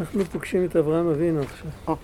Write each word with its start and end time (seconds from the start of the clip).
אנחנו 0.00 0.24
פוגשים 0.24 0.64
את 0.64 0.76
אברהם 0.76 1.08
אבינו 1.08 1.40
עכשיו. 1.40 1.96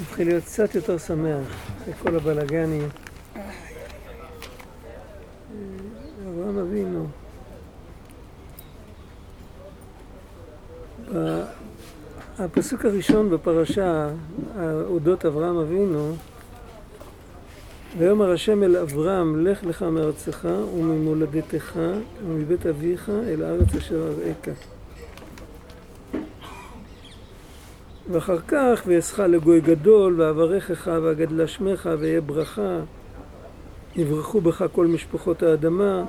מתחיל 0.00 0.28
להיות 0.28 0.44
קצת 0.44 0.74
יותר 0.74 0.98
שמח 0.98 1.46
אחרי 1.82 1.94
כל 1.94 2.16
הבלאגנים. 2.16 2.88
אברהם 6.28 6.58
אבינו. 6.58 7.06
הפסוק 12.38 12.84
הראשון 12.84 13.30
בפרשה, 13.30 14.08
אודות 14.84 15.26
אברהם 15.26 15.56
אבינו, 15.56 16.14
ויאמר 17.98 18.30
השם 18.30 18.62
אל 18.62 18.76
אברהם, 18.76 19.46
לך 19.46 19.64
לך 19.64 19.82
מארצך 19.82 20.48
וממולדתך 20.74 21.78
ומבית 22.26 22.66
אביך 22.66 23.10
אל 23.28 23.42
הארץ 23.42 23.74
אשר 23.74 24.12
אראך. 24.22 24.79
ואחר 28.12 28.38
כך, 28.48 28.82
ואעשך 28.86 29.18
לגוי 29.18 29.60
גדול, 29.60 30.20
ואברכך, 30.20 30.90
ואגדלה 31.02 31.46
שמך, 31.46 31.88
ואהיה 31.98 32.20
ברכה, 32.20 32.78
יברכו 33.96 34.40
בך 34.40 34.64
כל 34.72 34.86
משפחות 34.86 35.42
האדמה, 35.42 36.04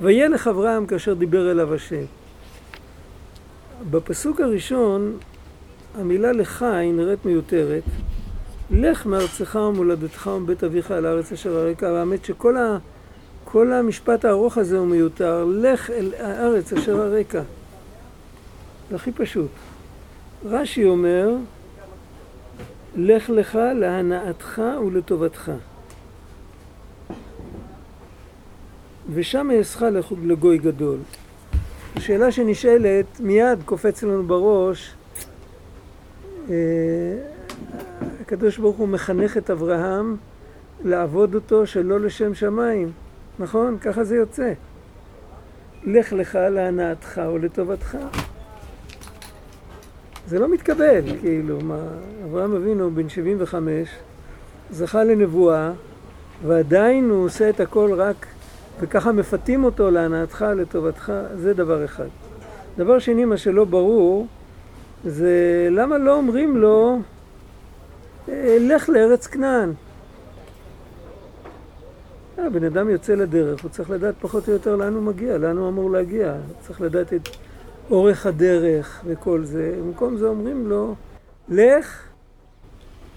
וילך 0.00 0.46
אברהם 0.46 0.86
כאשר 0.86 1.14
דיבר 1.14 1.50
אליו 1.50 1.74
השם. 1.74 2.04
בפסוק 3.90 4.40
הראשון, 4.40 5.16
המילה 5.98 6.32
לך 6.32 6.62
היא 6.62 6.92
נראית 6.92 7.24
מיותרת. 7.24 7.82
לך 8.70 9.06
מארצך 9.06 9.58
ומולדתך 9.68 10.26
ומבית 10.26 10.64
אביך 10.64 10.90
אל 10.90 11.06
הארץ 11.06 11.32
אשר 11.32 11.58
הרקע, 11.58 11.86
והאמת 11.86 12.24
שכל 12.24 12.56
ה, 12.56 12.78
כל 13.44 13.72
המשפט 13.72 14.24
הארוך 14.24 14.58
הזה 14.58 14.78
הוא 14.78 14.86
מיותר. 14.86 15.44
לך 15.48 15.90
אל 15.90 16.10
הארץ 16.18 16.72
אשר 16.72 17.00
הרקע. 17.00 17.42
זה 18.90 18.96
הכי 18.96 19.12
פשוט. 19.12 19.50
רש"י 20.44 20.84
אומר, 20.84 21.36
לך 22.96 23.30
לך 23.30 23.58
להנאתך 23.74 24.62
ולטובתך. 24.86 25.52
ושם 29.14 29.50
אעשך 29.50 29.82
לגוי 30.22 30.58
גדול. 30.58 30.98
השאלה 31.96 32.32
שנשאלת, 32.32 33.20
מיד 33.20 33.58
קופץ 33.64 34.02
לנו 34.02 34.22
בראש, 34.22 34.94
אה, 36.50 36.54
הקדוש 38.20 38.58
ברוך 38.58 38.76
הוא 38.76 38.88
מחנך 38.88 39.36
את 39.36 39.50
אברהם 39.50 40.16
לעבוד 40.84 41.34
אותו 41.34 41.66
שלא 41.66 42.00
לשם 42.00 42.34
שמיים, 42.34 42.92
נכון? 43.38 43.78
ככה 43.78 44.04
זה 44.04 44.16
יוצא. 44.16 44.52
לך 45.84 46.12
לך 46.12 46.34
להנאתך 46.34 47.20
ולטובתך. 47.34 47.96
זה 50.28 50.38
לא 50.38 50.48
מתקבל, 50.48 51.18
כאילו, 51.20 51.58
מה, 51.60 51.78
אברהם 52.24 52.54
אבינו 52.54 52.90
בן 52.90 53.08
75, 53.08 53.88
זכה 54.70 55.04
לנבואה, 55.04 55.72
ועדיין 56.46 57.10
הוא 57.10 57.24
עושה 57.24 57.48
את 57.48 57.60
הכל 57.60 57.92
רק, 57.96 58.26
וככה 58.80 59.12
מפתים 59.12 59.64
אותו 59.64 59.90
להנאתך, 59.90 60.44
לטובתך, 60.56 61.12
זה 61.34 61.54
דבר 61.54 61.84
אחד. 61.84 62.06
דבר 62.76 62.98
שני, 62.98 63.24
מה 63.24 63.36
שלא 63.36 63.64
ברור, 63.64 64.26
זה 65.04 65.68
למה 65.70 65.98
לא 65.98 66.16
אומרים 66.16 66.56
לו, 66.56 66.98
אה, 68.28 68.56
לך 68.60 68.88
לארץ 68.88 69.26
כנען. 69.26 69.72
הבן 72.38 72.64
אדם 72.64 72.90
יוצא 72.90 73.14
לדרך, 73.14 73.62
הוא 73.62 73.70
צריך 73.70 73.90
לדעת 73.90 74.14
פחות 74.20 74.48
או 74.48 74.52
יותר 74.52 74.76
לאן 74.76 74.94
הוא 74.94 75.02
מגיע, 75.02 75.38
לאן 75.38 75.56
הוא 75.56 75.68
אמור 75.68 75.90
להגיע. 75.90 76.34
צריך 76.60 76.80
לדעת 76.80 77.12
את 77.12 77.28
אורך 77.90 78.26
הדרך 78.26 79.04
וכל 79.06 79.44
זה. 79.44 79.78
במקום 79.80 80.16
זה 80.16 80.26
אומרים 80.26 80.68
לו, 80.68 80.94
לך 81.48 82.08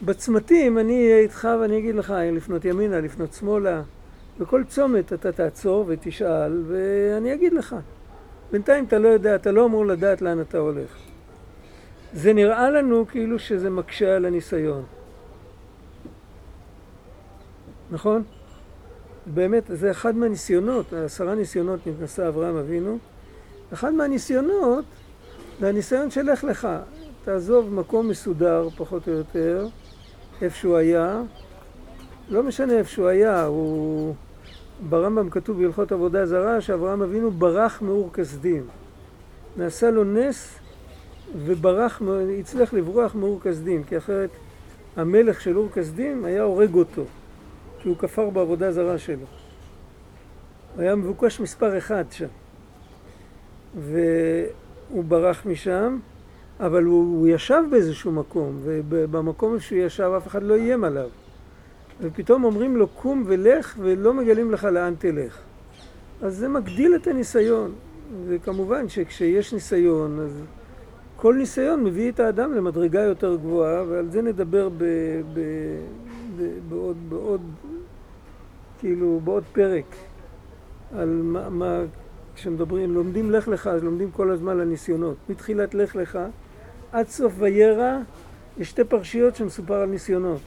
בצמתים, 0.05 0.78
אני 0.78 1.06
אהיה 1.06 1.19
איתך 1.19 1.47
ואני 1.62 1.78
אגיד 1.78 1.95
לך 1.95 2.13
לפנות 2.31 2.66
ימינה, 2.66 3.00
לפנות 3.00 3.34
שמאלה. 3.34 3.81
בכל 4.40 4.63
צומת 4.63 5.13
אתה 5.13 5.31
תעצור 5.31 5.85
ותשאל 5.88 6.63
ואני 6.68 7.34
אגיד 7.34 7.53
לך. 7.53 7.75
בינתיים 8.51 8.85
אתה 8.85 9.00
לא 9.00 9.07
יודע, 9.07 9.35
אתה 9.35 9.51
לא 9.51 9.66
אמור 9.66 9.85
לדעת 9.85 10.22
לאן 10.22 10.41
אתה 10.41 10.57
הולך. 10.57 10.97
זה 12.13 12.34
נראה 12.34 12.69
לנו 12.69 13.06
כאילו 13.07 13.40
שזה 13.40 13.69
מקשה 13.69 14.16
על 14.16 14.25
הניסיון. 14.25 14.84
נכון? 17.91 18.24
באמת, 19.25 19.63
זה 19.68 19.91
אחד 19.91 20.16
מהניסיונות, 20.16 20.94
עשרה 20.94 21.35
ניסיונות 21.35 21.88
נתנסה 21.88 22.28
אברהם 22.28 22.56
אבינו. 22.56 22.97
אחד 23.73 23.93
מהניסיונות 23.93 24.85
זה 25.59 25.69
הניסיון 25.69 26.11
של 26.11 26.31
לך 26.31 26.43
לך. 26.43 26.67
תעזוב 27.23 27.73
מקום 27.73 28.07
מסודר, 28.07 28.67
פחות 28.77 29.07
או 29.07 29.13
יותר, 29.13 29.67
איפה 30.41 30.57
שהוא 30.57 30.77
היה. 30.77 31.21
לא 32.29 32.43
משנה 32.43 32.73
איפה 32.73 32.89
שהוא 32.89 33.07
היה, 33.07 33.45
הוא... 33.45 34.15
ברמב"ם 34.89 35.29
כתוב 35.29 35.61
בהלכות 35.61 35.91
עבודה 35.91 36.25
זרה 36.25 36.61
שאברהם 36.61 37.01
אבינו 37.01 37.31
ברח 37.31 37.81
מאור 37.81 38.09
כסדים. 38.13 38.67
נעשה 39.57 39.91
לו 39.91 40.03
נס 40.03 40.59
וברח, 41.45 42.01
הצליח 42.39 42.73
לברוח 42.73 43.15
מאור 43.15 43.39
כסדים, 43.43 43.83
כי 43.83 43.97
אחרת 43.97 44.29
המלך 44.95 45.41
של 45.41 45.57
אור 45.57 45.69
כסדים 45.73 46.25
היה 46.25 46.43
הורג 46.43 46.73
אותו, 46.73 47.03
כי 47.81 47.89
הוא 47.89 47.97
כפר 47.97 48.29
בעבודה 48.29 48.71
זרה 48.71 48.97
שלו. 48.97 49.25
הוא 50.75 50.81
היה 50.81 50.95
מבוקש 50.95 51.39
מספר 51.39 51.77
אחד 51.77 52.03
שם. 52.11 52.27
והוא 53.79 55.03
ברח 55.03 55.45
משם, 55.45 55.99
אבל 56.59 56.83
הוא, 56.83 57.19
הוא 57.19 57.27
ישב 57.27 57.63
באיזשהו 57.71 58.11
מקום, 58.11 58.59
ובמקום 58.63 59.59
שהוא 59.59 59.79
ישב 59.79 60.11
אף 60.17 60.27
אחד 60.27 60.43
לא 60.43 60.55
איים 60.55 60.83
עליו. 60.83 61.09
ופתאום 62.01 62.43
אומרים 62.43 62.77
לו 62.77 62.87
קום 62.87 63.23
ולך 63.27 63.75
ולא 63.79 64.13
מגלים 64.13 64.51
לך 64.51 64.63
לאן 64.63 64.93
תלך. 64.99 65.37
אז 66.21 66.37
זה 66.37 66.47
מגדיל 66.47 66.95
את 66.95 67.07
הניסיון. 67.07 67.71
וכמובן 68.27 68.89
שכשיש 68.89 69.53
ניסיון, 69.53 70.19
אז 70.19 70.43
כל 71.15 71.35
ניסיון 71.35 71.83
מביא 71.83 72.11
את 72.11 72.19
האדם 72.19 72.53
למדרגה 72.53 73.01
יותר 73.01 73.35
גבוהה, 73.35 73.83
ועל 73.88 74.09
זה 74.09 74.21
נדבר 74.21 74.69
ב, 74.69 74.83
ב, 75.33 75.39
ב, 76.38 76.49
בעוד, 76.69 76.97
בעוד, 77.09 77.41
כאילו, 78.79 79.19
בעוד 79.23 79.43
פרק. 79.51 79.95
על 80.95 81.09
מה, 81.23 81.49
מה 81.49 81.79
כשמדברים, 82.41 82.94
לומדים 82.94 83.31
לך 83.31 83.47
לך, 83.47 83.68
אז 83.68 83.84
לומדים 83.84 84.12
כל 84.12 84.31
הזמן 84.31 84.52
על 84.52 84.62
הניסיונות. 84.62 85.16
מתחילת 85.29 85.74
לך 85.74 85.96
לך 85.96 86.19
עד 86.91 87.07
סוף 87.07 87.34
וירא, 87.38 87.97
יש 88.57 88.69
שתי 88.69 88.84
פרשיות 88.84 89.35
שמסופר 89.35 89.74
על 89.74 89.90
ניסיונות. 89.90 90.41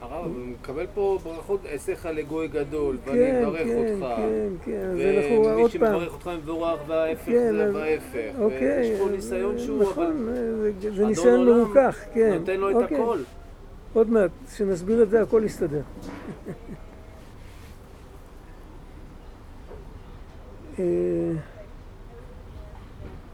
הרב, 0.00 0.24
הוא 0.24 0.46
מקבל 0.46 0.86
פה 0.94 1.18
ברכות, 1.24 1.60
אעשיך 1.72 2.06
לגוי 2.06 2.48
גדול, 2.48 2.96
ואני 3.04 3.18
כן, 3.18 3.44
אברך 3.46 3.62
כן, 3.62 3.76
אותך. 3.76 4.16
כן, 4.16 4.48
כן, 4.64 4.90
אז 4.92 5.00
אנחנו 5.00 5.36
עוד 5.36 5.50
פעם. 5.50 5.60
ומי 5.60 5.70
שמברך 5.70 6.12
אותך 6.12 6.30
מבורך, 6.42 6.80
וההפך 6.86 7.24
כן, 7.24 7.52
זה 7.52 7.72
בהפך. 7.72 8.38
אוקיי. 8.38 8.86
יש 8.86 9.00
פה 9.00 9.08
ניסיון 9.10 9.58
שהוא, 9.58 9.82
נכון, 9.82 10.28
זה 10.96 11.06
ניסיון 11.06 11.44
מרוכך, 11.44 11.98
כן. 12.14 12.36
נותן 12.38 12.60
לו 12.60 12.70
את 12.70 12.74
אוקיי. 12.74 12.96
הכל. 12.96 13.18
עוד 13.94 14.10
מעט, 14.10 14.30
כשנסביר 14.52 15.02
את 15.02 15.10
זה 15.10 15.22
הכל 15.22 15.42
יסתדר. 15.44 15.82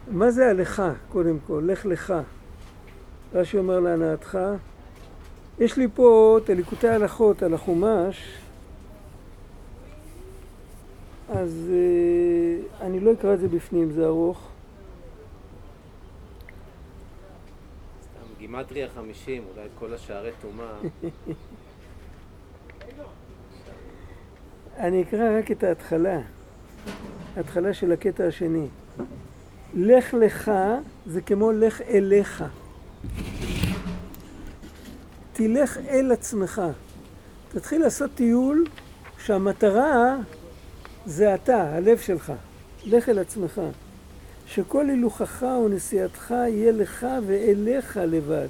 מה 0.08 0.30
זה 0.30 0.50
הלכה, 0.50 0.92
קודם 1.08 1.38
כל? 1.46 1.62
לך 1.66 1.86
לך. 1.86 2.14
רש"י 3.34 3.58
אומר 3.58 3.80
להנאתך. 3.80 4.38
יש 5.58 5.76
לי 5.76 5.88
פה 5.94 6.38
את 6.44 6.50
הליקוטי 6.50 6.88
ההלכות 6.88 7.42
על 7.42 7.54
החומש, 7.54 8.38
אז 11.28 11.70
אה, 11.72 12.86
אני 12.86 13.00
לא 13.00 13.12
אקרא 13.12 13.34
את 13.34 13.40
זה 13.40 13.48
בפנים, 13.48 13.92
זה 13.92 14.06
ארוך. 14.06 14.48
סתם 18.02 18.38
גימטריה 18.38 18.88
חמישים, 18.88 19.44
אולי 19.54 19.68
כל 19.78 19.94
השערי 19.94 20.30
טומאה. 20.40 20.74
אני 24.86 25.02
אקרא 25.02 25.38
רק 25.38 25.50
את 25.50 25.62
ההתחלה, 25.62 26.20
ההתחלה 27.36 27.74
של 27.74 27.92
הקטע 27.92 28.24
השני. 28.24 28.66
לך 29.74 30.14
לך 30.14 30.52
זה 31.06 31.20
כמו 31.20 31.52
לך 31.52 31.80
אליך. 31.80 32.44
תלך 35.32 35.78
אל 35.88 36.12
עצמך. 36.12 36.62
תתחיל 37.52 37.80
לעשות 37.80 38.10
טיול 38.14 38.64
שהמטרה 39.24 40.16
זה 41.06 41.34
אתה, 41.34 41.76
הלב 41.76 41.98
שלך. 41.98 42.32
לך 42.86 43.08
אל 43.08 43.18
עצמך. 43.18 43.60
שכל 44.46 44.90
הילוכך 44.90 45.42
ונסיעתך 45.64 46.30
יהיה 46.30 46.72
לך 46.72 47.06
ואליך 47.26 48.00
לבד. 48.02 48.48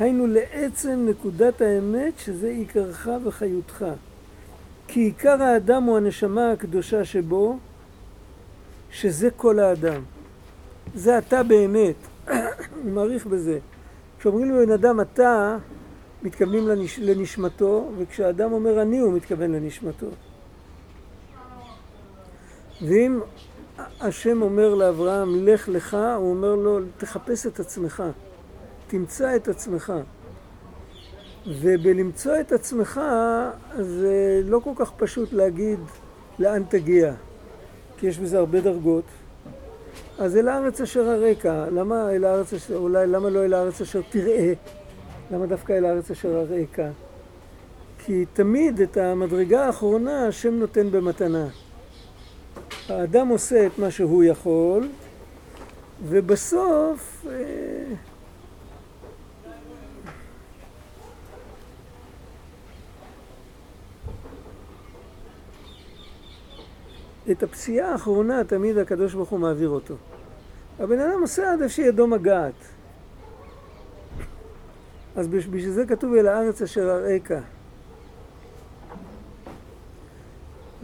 היינו 0.00 0.26
לעצם 0.26 1.06
נקודת 1.10 1.60
האמת 1.60 2.18
שזה 2.18 2.48
עיקרך 2.48 3.08
וחיותך. 3.24 3.84
כי 4.88 5.00
עיקר 5.00 5.42
האדם 5.42 5.82
הוא 5.82 5.96
הנשמה 5.96 6.52
הקדושה 6.52 7.04
שבו, 7.04 7.58
שזה 8.90 9.30
כל 9.30 9.58
האדם. 9.58 10.02
זה 10.94 11.18
אתה 11.18 11.42
באמת. 11.42 11.94
אני 12.28 12.90
מעריך 12.90 13.26
בזה. 13.26 13.58
כשאומרים 14.18 14.50
לבן 14.50 14.72
אדם 14.72 15.00
אתה, 15.00 15.56
מתכוונים 16.22 16.68
לנש... 16.68 16.98
לנשמתו, 16.98 17.90
וכשאדם 17.98 18.52
אומר 18.52 18.82
אני, 18.82 18.98
הוא 18.98 19.12
מתכוון 19.12 19.52
לנשמתו. 19.52 20.06
ואם 22.82 23.20
השם 24.00 24.42
אומר 24.42 24.74
לאברהם, 24.74 25.46
לך 25.46 25.68
לך, 25.68 25.96
הוא 26.16 26.30
אומר 26.30 26.54
לו, 26.54 26.80
תחפש 26.96 27.46
את 27.46 27.60
עצמך, 27.60 28.02
תמצא 28.86 29.36
את 29.36 29.48
עצמך. 29.48 29.92
ובלמצוא 31.46 32.40
את 32.40 32.52
עצמך 32.52 33.00
זה 33.78 34.42
לא 34.44 34.60
כל 34.64 34.70
כך 34.76 34.92
פשוט 34.96 35.32
להגיד 35.32 35.78
לאן 36.38 36.62
תגיע, 36.68 37.12
כי 37.98 38.06
יש 38.06 38.18
בזה 38.18 38.38
הרבה 38.38 38.60
דרגות. 38.60 39.04
אז 40.18 40.36
אל 40.36 40.48
הארץ 40.48 40.80
אשר 40.80 41.10
הרקע, 41.10 41.66
למה 41.70 42.10
אל 42.10 42.24
הארץ 42.24 42.52
אשר, 42.52 42.76
אולי 42.76 43.06
למה 43.06 43.30
לא 43.30 43.44
אל 43.44 43.54
הארץ 43.54 43.80
אשר 43.80 44.00
תראה? 44.10 44.52
למה 45.30 45.46
דווקא 45.46 45.72
אל 45.72 45.84
הארץ 45.84 46.10
אשר 46.10 46.36
הרקע? 46.36 46.88
כי 47.98 48.24
תמיד 48.32 48.80
את 48.80 48.96
המדרגה 48.96 49.66
האחרונה 49.66 50.26
השם 50.26 50.54
נותן 50.54 50.90
במתנה. 50.90 51.46
האדם 52.88 53.28
עושה 53.28 53.66
את 53.66 53.78
מה 53.78 53.90
שהוא 53.90 54.24
יכול, 54.24 54.88
ובסוף 56.08 57.26
אה, 57.30 57.94
את 67.30 67.42
הפסיעה 67.42 67.92
האחרונה 67.92 68.44
תמיד 68.44 68.78
הקדוש 68.78 69.14
ברוך 69.14 69.28
הוא 69.28 69.40
מעביר 69.40 69.68
אותו. 69.68 69.94
הבן 70.78 71.00
אדם 71.00 71.20
עושה 71.20 71.52
עד 71.52 71.62
איפה 71.62 71.74
שידו 71.74 72.06
מגעת. 72.06 72.54
אז 75.16 75.28
בשביל 75.28 75.70
זה 75.70 75.86
כתוב 75.86 76.14
אל 76.14 76.28
הארץ 76.28 76.62
אשר 76.62 76.90
אראך. 76.90 77.42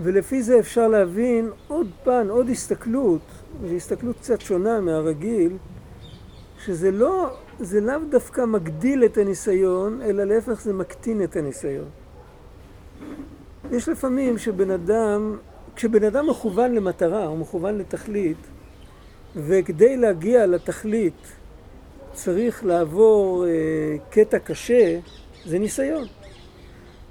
ולפי 0.02 0.43
זה 0.43 0.58
אפשר 0.58 0.88
להבין 0.88 1.50
עוד 1.69 1.90
פן, 2.05 2.26
עוד 2.31 2.49
הסתכלות, 2.49 3.20
זו 3.67 3.75
הסתכלות 3.75 4.17
קצת 4.17 4.40
שונה 4.40 4.81
מהרגיל, 4.81 5.56
שזה 6.64 6.90
לא, 6.90 7.37
זה 7.58 7.81
לאו 7.81 7.99
דווקא 8.11 8.44
מגדיל 8.44 9.05
את 9.05 9.19
הניסיון, 9.19 10.02
אלא 10.02 10.25
להפך 10.25 10.61
זה 10.61 10.73
מקטין 10.73 11.23
את 11.23 11.37
הניסיון. 11.37 11.88
יש 13.70 13.88
לפעמים 13.88 14.38
שבן 14.38 14.70
אדם, 14.70 15.37
כשבן 15.79 16.05
אדם 16.05 16.27
מכוון 16.27 16.75
למטרה, 16.75 17.27
או 17.27 17.37
מכוון 17.37 17.79
לתכלית, 17.79 18.37
וכדי 19.37 19.97
להגיע 19.97 20.47
לתכלית 20.47 21.33
צריך 22.13 22.65
לעבור 22.65 23.47
אה, 23.47 23.51
קטע 24.11 24.39
קשה, 24.39 24.99
זה 25.45 25.59
ניסיון. 25.59 26.05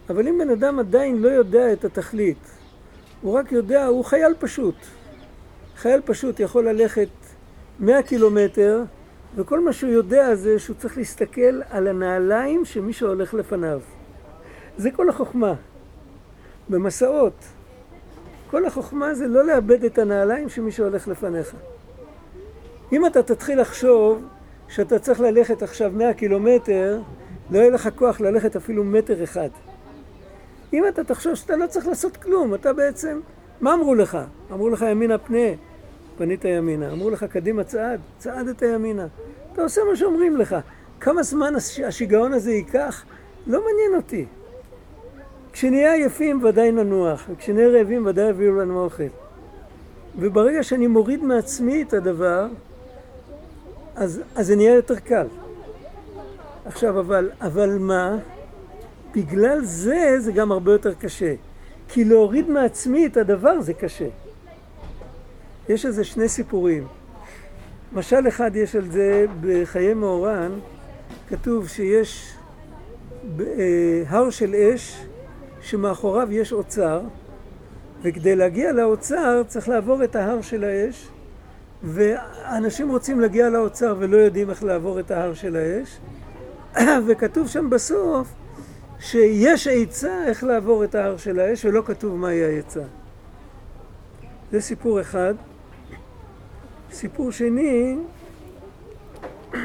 אבל 0.10 0.28
אם 0.28 0.38
בן 0.38 0.50
אדם 0.50 0.80
עדיין 0.80 1.22
לא 1.22 1.30
יודע 1.30 1.74
את 1.74 1.86
התכלית, 1.86 2.52
הוא 3.22 3.34
רק 3.34 3.52
יודע, 3.52 3.86
הוא 3.86 4.06
חייל 4.06 4.34
פשוט. 4.40 4.76
חייל 5.78 6.02
פשוט 6.06 6.40
יכול 6.40 6.70
ללכת 6.70 7.10
100 7.80 8.04
קילומטר, 8.04 8.84
וכל 9.36 9.60
מה 9.60 9.74
שהוא 9.74 9.92
יודע 9.92 10.36
זה 10.36 10.60
שהוא 10.60 10.76
צריך 10.76 10.98
להסתכל 10.98 11.62
על 11.70 11.88
הנעליים 11.88 12.66
של 12.66 12.82
מי 12.82 12.94
שהולך 12.94 13.34
לפניו. 13.34 13.82
זה 14.78 14.92
כל 14.92 15.10
החוכמה. 15.10 15.54
במסעות. 16.70 17.57
כל 18.52 18.66
החוכמה 18.66 19.14
זה 19.14 19.28
לא 19.28 19.46
לאבד 19.46 19.84
את 19.84 19.98
הנעליים 19.98 20.50
של 20.50 20.62
מי 20.62 20.72
שהולך 20.72 21.08
לפניך. 21.08 21.54
אם 22.94 23.06
אתה 23.06 23.24
תתחיל 23.24 23.62
לחשוב 23.62 24.24
שאתה 24.68 25.00
צריך 25.00 25.20
ללכת 25.20 25.64
עכשיו 25.64 25.92
100 25.96 26.14
קילומטר, 26.14 27.00
לא 27.52 27.60
יהיה 27.60 27.70
לך 27.70 27.90
כוח 27.96 28.22
ללכת 28.22 28.56
אפילו 28.56 28.84
מטר 28.84 29.24
אחד. 29.24 29.50
אם 30.74 30.88
אתה 30.88 31.04
תחשוב 31.04 31.36
שאתה 31.36 31.56
לא 31.56 31.68
צריך 31.68 31.88
לעשות 31.88 32.18
כלום, 32.18 32.54
אתה 32.54 32.74
בעצם... 32.74 33.20
מה 33.62 33.74
אמרו 33.74 33.96
לך? 33.96 34.18
אמרו 34.52 34.70
לך 34.70 34.86
ימינה 34.92 35.18
פנה, 35.18 35.48
פנית 36.18 36.46
ימינה. 36.46 36.92
אמרו 36.92 37.10
לך 37.10 37.24
קדימה 37.24 37.64
צעד, 37.64 38.00
צעדת 38.18 38.62
ימינה. 38.62 39.08
אתה 39.54 39.62
עושה 39.62 39.82
מה 39.90 39.96
שאומרים 39.96 40.38
לך. 40.38 40.56
כמה 41.00 41.24
זמן 41.24 41.54
השיגעון 41.88 42.34
הזה 42.34 42.52
ייקח? 42.52 43.06
לא 43.48 43.60
מעניין 43.66 43.96
אותי. 43.96 44.26
כשנהיה 45.58 45.94
עייפים 45.94 46.44
ודאי 46.44 46.72
ננוח, 46.72 47.24
וכשנהיה 47.30 47.68
רעבים 47.70 48.06
ודאי 48.06 48.30
יביאו 48.30 48.56
לנו 48.56 48.84
אוכל. 48.84 49.04
וברגע 50.20 50.64
שאני 50.64 50.88
מוריד 50.88 51.24
מעצמי 51.24 51.82
את 51.82 51.94
הדבר, 51.94 52.48
אז, 53.96 54.22
אז 54.36 54.48
זה 54.48 54.56
נהיה 54.56 54.74
יותר 54.74 54.96
קל. 54.96 55.28
עכשיו, 56.66 57.00
אבל, 57.00 57.30
אבל 57.42 57.78
מה? 57.80 58.18
בגלל 59.16 59.64
זה 59.64 60.16
זה 60.20 60.32
גם 60.32 60.52
הרבה 60.52 60.72
יותר 60.72 60.94
קשה. 60.94 61.34
כי 61.88 62.06
להוריד 62.06 62.50
מעצמי 62.50 63.06
את 63.06 63.18
הדבר 63.18 63.62
זה 63.62 63.74
קשה. 63.74 64.08
יש 65.70 65.86
איזה 65.86 66.04
שני 66.04 66.30
סיפורים. 66.30 66.88
משל 67.94 68.28
אחד 68.28 68.56
יש 68.56 68.76
על 68.76 68.92
זה 68.92 69.26
בחיי 69.42 69.94
מאורן, 69.94 70.52
כתוב 71.30 71.68
שיש 71.68 72.34
אה, 73.40 74.04
הר 74.08 74.30
של 74.30 74.56
אש 74.56 75.08
שמאחוריו 75.68 76.32
יש 76.32 76.54
אוצר, 76.54 77.02
וכדי 78.02 78.36
להגיע 78.36 78.72
לאוצר 78.72 79.44
צריך 79.48 79.70
לעבור 79.70 80.04
את 80.04 80.16
ההר 80.16 80.42
של 80.42 80.64
האש, 80.64 81.08
ואנשים 81.84 82.90
רוצים 82.90 83.20
להגיע 83.20 83.50
לאוצר 83.50 83.96
ולא 84.00 84.18
יודעים 84.18 84.50
איך 84.50 84.64
לעבור 84.64 85.00
את 85.00 85.12
ההר 85.12 85.34
של 85.34 85.56
האש, 85.56 86.00
וכתוב 87.08 87.48
שם 87.48 87.70
בסוף 87.70 88.28
שיש 89.00 89.68
עצה 89.68 90.24
איך 90.28 90.44
לעבור 90.44 90.84
את 90.84 90.96
ההר 90.96 91.18
של 91.18 91.40
האש, 91.40 91.66
ולא 91.66 91.82
כתוב 91.86 92.16
מהי 92.16 92.44
העצה. 92.44 92.84
זה 94.52 94.62
סיפור 94.62 95.02
אחד. 95.02 95.34
סיפור 96.92 97.32
שני, 97.32 97.98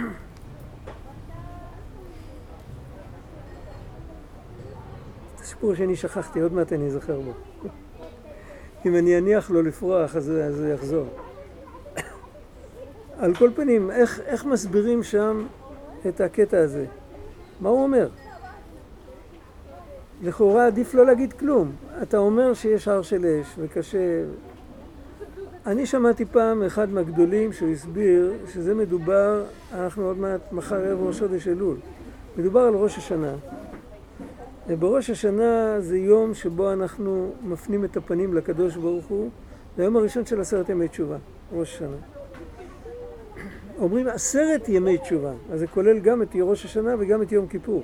סיפור 5.62 5.74
שאני 5.74 5.96
שכחתי, 5.96 6.40
עוד 6.40 6.52
מעט 6.52 6.72
אני 6.72 6.86
אזכר 6.86 7.20
בו. 7.20 7.32
אם 8.86 8.96
אני 8.96 9.18
אניח 9.18 9.50
לו 9.50 9.62
לפרוח, 9.62 10.16
אז, 10.16 10.28
הוא 10.58 10.66
יחזור. 10.66 11.06
על 13.20 13.34
כל 13.34 13.50
פנים, 13.54 13.90
איך, 13.90 14.20
איך 14.26 14.44
מסבירים 14.44 15.02
שם 15.02 15.46
את 16.08 16.20
הקטע 16.20 16.58
הזה? 16.58 16.84
מה 17.60 17.69
הוא 17.69 17.82
אומר? 17.82 18.08
לכאורה 20.22 20.66
עדיף 20.66 20.94
לא 20.94 21.06
להגיד 21.06 21.32
כלום. 21.32 21.72
אתה 22.02 22.19
אומר 22.19 22.54
שיש 22.54 22.88
הר 22.88 23.02
של 23.02 23.26
אש 23.26 23.54
וקשה... 23.58 24.24
אני 25.66 25.86
שמעתי 25.86 26.24
פעם 26.24 26.62
אחד 26.62 26.90
מהגדולים 26.90 27.52
שהוא 27.52 27.69
הסביר 27.69 28.32
שזה 28.52 28.74
מדובר, 28.74 29.44
אנחנו 29.74 30.06
עוד 30.06 30.19
מעט, 30.19 30.40
מחר 30.52 30.76
ערב 30.76 31.02
ראש 31.02 31.20
חודש 31.20 31.48
אלול, 31.48 31.76
מדובר 32.36 32.60
על 32.60 32.74
ראש 32.74 32.98
השנה. 32.98 33.32
ובראש 34.69 35.10
השנה 35.10 35.81
זה 35.81 35.98
יום 35.98 36.34
שבו 36.34 36.72
אנחנו 36.72 37.32
מפנים 37.42 37.84
את 37.84 37.96
הפנים 37.96 38.34
לקדוש 38.34 38.76
ברוך 38.76 39.06
הוא, 39.06 39.31
זה 39.76 39.82
היום 39.82 39.96
הראשון 39.96 40.26
של 40.26 40.40
עשרת 40.40 40.69
ימי 40.69 40.88
תשובה, 40.88 41.16
ראש 41.52 41.74
השנה. 41.74 41.96
אומרים 43.78 44.08
עשרת 44.08 44.69
ימי 44.69 44.98
תשובה, 44.98 45.32
אז 45.52 45.60
זה 45.60 45.66
כולל 45.66 45.98
גם 45.98 46.22
את 46.22 46.28
ראש 46.40 46.64
השנה 46.64 46.94
וגם 46.98 47.22
את 47.22 47.32
יום 47.32 47.46
כיפור. 47.46 47.82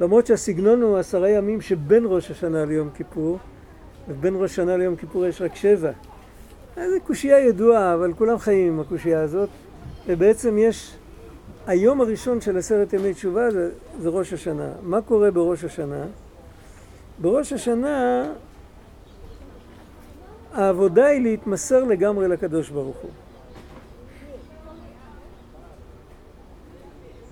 למרות 0.00 0.26
שהסגנון 0.26 0.82
הוא 0.82 0.98
עשרה 0.98 1.30
ימים 1.30 1.60
שבין 1.60 2.04
ראש 2.06 2.30
השנה 2.30 2.64
ליום 2.64 2.90
כיפור, 2.94 3.38
ובין 4.08 4.34
ראש 4.36 4.50
השנה 4.50 4.76
ליום 4.76 4.96
כיפור 4.96 5.26
יש 5.26 5.42
רק 5.42 5.54
שבע. 5.54 5.90
זו 6.76 6.82
קושייה 7.06 7.38
ידועה, 7.38 7.94
אבל 7.94 8.12
כולם 8.12 8.38
חיים 8.38 8.72
עם 8.72 8.80
הקושייה 8.80 9.20
הזאת, 9.20 9.48
ובעצם 10.06 10.58
יש, 10.58 10.95
היום 11.66 12.00
הראשון 12.00 12.40
של 12.40 12.56
עשרת 12.56 12.92
ימי 12.92 13.14
תשובה 13.14 13.50
זה, 13.50 13.70
זה 14.00 14.08
ראש 14.08 14.32
השנה. 14.32 14.68
מה 14.82 15.02
קורה 15.02 15.30
בראש 15.30 15.64
השנה? 15.64 16.04
בראש 17.18 17.52
השנה 17.52 18.26
העבודה 20.52 21.06
היא 21.06 21.22
להתמסר 21.22 21.84
לגמרי 21.84 22.28
לקדוש 22.28 22.70
ברוך 22.70 22.96
הוא. 22.96 23.10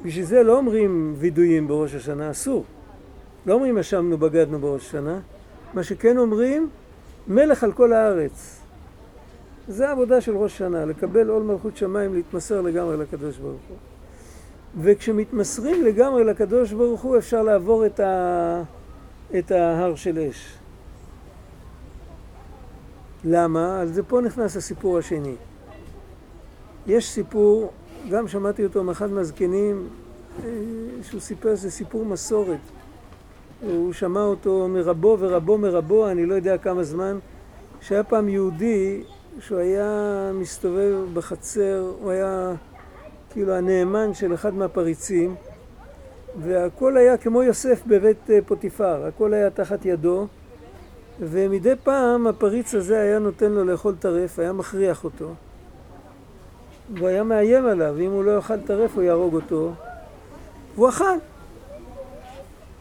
בשביל 0.03 0.25
זה 0.25 0.43
לא 0.43 0.57
אומרים 0.57 1.15
וידויים 1.19 1.69
בראש 1.69 1.95
השנה, 1.95 2.31
אסור. 2.31 2.65
לא 3.47 3.55
אומרים 3.55 3.79
אשמנו 3.79 4.19
בגדנו 4.19 4.59
בראש 4.59 4.87
השנה, 4.87 5.21
מה 5.75 5.83
שכן 5.83 6.19
אומרים 6.19 6.69
מלך 7.29 7.65
על 7.65 7.73
כל 7.73 7.93
הארץ. 7.93 8.61
זה 9.69 9.89
העבודה 9.89 10.21
של 10.21 10.37
ראש 10.37 10.55
השנה, 10.55 10.85
לקבל 10.85 11.29
עול 11.29 11.43
מלכות 11.43 11.77
שמיים, 11.77 12.15
להתמסר 12.15 12.61
לגמרי 12.61 12.97
לקדוש 12.97 13.37
ברוך 13.39 13.61
הוא. 13.69 13.94
וכשמתמסרים 14.81 15.85
לגמרי 15.85 16.25
לקדוש 16.25 16.73
ברוך 16.73 17.03
הוא 17.03 17.19
אפשר 17.19 17.43
לעבור 17.43 17.87
את, 17.87 18.01
ה... 18.01 18.63
את 19.39 19.51
ההר 19.51 19.95
של 19.95 20.19
אש. 20.19 20.57
למה? 23.25 23.87
זה 23.87 24.03
פה 24.03 24.21
נכנס 24.21 24.57
הסיפור 24.57 24.99
השני. 24.99 25.35
יש 26.87 27.11
סיפור, 27.11 27.71
גם 28.11 28.29
שמעתי 28.29 28.65
אותו 28.65 28.85
מאחד 28.85 29.11
מהזקנים, 29.11 29.89
אה, 30.45 30.51
שהוא 31.03 31.21
סיפר 31.21 31.57
שזה 31.57 31.71
סיפור 31.71 32.05
מסורת. 32.05 32.59
הוא 33.63 33.93
שמע 33.93 34.23
אותו 34.23 34.69
מרבו 34.69 35.17
ורבו 35.21 35.59
מרבו, 35.59 36.09
אני 36.11 36.27
לא 36.27 36.35
יודע 36.35 36.59
כמה 36.59 36.85
זמן, 36.85 37.19
שהיה 37.81 38.03
פעם 38.03 38.29
יהודי 38.29 39.03
שהוא 39.41 39.59
היה 39.59 40.31
מסתובב 40.35 40.97
בחצר, 41.15 41.93
הוא 42.01 42.11
היה 42.11 42.55
כאילו 43.35 43.53
הנאמן 43.55 44.15
של 44.15 44.35
אחד 44.35 44.55
מהפריצים, 44.55 45.35
והכל 46.43 46.97
היה 46.97 47.17
כמו 47.17 47.43
יוסף 47.43 47.83
בבית 47.87 48.31
אה, 48.31 48.39
פוטיפר, 48.47 49.07
הכל 49.07 49.35
היה 49.35 49.51
תחת 49.51 49.85
ידו, 49.85 50.27
ומדי 51.21 51.73
פעם 51.83 52.27
הפריץ 52.27 52.75
הזה 52.75 53.01
היה 53.01 53.19
נותן 53.19 53.53
לו 53.53 53.65
לאכול 53.65 53.95
טרף, 53.99 54.39
היה 54.39 54.53
מכריח 54.53 55.05
אותו, 55.05 55.35
והוא 56.95 57.09
היה 57.09 57.23
מאיים 57.23 57.67
עליו, 57.67 57.99
אם 57.99 58.11
הוא 58.11 58.25
לא 58.25 58.31
יאכל 58.31 58.61
טרף 58.61 58.95
הוא 58.95 59.03
יהרוג 59.03 59.35
אותו, 59.35 59.73
והוא 60.75 60.89
אכל. 60.89 61.17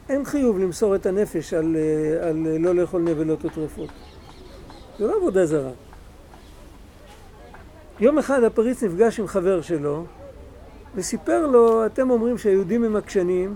אין 0.10 0.26
חיוב 0.26 0.60
למסור 0.60 0.96
את 0.96 1.06
הנפש 1.06 1.54
על, 1.54 1.76
אה, 1.76 2.30
על 2.30 2.48
לא 2.60 2.76
לאכול 2.76 3.02
נבלות 3.02 3.44
או 3.44 3.50
טרפות. 3.50 3.90
זה 5.00 5.08
לא 5.08 5.18
עבודה 5.18 5.46
זרה. 5.46 5.72
יום 8.00 8.18
אחד 8.18 8.44
הפריץ 8.44 8.84
נפגש 8.84 9.20
עם 9.20 9.28
חבר 9.28 9.62
שלו 9.62 10.06
וסיפר 10.96 11.48
לו, 11.48 11.86
אתם 11.86 12.10
אומרים 12.10 12.38
שהיהודים 12.38 12.84
הם 12.84 12.96
עקשנים, 12.96 13.56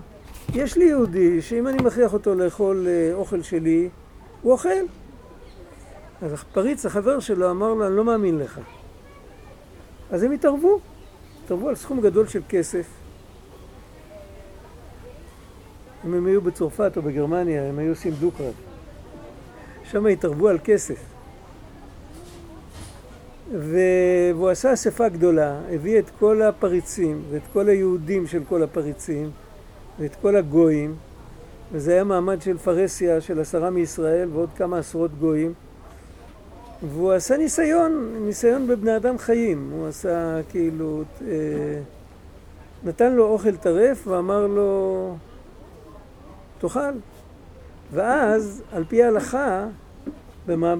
יש 0.54 0.76
לי 0.76 0.84
יהודי 0.84 1.42
שאם 1.42 1.68
אני 1.68 1.82
מכריח 1.82 2.12
אותו 2.12 2.34
לאכול 2.34 2.86
אה, 2.88 3.14
אוכל 3.14 3.42
שלי, 3.42 3.88
הוא 4.42 4.52
אוכל. 4.52 4.68
אז 6.22 6.32
הפריץ, 6.32 6.86
החבר 6.86 7.20
שלו, 7.20 7.50
אמר 7.50 7.74
לו, 7.74 7.86
אני 7.86 7.96
לא 7.96 8.04
מאמין 8.04 8.38
לך. 8.38 8.60
אז 10.10 10.22
הם 10.22 10.32
התערבו, 10.32 10.80
התערבו 11.44 11.68
על 11.68 11.74
סכום 11.74 12.00
גדול 12.00 12.26
של 12.26 12.40
כסף. 12.48 12.86
אם 16.06 16.14
הם 16.14 16.26
היו 16.26 16.40
בצרפת 16.40 16.92
או 16.96 17.02
בגרמניה, 17.02 17.68
הם 17.68 17.78
היו 17.78 17.90
עושים 17.90 18.12
דו-קרב. 18.12 18.54
שם 19.84 20.06
התערבו 20.06 20.48
על 20.48 20.58
כסף. 20.64 21.17
והוא 23.52 24.48
עשה 24.48 24.72
אספה 24.72 25.08
גדולה, 25.08 25.60
הביא 25.70 25.98
את 25.98 26.10
כל 26.18 26.42
הפריצים 26.42 27.22
ואת 27.30 27.42
כל 27.52 27.68
היהודים 27.68 28.26
של 28.26 28.42
כל 28.48 28.62
הפריצים 28.62 29.30
ואת 29.98 30.16
כל 30.22 30.36
הגויים, 30.36 30.94
וזה 31.72 31.92
היה 31.92 32.04
מעמד 32.04 32.42
של 32.42 32.58
פרהסיה 32.58 33.20
של 33.20 33.40
עשרה 33.40 33.70
מישראל 33.70 34.28
ועוד 34.32 34.48
כמה 34.56 34.78
עשרות 34.78 35.10
גויים. 35.18 35.52
והוא 36.82 37.12
עשה 37.12 37.36
ניסיון, 37.36 38.14
ניסיון 38.26 38.66
בבני 38.66 38.96
אדם 38.96 39.18
חיים. 39.18 39.70
הוא 39.72 39.86
עשה 39.86 40.40
כאילו, 40.50 41.02
אה, 41.26 41.80
נתן 42.84 43.12
לו 43.12 43.26
אוכל 43.26 43.56
טרף 43.56 44.06
ואמר 44.06 44.46
לו, 44.46 45.16
תאכל. 46.58 46.92
ואז, 47.92 48.62
על 48.72 48.84
פי 48.88 49.02
ההלכה, 49.02 49.66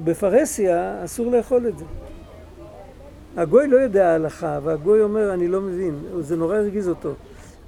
בפרהסיה 0.05 1.05
אסור 1.05 1.33
לאכול 1.33 1.69
את 1.69 1.79
זה. 1.79 1.85
הגוי 3.39 3.69
לא 3.69 3.77
יודע 3.77 4.09
ההלכה, 4.09 4.59
והגוי 4.65 5.03
אומר, 5.03 5.35
אני 5.35 5.49
לא 5.49 5.61
מבין, 5.61 5.99
זה 6.21 6.37
נורא 6.37 6.57
הרגיז 6.57 6.89
אותו. 6.89 7.15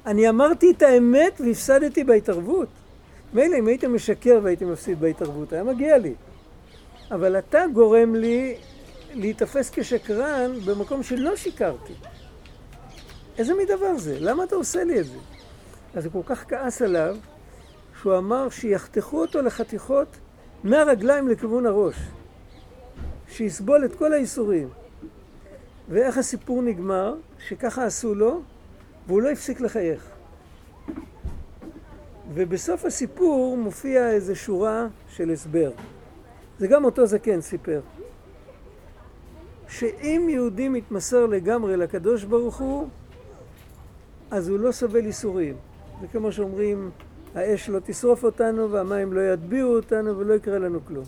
אני 0.07 0.29
אמרתי 0.29 0.71
את 0.71 0.83
האמת 0.83 1.41
והפסדתי 1.41 2.05
בהתערבות. 2.05 2.69
מילא 3.35 3.57
אם 3.59 3.67
היית 3.67 3.85
משקר 3.85 4.41
והייתי 4.43 4.65
מפסיד 4.65 5.00
בהתערבות, 5.00 5.53
היה 5.53 5.65
מגיע 5.65 5.99
לי. 5.99 6.15
אבל 7.11 7.39
אתה 7.39 7.65
גורם 7.75 8.15
לי 8.15 8.57
להיתפס 9.15 9.71
כשקרן 9.71 10.50
במקום 10.65 11.03
שלא 11.03 11.37
שיקרתי. 11.37 11.93
איזה 13.39 13.55
מין 13.55 13.67
דבר 13.67 13.99
זה? 13.99 14.17
למה 14.21 14.45
אתה 14.45 14.55
עושה 14.55 14.85
לי 14.85 15.00
את 15.00 15.07
זה? 15.07 15.19
אז 15.95 16.05
הוא 16.05 16.12
כל 16.12 16.35
כך 16.35 16.45
כעס 16.49 16.83
עליו, 16.83 17.17
שהוא 18.00 18.19
אמר 18.19 18.49
שיחתכו 18.49 19.21
אותו 19.21 19.43
לחתיכות 19.43 20.09
מהרגליים 20.65 21.29
לכיוון 21.29 21.67
הראש. 21.67 21.97
שיסבול 23.29 23.85
את 23.85 23.95
כל 23.95 24.12
האיסורים. 24.12 24.69
ואיך 25.91 26.19
הסיפור 26.19 26.63
נגמר? 26.63 27.15
שככה 27.39 27.85
עשו 27.85 28.15
לו, 28.15 28.43
והוא 29.07 29.23
לא 29.23 29.31
הפסיק 29.31 29.61
לחייך. 29.61 30.11
ובסוף 32.35 32.85
הסיפור 32.85 33.57
מופיע 33.57 34.11
איזו 34.11 34.37
שורה 34.37 34.87
של 35.09 35.31
הסבר. 35.31 35.71
זה 36.59 36.67
גם 36.67 36.85
אותו 36.85 37.07
זקן 37.07 37.41
סיפר. 37.41 37.81
שאם 39.69 40.27
יהודי 40.31 40.69
מתמסר 40.69 41.27
לגמרי 41.27 41.77
לקדוש 41.77 42.25
ברוך 42.25 42.59
הוא, 42.59 42.89
אז 44.31 44.49
הוא 44.49 44.59
לא 44.59 44.73
סובל 44.73 45.07
ייסורים. 45.07 45.57
זה 46.01 46.07
כמו 46.07 46.33
שאומרים, 46.33 46.91
האש 47.35 47.69
לא 47.69 47.79
תשרוף 47.85 48.25
אותנו 48.25 48.71
והמים 48.71 49.13
לא 49.13 49.33
יטביעו 49.33 49.77
אותנו 49.77 50.19
ולא 50.19 50.35
יקרה 50.35 50.59
לנו 50.59 50.85
כלום. 50.85 51.05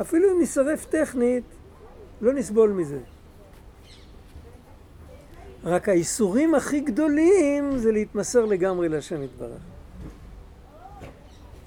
אפילו 0.00 0.32
אם 0.32 0.42
נשרף 0.42 0.84
טכנית, 0.84 1.44
לא 2.20 2.32
נסבול 2.32 2.70
מזה. 2.70 2.98
רק 5.66 5.88
האיסורים 5.88 6.54
הכי 6.54 6.80
גדולים 6.80 7.78
זה 7.78 7.92
להתמסר 7.92 8.44
לגמרי 8.44 8.88
להשם 8.88 9.22
יתברך. 9.22 9.60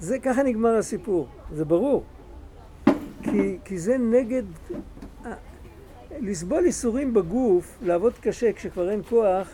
זה 0.00 0.18
ככה 0.18 0.42
נגמר 0.42 0.76
הסיפור, 0.76 1.28
זה 1.54 1.64
ברור. 1.64 2.04
כי, 3.22 3.58
כי 3.64 3.78
זה 3.78 3.98
נגד... 3.98 4.42
לסבול 6.20 6.64
איסורים 6.64 7.14
בגוף, 7.14 7.78
לעבוד 7.82 8.12
קשה 8.20 8.52
כשכבר 8.52 8.90
אין 8.90 9.00
כוח, 9.08 9.48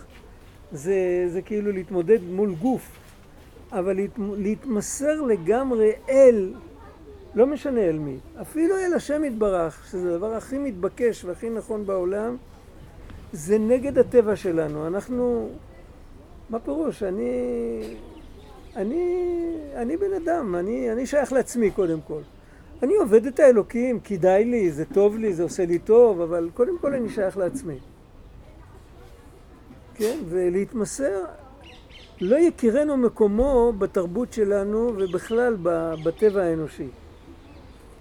זה, 0.73 1.26
זה 1.29 1.43
כאילו 1.43 1.73
להתמודד 1.73 2.23
מול 2.23 2.55
גוף. 2.55 2.91
אבל 3.73 3.97
להת, 3.97 4.11
להתמסר 4.19 5.21
לגמרי 5.23 5.93
אל, 6.09 6.55
לא 7.35 7.47
משנה 7.47 7.81
אל 7.81 7.99
מי, 7.99 8.17
אפילו 8.43 8.76
אל 8.76 8.95
השם 8.95 9.25
יתברך, 9.25 9.87
שזה 9.91 10.15
הדבר 10.15 10.35
הכי 10.35 10.59
מתבקש 10.59 11.25
והכי 11.25 11.50
נכון 11.50 11.87
בעולם, 11.87 12.37
זה 13.37 13.59
נגד 13.59 13.99
הטבע 13.99 14.37
שלנו. 14.37 14.87
אנחנו... 14.87 15.49
מה 16.50 16.59
פירוש? 16.59 17.02
אני... 17.02 17.31
אני... 18.76 19.25
אני 19.75 19.97
בן 19.97 20.12
אדם, 20.12 20.55
אני, 20.55 20.93
אני 20.93 21.07
שייך 21.07 21.33
לעצמי 21.33 21.71
קודם 21.71 22.00
כל. 22.07 22.21
אני 22.83 22.95
עובד 22.95 23.26
את 23.26 23.40
האלוקים, 23.40 24.00
כדאי 24.00 24.45
לי, 24.45 24.71
זה 24.71 24.85
טוב 24.85 25.16
לי, 25.16 25.35
זה 25.35 25.43
עושה 25.43 25.66
לי 25.66 25.78
טוב, 25.78 26.21
אבל 26.21 26.50
קודם 26.55 26.78
כל 26.78 26.95
אני 26.95 27.09
שייך 27.09 27.37
לעצמי. 27.37 27.78
כן? 29.95 30.19
ולהתמסר, 30.28 31.25
לא 32.21 32.37
יכירנו 32.37 32.97
מקומו 32.97 33.73
בתרבות 33.78 34.33
שלנו 34.33 34.93
ובכלל 34.97 35.57
בטבע 36.05 36.43
האנושי. 36.43 36.88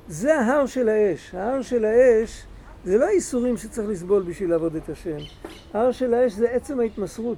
זה 0.08 0.40
ההר 0.40 0.66
של 0.66 0.90
האש. 0.90 1.36
ההר 1.36 1.62
של 1.62 1.86
האש 1.86 2.46
זה 2.86 2.98
לא 2.98 3.06
האיסורים 3.06 3.58
שצריך 3.58 3.90
לסבול 3.90 4.24
בשביל 4.24 4.50
לעבוד 4.50 4.76
את 4.76 4.90
השם. 4.90 5.18
ההר 5.74 5.92
של 5.92 6.14
האש 6.14 6.34
זה 6.34 6.50
עצם 6.50 6.80
ההתמסרות. 6.80 7.38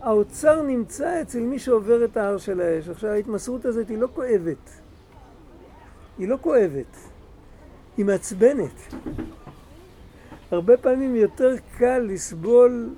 האוצר 0.00 0.62
נמצא 0.62 1.22
אצל 1.22 1.40
מי 1.40 1.58
שעובר 1.58 2.04
את 2.04 2.16
ההר 2.16 2.38
של 2.38 2.60
האש. 2.60 2.88
עכשיו 2.88 3.10
ההתמסרות 3.10 3.64
הזאת 3.64 3.88
היא 3.88 3.98
לא 3.98 4.08
כואבת. 4.14 4.70
היא 6.18 6.28
לא 6.28 6.36
כואבת. 6.40 6.96
היא 7.96 8.04
מעצבנת. 8.04 8.94
הרבה 10.50 10.76
פעמים 10.76 11.16
יותר 11.16 11.54
קל 11.78 11.98
לסבול 11.98 12.94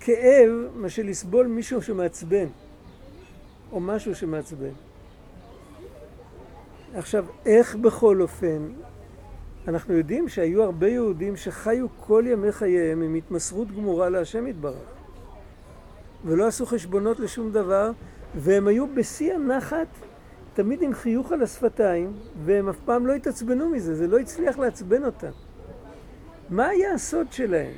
כאב 0.00 0.50
מאשר 0.76 1.02
לסבול 1.02 1.46
מישהו 1.46 1.82
שמעצבן. 1.82 2.46
או 3.72 3.80
משהו 3.80 4.14
שמעצבן. 4.14 4.72
עכשיו, 6.94 7.24
איך 7.46 7.76
בכל 7.76 8.22
אופן 8.22 8.68
אנחנו 9.68 9.94
יודעים 9.94 10.28
שהיו 10.28 10.62
הרבה 10.62 10.88
יהודים 10.88 11.36
שחיו 11.36 11.86
כל 12.00 12.24
ימי 12.26 12.52
חייהם 12.52 13.02
עם 13.02 13.14
התמסרות 13.14 13.70
גמורה 13.70 14.08
להשם 14.08 14.46
יתברך 14.46 14.88
ולא 16.24 16.46
עשו 16.46 16.66
חשבונות 16.66 17.20
לשום 17.20 17.52
דבר 17.52 17.90
והם 18.34 18.68
היו 18.68 18.86
בשיא 18.94 19.34
הנחת 19.34 19.86
תמיד 20.54 20.82
עם 20.82 20.94
חיוך 20.94 21.32
על 21.32 21.42
השפתיים 21.42 22.12
והם 22.44 22.68
אף 22.68 22.76
פעם 22.84 23.06
לא 23.06 23.12
התעצבנו 23.12 23.68
מזה, 23.68 23.94
זה 23.94 24.06
לא 24.06 24.18
הצליח 24.18 24.58
לעצבן 24.58 25.04
אותם. 25.04 25.30
מה 26.50 26.66
היה 26.66 26.92
הסוד 26.92 27.32
שלהם? 27.32 27.72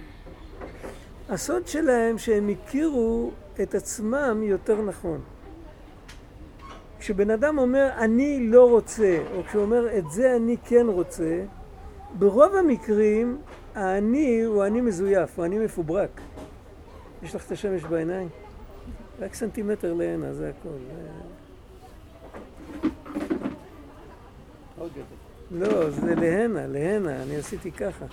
הסוד 1.29 1.67
שלהם 1.67 2.19
שהם 2.19 2.49
הכירו 2.49 3.31
את 3.63 3.75
עצמם 3.75 4.43
יותר 4.43 4.83
נכון. 4.83 5.21
כשבן 6.99 7.31
אדם 7.31 7.59
אומר 7.59 7.91
אני 7.99 8.49
לא 8.49 8.71
רוצה, 8.71 9.19
או 9.35 9.43
כשהוא 9.45 9.63
אומר 9.63 9.99
את 9.99 10.11
זה 10.11 10.37
אני 10.37 10.57
כן 10.65 10.87
רוצה, 10.89 11.45
ברוב 12.19 12.55
המקרים 12.55 13.39
האני 13.75 14.43
הוא 14.43 14.65
אני 14.65 14.81
מזויף, 14.81 15.39
הוא 15.39 15.45
אני 15.45 15.59
מפוברק. 15.59 16.21
יש 17.23 17.35
לך 17.35 17.47
את 17.47 17.53
השמש 17.53 17.85
בעיניים? 17.85 18.29
רק 19.21 19.35
סנטימטר 19.35 19.95
להנה, 19.95 20.35
זה 20.35 20.51
הכל. 20.51 20.69
לא, 25.51 25.91
זה 25.91 26.15
להנה, 26.15 26.67
להנה, 26.67 27.23
אני 27.23 27.37
עשיתי 27.37 27.73
ככה. 27.73 28.05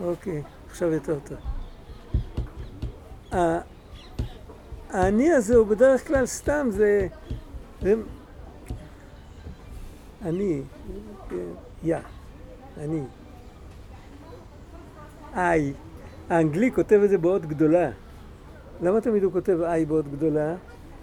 אוקיי, 0.00 0.42
עכשיו 0.70 0.92
יותר 0.92 1.18
טוב. 1.24 1.38
האני 4.90 5.32
הזה 5.32 5.56
הוא 5.56 5.66
בדרך 5.66 6.06
כלל 6.06 6.26
סתם, 6.26 6.68
זה... 6.70 7.08
אני, 10.24 10.62
יא, 11.84 11.96
אני. 12.78 13.02
איי. 15.36 15.72
האנגלי 16.30 16.72
כותב 16.72 17.00
את 17.04 17.10
זה 17.10 17.18
באות 17.18 17.46
גדולה. 17.46 17.90
למה 18.82 19.00
תמיד 19.00 19.22
הוא 19.22 19.32
כותב 19.32 19.60
איי 19.62 19.84
באות 19.84 20.08
גדולה? 20.08 20.54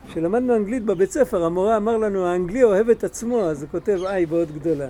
כשלמדנו 0.08 0.56
אנגלית 0.56 0.84
בבית 0.84 1.12
ספר, 1.12 1.44
המורה 1.44 1.78
אמר 1.78 1.98
לנו, 1.98 2.26
האנגלי 2.26 2.64
אוהב 2.64 2.90
את 2.90 3.04
עצמו, 3.04 3.42
אז 3.42 3.64
הוא 3.64 3.70
כותב 3.70 4.00
איי 4.08 4.26
באות 4.26 4.52
גדולה. 4.52 4.88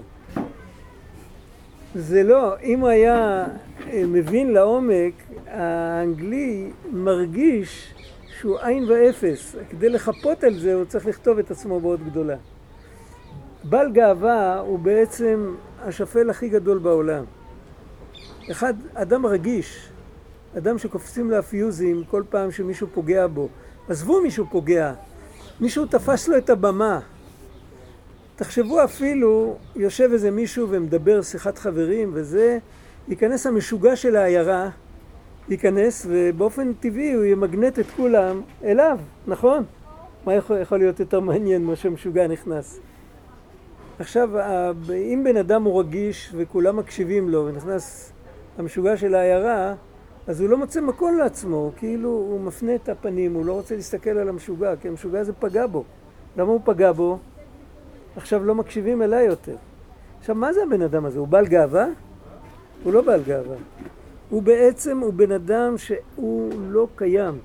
זה 1.96 2.24
לא, 2.24 2.60
אם 2.60 2.80
הוא 2.80 2.90
היה 2.90 3.46
אה, 3.88 4.04
מבין 4.08 4.54
לעומק, 4.54 5.14
האנגלי 5.48 6.72
מרגיש 6.92 7.94
שהוא 8.40 8.60
עין 8.60 8.86
ואפס. 8.90 9.56
כדי 9.70 9.90
לחפות 9.90 10.44
על 10.44 10.60
זה 10.60 10.74
הוא 10.74 10.86
צריך 10.86 11.06
לכתוב 11.06 11.40
את 11.40 11.52
עצמו 11.52 11.80
באות 11.80 12.00
גדולה. 12.06 12.36
בעל 13.70 13.92
גאווה 13.92 14.60
הוא 14.60 14.80
בעצם 14.80 15.56
השפל 15.82 16.30
הכי 16.30 16.50
גדול 16.50 16.78
בעולם. 16.78 17.24
אחד, 18.52 18.74
אדם 18.94 19.26
רגיש, 19.26 19.90
אדם 20.58 20.78
שקופצים 20.78 21.32
לו 21.32 21.38
הפיוזים 21.38 22.04
כל 22.04 22.24
פעם 22.30 22.52
שמישהו 22.52 22.88
פוגע 22.94 23.28
בו. 23.28 23.50
עזבו 23.90 24.22
מישהו 24.22 24.46
פוגע, 24.52 24.94
מישהו 25.60 25.86
תפס 25.86 26.28
לו 26.28 26.38
את 26.38 26.50
הבמה. 26.50 27.00
תחשבו 28.36 28.84
אפילו, 28.84 29.58
יושב 29.76 30.10
איזה 30.14 30.32
מישהו 30.32 30.70
ומדבר 30.70 31.22
שיחת 31.22 31.58
חברים 31.58 32.12
וזה, 32.14 32.58
ייכנס 33.08 33.48
המשוגע 33.48 33.96
של 33.96 34.16
העיירה, 34.16 34.70
ייכנס 35.50 36.06
ובאופן 36.10 36.74
טבעי 36.74 37.14
הוא 37.14 37.24
ימגנט 37.24 37.80
את 37.80 37.88
כולם 37.96 38.42
אליו, 38.64 39.00
נכון? 39.28 39.64
מה 40.26 40.34
יכול, 40.34 40.58
יכול 40.62 40.78
להיות 40.78 41.00
יותר 41.00 41.20
מעניין 41.20 41.64
מה 41.64 41.76
שמשוגע 41.76 42.28
נכנס? 42.28 42.80
עכשיו, 44.00 44.30
אם 44.94 45.22
בן 45.26 45.38
אדם 45.38 45.64
הוא 45.64 45.80
רגיש 45.80 46.34
וכולם 46.38 46.78
מקשיבים 46.78 47.30
לו 47.30 47.46
ונכנס 47.46 48.14
המשוגע 48.58 48.98
של 48.98 49.16
העיירה, 49.16 49.74
אז 50.28 50.42
הוא 50.42 50.50
לא 50.50 50.58
מוצא 50.58 50.82
מקום 50.82 51.18
לעצמו, 51.18 51.72
כאילו 51.78 52.10
הוא 52.10 52.42
מפנה 52.42 52.76
את 52.76 52.90
הפנים, 52.90 53.34
הוא 53.34 53.46
לא 53.46 53.54
רוצה 53.54 53.76
להסתכל 53.76 54.10
על 54.10 54.30
המשוגע, 54.30 54.76
כי 54.82 54.88
המשוגע 54.88 55.20
הזה 55.20 55.34
פגע 55.34 55.68
בו. 55.68 55.84
למה 56.38 56.52
הוא 56.52 56.62
פגע 56.64 56.92
בו? 56.92 57.18
עכשיו 58.16 58.44
לא 58.44 58.56
מקשיבים 58.56 59.02
אליי 59.02 59.26
יותר. 59.26 59.56
עכשיו, 60.20 60.36
מה 60.36 60.54
זה 60.54 60.64
הבן 60.64 60.82
אדם 60.82 61.06
הזה? 61.06 61.20
הוא 61.20 61.28
בעל 61.28 61.48
גאווה? 61.48 61.88
הוא 62.84 62.94
לא 62.94 63.02
בעל 63.02 63.22
גאווה. 63.24 63.56
הוא 64.30 64.44
בעצם, 64.44 65.00
הוא 65.00 65.14
בן 65.14 65.32
אדם 65.32 65.78
שהוא 65.78 66.52
לא 66.70 66.88
קיים. 66.96 67.38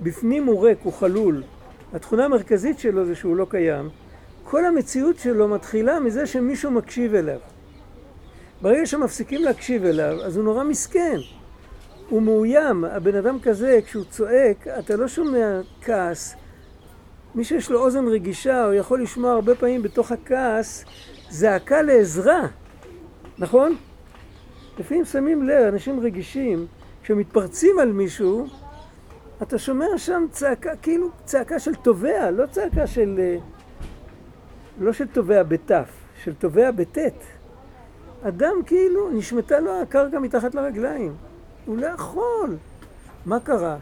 בפנים 0.00 0.44
הוא 0.44 0.64
ריק, 0.64 0.78
הוא 0.82 0.92
חלול. 0.92 1.42
התכונה 1.94 2.24
המרכזית 2.24 2.78
שלו 2.78 3.04
זה 3.04 3.14
שהוא 3.14 3.36
לא 3.36 3.46
קיים. 3.50 3.88
כל 4.44 4.64
המציאות 4.64 5.18
שלו 5.18 5.48
מתחילה 5.48 6.00
מזה 6.00 6.26
שמישהו 6.26 6.70
מקשיב 6.70 7.14
אליו. 7.14 7.38
ברגע 8.62 8.86
שמפסיקים 8.86 9.42
להקשיב 9.42 9.84
אליו, 9.84 10.22
אז 10.24 10.36
הוא 10.36 10.44
נורא 10.44 10.64
מסכן. 10.64 11.16
הוא 12.08 12.22
מאוים. 12.22 12.84
הבן 12.84 13.14
אדם 13.14 13.40
כזה, 13.40 13.80
כשהוא 13.86 14.04
צועק, 14.04 14.68
אתה 14.78 14.96
לא 14.96 15.08
שומע 15.08 15.60
כעס. 15.82 16.34
מי 17.34 17.44
שיש 17.44 17.70
לו 17.70 17.80
אוזן 17.80 18.08
רגישה, 18.08 18.64
הוא 18.64 18.74
יכול 18.74 19.02
לשמוע 19.02 19.32
הרבה 19.32 19.54
פעמים 19.54 19.82
בתוך 19.82 20.12
הכעס 20.12 20.84
זעקה 21.30 21.82
לעזרה, 21.82 22.46
נכון? 23.38 23.76
לפעמים 24.78 25.04
שמים 25.04 25.42
לב, 25.42 25.66
אנשים 25.68 26.00
רגישים, 26.00 26.66
כשמתפרצים 27.02 27.78
על 27.78 27.92
מישהו, 27.92 28.46
אתה 29.42 29.58
שומע 29.58 29.86
שם 29.96 30.26
צעקה, 30.30 30.76
כאילו 30.76 31.08
צעקה 31.24 31.58
של 31.58 31.74
תובע, 31.74 32.30
לא 32.30 32.46
צעקה 32.46 32.86
של... 32.86 33.16
אה, 33.18 33.51
לא 34.80 34.92
של 34.92 35.06
תובע 35.06 35.42
בתף, 35.42 35.88
של 36.24 36.34
תובע 36.34 36.70
בטית. 36.70 37.22
אדם 38.22 38.54
כאילו, 38.66 39.10
נשמטה 39.10 39.60
לו 39.60 39.82
הקרקע 39.82 40.18
מתחת 40.18 40.54
לרגליים. 40.54 41.14
הוא 41.66 41.78
לא 41.78 41.86
יכול. 41.86 42.56
מה 43.26 43.40
קרה? 43.40 43.76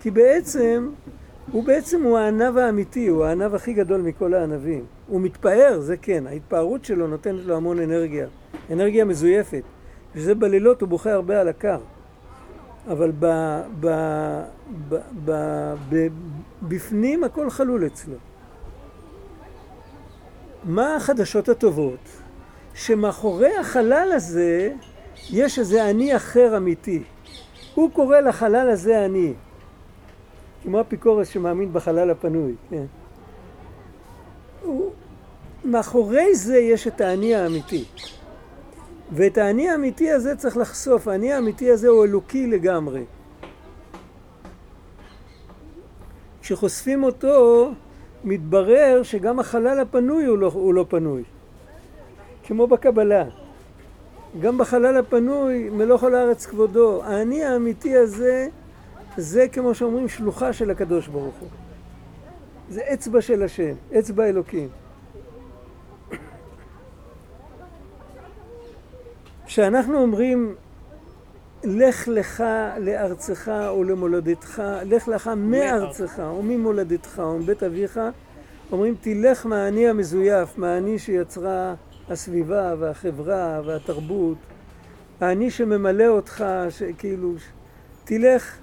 כי 0.00 0.10
בעצם, 0.10 0.90
הוא 1.52 1.64
בעצם 1.64 2.02
הוא 2.02 2.18
הענב 2.18 2.56
האמיתי, 2.58 3.06
הוא 3.06 3.24
הענב 3.24 3.54
הכי 3.54 3.72
גדול 3.72 4.00
מכל 4.00 4.34
הענבים. 4.34 4.84
הוא 5.08 5.20
מתפאר, 5.20 5.80
זה 5.80 5.96
כן, 5.96 6.26
ההתפארות 6.26 6.84
שלו 6.84 7.06
נותנת 7.06 7.44
לו 7.44 7.56
המון 7.56 7.78
אנרגיה. 7.78 8.26
אנרגיה 8.72 9.04
מזויפת. 9.04 9.62
וזה 10.14 10.34
בלילות 10.34 10.80
הוא 10.80 10.88
בוכה 10.88 11.12
הרבה 11.12 11.40
על 11.40 11.48
הקר. 11.48 11.78
אבל 12.88 13.12
ב, 13.18 13.26
ב, 13.80 13.86
ב, 14.88 14.96
ב, 15.24 15.32
ב, 15.88 16.06
בפנים 16.62 17.24
הכל 17.24 17.50
חלול 17.50 17.86
אצלו. 17.86 18.16
מה 20.64 20.96
החדשות 20.96 21.48
הטובות? 21.48 22.08
שמאחורי 22.74 23.56
החלל 23.56 24.12
הזה 24.14 24.72
יש 25.30 25.58
איזה 25.58 25.90
אני 25.90 26.16
אחר 26.16 26.56
אמיתי. 26.56 27.02
הוא 27.74 27.90
קורא 27.90 28.20
לחלל 28.20 28.70
הזה 28.70 29.04
אני. 29.04 29.34
כמו 30.62 30.80
אפיקורס 30.80 31.28
שמאמין 31.28 31.72
בחלל 31.72 32.10
הפנוי, 32.10 32.54
כן. 32.70 32.84
הוא, 34.62 34.92
מאחורי 35.64 36.34
זה 36.34 36.58
יש 36.58 36.86
את 36.86 37.00
האני 37.00 37.34
האמיתי. 37.34 37.84
ואת 39.12 39.38
האני 39.38 39.68
האמיתי 39.68 40.10
הזה 40.10 40.36
צריך 40.36 40.56
לחשוף. 40.56 41.08
האני 41.08 41.32
האמיתי 41.32 41.70
הזה 41.70 41.88
הוא 41.88 42.04
אלוקי 42.04 42.46
לגמרי. 42.46 43.04
כשחושפים 46.42 47.04
אותו, 47.04 47.70
מתברר 48.24 49.00
שגם 49.02 49.40
החלל 49.40 49.80
הפנוי 49.80 50.24
הוא 50.24 50.38
לא, 50.38 50.50
הוא 50.54 50.74
לא 50.74 50.86
פנוי. 50.88 51.22
כמו 52.44 52.66
בקבלה. 52.66 53.24
גם 54.40 54.58
בחלל 54.58 54.96
הפנוי, 54.96 55.68
מלוא 55.70 55.98
כל 55.98 56.14
הארץ 56.14 56.46
כבודו. 56.46 57.02
האני 57.04 57.44
האמיתי 57.44 57.96
הזה, 57.96 58.48
זה 59.16 59.48
כמו 59.48 59.74
שאומרים 59.74 60.08
שלוחה 60.08 60.52
של 60.52 60.70
הקדוש 60.70 61.08
ברוך 61.08 61.34
הוא. 61.40 61.48
זה 62.70 62.80
אצבע 62.94 63.20
של 63.20 63.42
השם, 63.42 63.74
אצבע 63.98 64.26
אלוקים. 64.26 64.68
כשאנחנו 69.46 70.02
אומרים 70.02 70.54
לך 71.64 72.08
לך 72.08 72.44
לארצך 72.80 73.50
ולמולדתך, 73.78 74.62
לך 74.84 75.08
לך 75.08 75.30
מארצך 75.36 76.22
וממולדתך 76.38 77.18
ומבית 77.18 77.62
אביך, 77.62 78.00
אומרים 78.72 78.94
תלך 79.00 79.46
מהאני 79.46 79.88
המזויף, 79.88 80.58
מהאני 80.58 80.98
שיצרה 80.98 81.74
הסביבה 82.08 82.74
והחברה 82.78 83.60
והתרבות, 83.64 84.38
האני 85.20 85.50
שממלא 85.50 86.06
אותך, 86.06 86.44
כאילו, 86.98 87.32
תלך, 88.04 88.58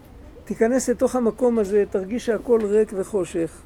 תיכנס 0.46 0.90
לתוך 0.90 1.16
המקום 1.16 1.60
הזה, 1.60 1.84
תרגיש 1.90 2.26
שהכל 2.26 2.60
ריק 2.64 2.92
וחושך. 2.96 3.62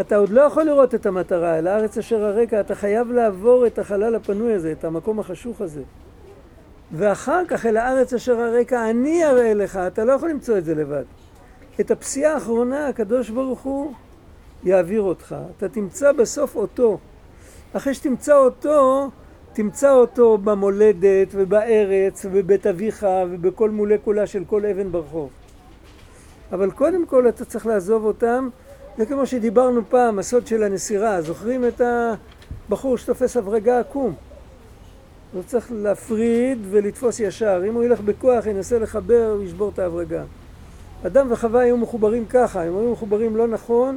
אתה 0.00 0.16
עוד 0.16 0.30
לא 0.30 0.40
יכול 0.40 0.62
לראות 0.62 0.94
את 0.94 1.06
המטרה, 1.06 1.58
אל 1.58 1.66
הארץ 1.66 1.98
אשר 1.98 2.24
הרקע, 2.24 2.60
אתה 2.60 2.74
חייב 2.74 3.12
לעבור 3.12 3.66
את 3.66 3.78
החלל 3.78 4.14
הפנוי 4.14 4.52
הזה, 4.52 4.72
את 4.72 4.84
המקום 4.84 5.18
החשוך 5.18 5.60
הזה. 5.60 5.82
ואחר 6.92 7.42
כך 7.48 7.66
אל 7.66 7.76
הארץ 7.76 8.14
אשר 8.14 8.40
הרקע 8.40 8.90
אני 8.90 9.24
אראה 9.24 9.54
לך, 9.54 9.76
אתה 9.76 10.04
לא 10.04 10.12
יכול 10.12 10.30
למצוא 10.30 10.58
את 10.58 10.64
זה 10.64 10.74
לבד. 10.74 11.04
את 11.80 11.90
הפסיעה 11.90 12.34
האחרונה 12.34 12.88
הקדוש 12.88 13.30
ברוך 13.30 13.60
הוא 13.60 13.92
יעביר 14.64 15.02
אותך. 15.02 15.36
אתה 15.56 15.68
תמצא 15.68 16.12
בסוף 16.12 16.56
אותו. 16.56 16.98
אחרי 17.72 17.94
שתמצא 17.94 18.36
אותו, 18.36 19.10
תמצא 19.52 19.92
אותו 19.92 20.38
במולדת 20.38 21.28
ובארץ 21.32 22.24
ובבית 22.24 22.66
אביך 22.66 23.06
ובכל 23.30 23.70
מולקולה 23.70 24.26
של 24.26 24.44
כל 24.44 24.66
אבן 24.66 24.92
ברחוב. 24.92 25.30
אבל 26.52 26.70
קודם 26.70 27.06
כל 27.06 27.28
אתה 27.28 27.44
צריך 27.44 27.66
לעזוב 27.66 28.04
אותם, 28.04 28.48
זה 28.98 29.06
כמו 29.06 29.26
שדיברנו 29.26 29.80
פעם, 29.88 30.18
הסוד 30.18 30.46
של 30.46 30.62
הנסירה. 30.62 31.22
זוכרים 31.22 31.64
את 31.64 31.80
הבחור 32.68 32.98
שתופס 32.98 33.36
הברגה 33.36 33.80
עקום? 33.80 34.14
הוא 35.32 35.42
צריך 35.46 35.72
להפריד 35.74 36.58
ולתפוס 36.70 37.20
ישר. 37.20 37.62
אם 37.68 37.74
הוא 37.74 37.84
ילך 37.84 38.00
בכוח, 38.00 38.46
ינסה 38.46 38.78
לחבר, 38.78 39.32
הוא 39.34 39.42
ישבור 39.42 39.70
את 39.74 39.78
ההברגה. 39.78 40.24
אדם 41.06 41.26
וחווה 41.30 41.60
היו 41.60 41.76
מחוברים 41.76 42.26
ככה, 42.26 42.68
אם 42.68 42.76
היו 42.76 42.92
מחוברים 42.92 43.36
לא 43.36 43.46
נכון, 43.46 43.96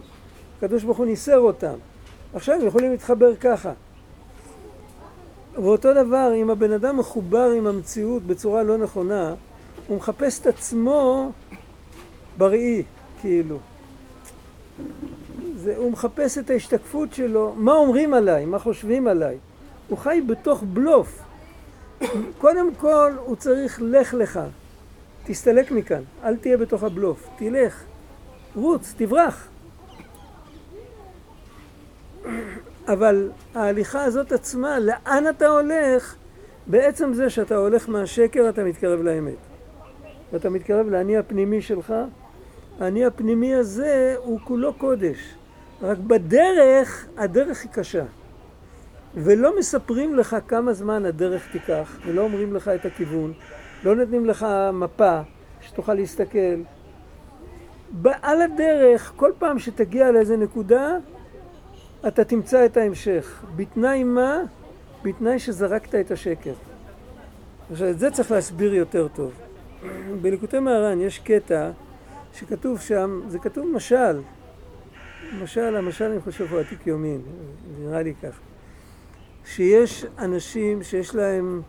הקדוש 0.58 0.84
ברוך 0.84 0.98
הוא 0.98 1.06
ניסר 1.06 1.40
אותם. 1.40 1.74
עכשיו 2.34 2.56
הם 2.56 2.68
יכולים 2.68 2.92
להתחבר 2.92 3.36
ככה. 3.36 3.72
ואותו 5.56 5.94
דבר, 5.94 6.32
אם 6.36 6.50
הבן 6.50 6.72
אדם 6.72 6.98
מחובר 6.98 7.52
עם 7.58 7.68
המציאות 7.68 8.24
בצורה 8.24 8.64
לא 8.64 8.78
נכונה, 8.78 9.34
הוא 9.88 9.98
מחפש 9.98 10.40
את 10.40 10.48
עצמו 10.48 11.32
בראי, 12.38 12.84
כאילו. 13.22 13.58
זה, 15.56 15.78
הוא 15.78 15.92
מחפש 15.92 16.38
את 16.38 16.50
ההשתקפות 16.50 17.14
שלו, 17.14 17.54
מה 17.58 17.74
אומרים 17.74 18.14
עליי, 18.14 18.46
מה 18.46 18.60
חושבים 18.60 19.08
עליי. 19.08 19.38
הוא 19.88 19.98
חי 19.98 20.22
בתוך 20.28 20.64
בלוף. 20.74 21.21
קודם 22.38 22.76
כל 22.76 23.12
הוא 23.26 23.36
צריך 23.36 23.82
לך 23.82 24.14
לך, 24.14 24.40
תסתלק 25.24 25.72
מכאן, 25.72 26.02
אל 26.24 26.36
תהיה 26.38 26.58
בתוך 26.58 26.84
הבלוף, 26.84 27.30
תלך, 27.38 27.84
רוץ, 28.56 28.94
תברח. 28.98 29.48
אבל 32.88 33.30
ההליכה 33.56 34.04
הזאת 34.04 34.32
עצמה, 34.32 34.80
לאן 34.80 35.24
אתה 35.30 35.48
הולך? 35.48 36.16
בעצם 36.68 37.14
זה 37.14 37.30
שאתה 37.30 37.56
הולך 37.56 37.90
מהשקר 37.90 38.50
אתה 38.50 38.64
מתקרב 38.64 39.02
לאמת. 39.02 39.38
ואתה 40.34 40.50
מתקרב 40.50 40.88
לאני 40.90 41.18
הפנימי 41.18 41.62
שלך, 41.62 41.94
האני 42.80 43.06
הפנימי 43.06 43.56
הזה 43.56 44.16
הוא 44.18 44.40
כולו 44.44 44.74
קודש. 44.74 45.18
רק 45.82 45.98
בדרך, 45.98 47.08
הדרך 47.18 47.62
היא 47.62 47.72
קשה. 47.72 48.04
ולא 49.16 49.60
מספרים 49.60 50.16
לך 50.16 50.36
כמה 50.48 50.74
זמן 50.74 51.06
הדרך 51.06 51.52
תיקח, 51.52 52.00
ולא 52.06 52.22
אומרים 52.22 52.54
לך 52.54 52.68
את 52.68 52.86
הכיוון, 52.86 53.34
לא 53.84 53.96
נותנים 53.96 54.26
לך 54.26 54.46
מפה 54.74 55.22
שתוכל 55.62 55.94
להסתכל. 55.94 56.62
על 58.22 58.42
הדרך, 58.42 59.14
כל 59.16 59.32
פעם 59.40 59.60
שתגיע 59.60 60.12
לאיזה 60.12 60.38
נקודה, 60.38 60.98
אתה 62.08 62.24
תמצא 62.24 62.66
את 62.66 62.78
ההמשך. 62.78 63.44
בתנאי 63.56 64.04
מה? 64.04 64.42
בתנאי 65.04 65.40
שזרקת 65.40 65.96
את 65.96 66.12
השקר. 66.12 66.54
עכשיו, 67.72 67.90
את 67.90 68.00
זה 68.00 68.12
צריך 68.12 68.32
להסביר 68.32 68.74
יותר 68.74 69.08
טוב. 69.08 69.32
בליקוטי 70.22 70.60
מהר"ן 70.60 71.02
יש 71.02 71.20
קטע 71.20 71.72
שכתוב 72.34 72.80
שם, 72.80 73.22
זה 73.28 73.40
כתוב 73.40 73.68
משל. 73.74 74.22
משל, 75.44 75.76
המשל 75.76 76.06
אני 76.06 76.20
חושב 76.20 76.52
הוא 76.52 76.60
עתיק 76.60 76.88
יומין, 76.88 77.22
נראה 77.80 78.02
לי 78.02 78.14
ככה. 78.24 78.51
שיש 79.46 80.06
אנשים 80.18 80.84
שיש 80.84 81.16
להם 81.16 81.62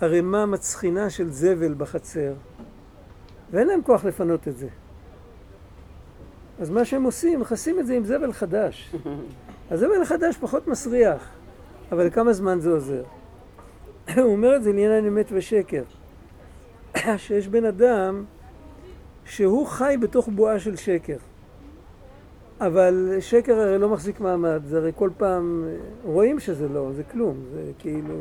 ערימה 0.00 0.46
מצחינה 0.46 1.10
של 1.10 1.30
זבל 1.30 1.74
בחצר, 1.74 2.32
ואין 3.50 3.66
להם 3.68 3.82
כוח 3.82 4.04
לפנות 4.04 4.48
את 4.48 4.56
זה. 4.56 4.68
אז 6.58 6.70
מה 6.70 6.84
שהם 6.84 7.02
עושים, 7.02 7.40
מכסים 7.40 7.78
את 7.78 7.86
זה 7.86 7.94
עם 7.94 8.04
זבל 8.04 8.32
חדש. 8.32 8.94
הזבל 9.70 10.02
החדש 10.02 10.36
פחות 10.36 10.66
מסריח, 10.66 11.28
אבל 11.92 12.10
כמה 12.10 12.32
זמן 12.32 12.60
זה 12.60 12.70
עוזר? 12.70 13.02
הוא 14.16 14.32
אומר 14.32 14.56
את 14.56 14.62
זה 14.62 14.72
לעניין 14.72 15.06
אמת 15.06 15.26
ושקר. 15.32 15.82
שיש 17.16 17.48
בן 17.48 17.64
אדם 17.64 18.24
שהוא 19.24 19.66
חי 19.66 19.96
בתוך 20.00 20.28
בועה 20.28 20.58
של 20.58 20.76
שקר. 20.76 21.16
אבל 22.60 23.16
שקר 23.20 23.54
הרי 23.54 23.78
לא 23.78 23.88
מחזיק 23.88 24.20
מעמד, 24.20 24.62
זה 24.66 24.78
הרי 24.78 24.92
כל 24.96 25.10
פעם 25.18 25.64
רואים 26.04 26.40
שזה 26.40 26.68
לא, 26.68 26.90
זה 26.96 27.02
כלום, 27.02 27.36
זה 27.52 27.72
כאילו... 27.78 28.14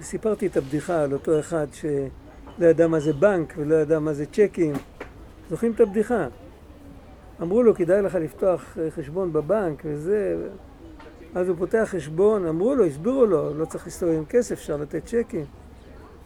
סיפרתי 0.00 0.46
את 0.46 0.56
הבדיחה 0.56 1.02
על 1.02 1.12
אותו 1.12 1.40
אחד 1.40 1.66
שלא 1.72 2.66
ידע 2.66 2.86
מה 2.86 3.00
זה 3.00 3.12
בנק 3.12 3.54
ולא 3.56 3.74
ידע 3.74 3.98
מה 3.98 4.12
זה 4.12 4.26
צ'קים. 4.26 4.72
זוכרים 5.50 5.72
את 5.72 5.80
הבדיחה? 5.80 6.26
אמרו 7.42 7.62
לו, 7.62 7.74
כדאי 7.74 8.02
לך 8.02 8.14
לפתוח 8.14 8.78
חשבון 8.90 9.32
בבנק 9.32 9.82
וזה... 9.84 10.36
אז 11.34 11.48
הוא 11.48 11.56
פותח 11.56 11.88
חשבון, 11.90 12.46
אמרו 12.46 12.74
לו, 12.74 12.84
הסבירו 12.84 13.26
לו, 13.26 13.54
לא 13.54 13.64
צריך 13.64 13.86
להסתובב 13.86 14.12
עם 14.12 14.24
כסף, 14.24 14.52
אפשר 14.52 14.76
לתת 14.76 15.04
צ'קים. 15.04 15.44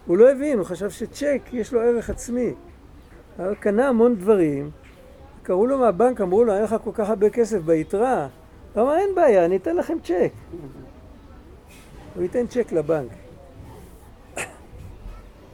הוא 0.06 0.16
לא 0.16 0.30
הבין, 0.30 0.58
הוא 0.58 0.66
חשב 0.66 0.90
שצ'ק 0.90 1.40
יש 1.52 1.72
לו 1.72 1.80
ערך 1.80 2.10
עצמי. 2.10 2.54
קנה 3.60 3.88
המון 3.88 4.16
דברים, 4.16 4.70
קראו 5.48 5.66
לו 5.66 5.78
מהבנק, 5.78 6.20
אמרו 6.20 6.44
לו, 6.44 6.54
אין 6.54 6.62
לך 6.62 6.76
כל 6.84 6.90
כך 6.94 7.08
הרבה 7.08 7.30
כסף 7.30 7.58
ביתרה. 7.58 8.28
הוא 8.74 8.82
אמר, 8.82 8.96
אין 8.96 9.14
בעיה, 9.14 9.44
אני 9.44 9.56
אתן 9.56 9.76
לכם 9.76 9.98
צ'ק. 10.04 10.32
הוא 12.14 12.22
ייתן 12.22 12.46
צ'ק 12.46 12.72
לבנק. 12.72 13.10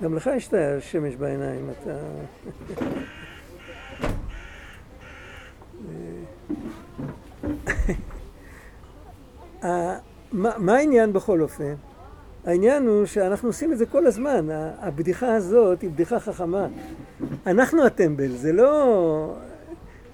גם 0.03 0.15
לך 0.17 0.31
יש 0.37 0.49
את 0.49 0.55
השמש 0.55 1.17
בעיניים, 1.17 1.71
אתה... 1.71 1.91
מה 10.33 10.77
העניין 10.77 11.13
בכל 11.13 11.41
אופן? 11.41 11.75
העניין 12.45 12.87
הוא 12.87 13.07
שאנחנו 13.07 13.49
עושים 13.49 13.73
את 13.73 13.79
זה 13.79 13.87
כל 13.87 14.07
הזמן. 14.07 14.47
הבדיחה 14.79 15.35
הזאת 15.35 15.83
היא 15.83 15.91
בדיחה 15.91 16.21
חכמה. 16.21 16.67
אנחנו 17.47 17.87
הטמבל, 17.87 18.31
זה 18.37 18.53
לא... 18.53 19.35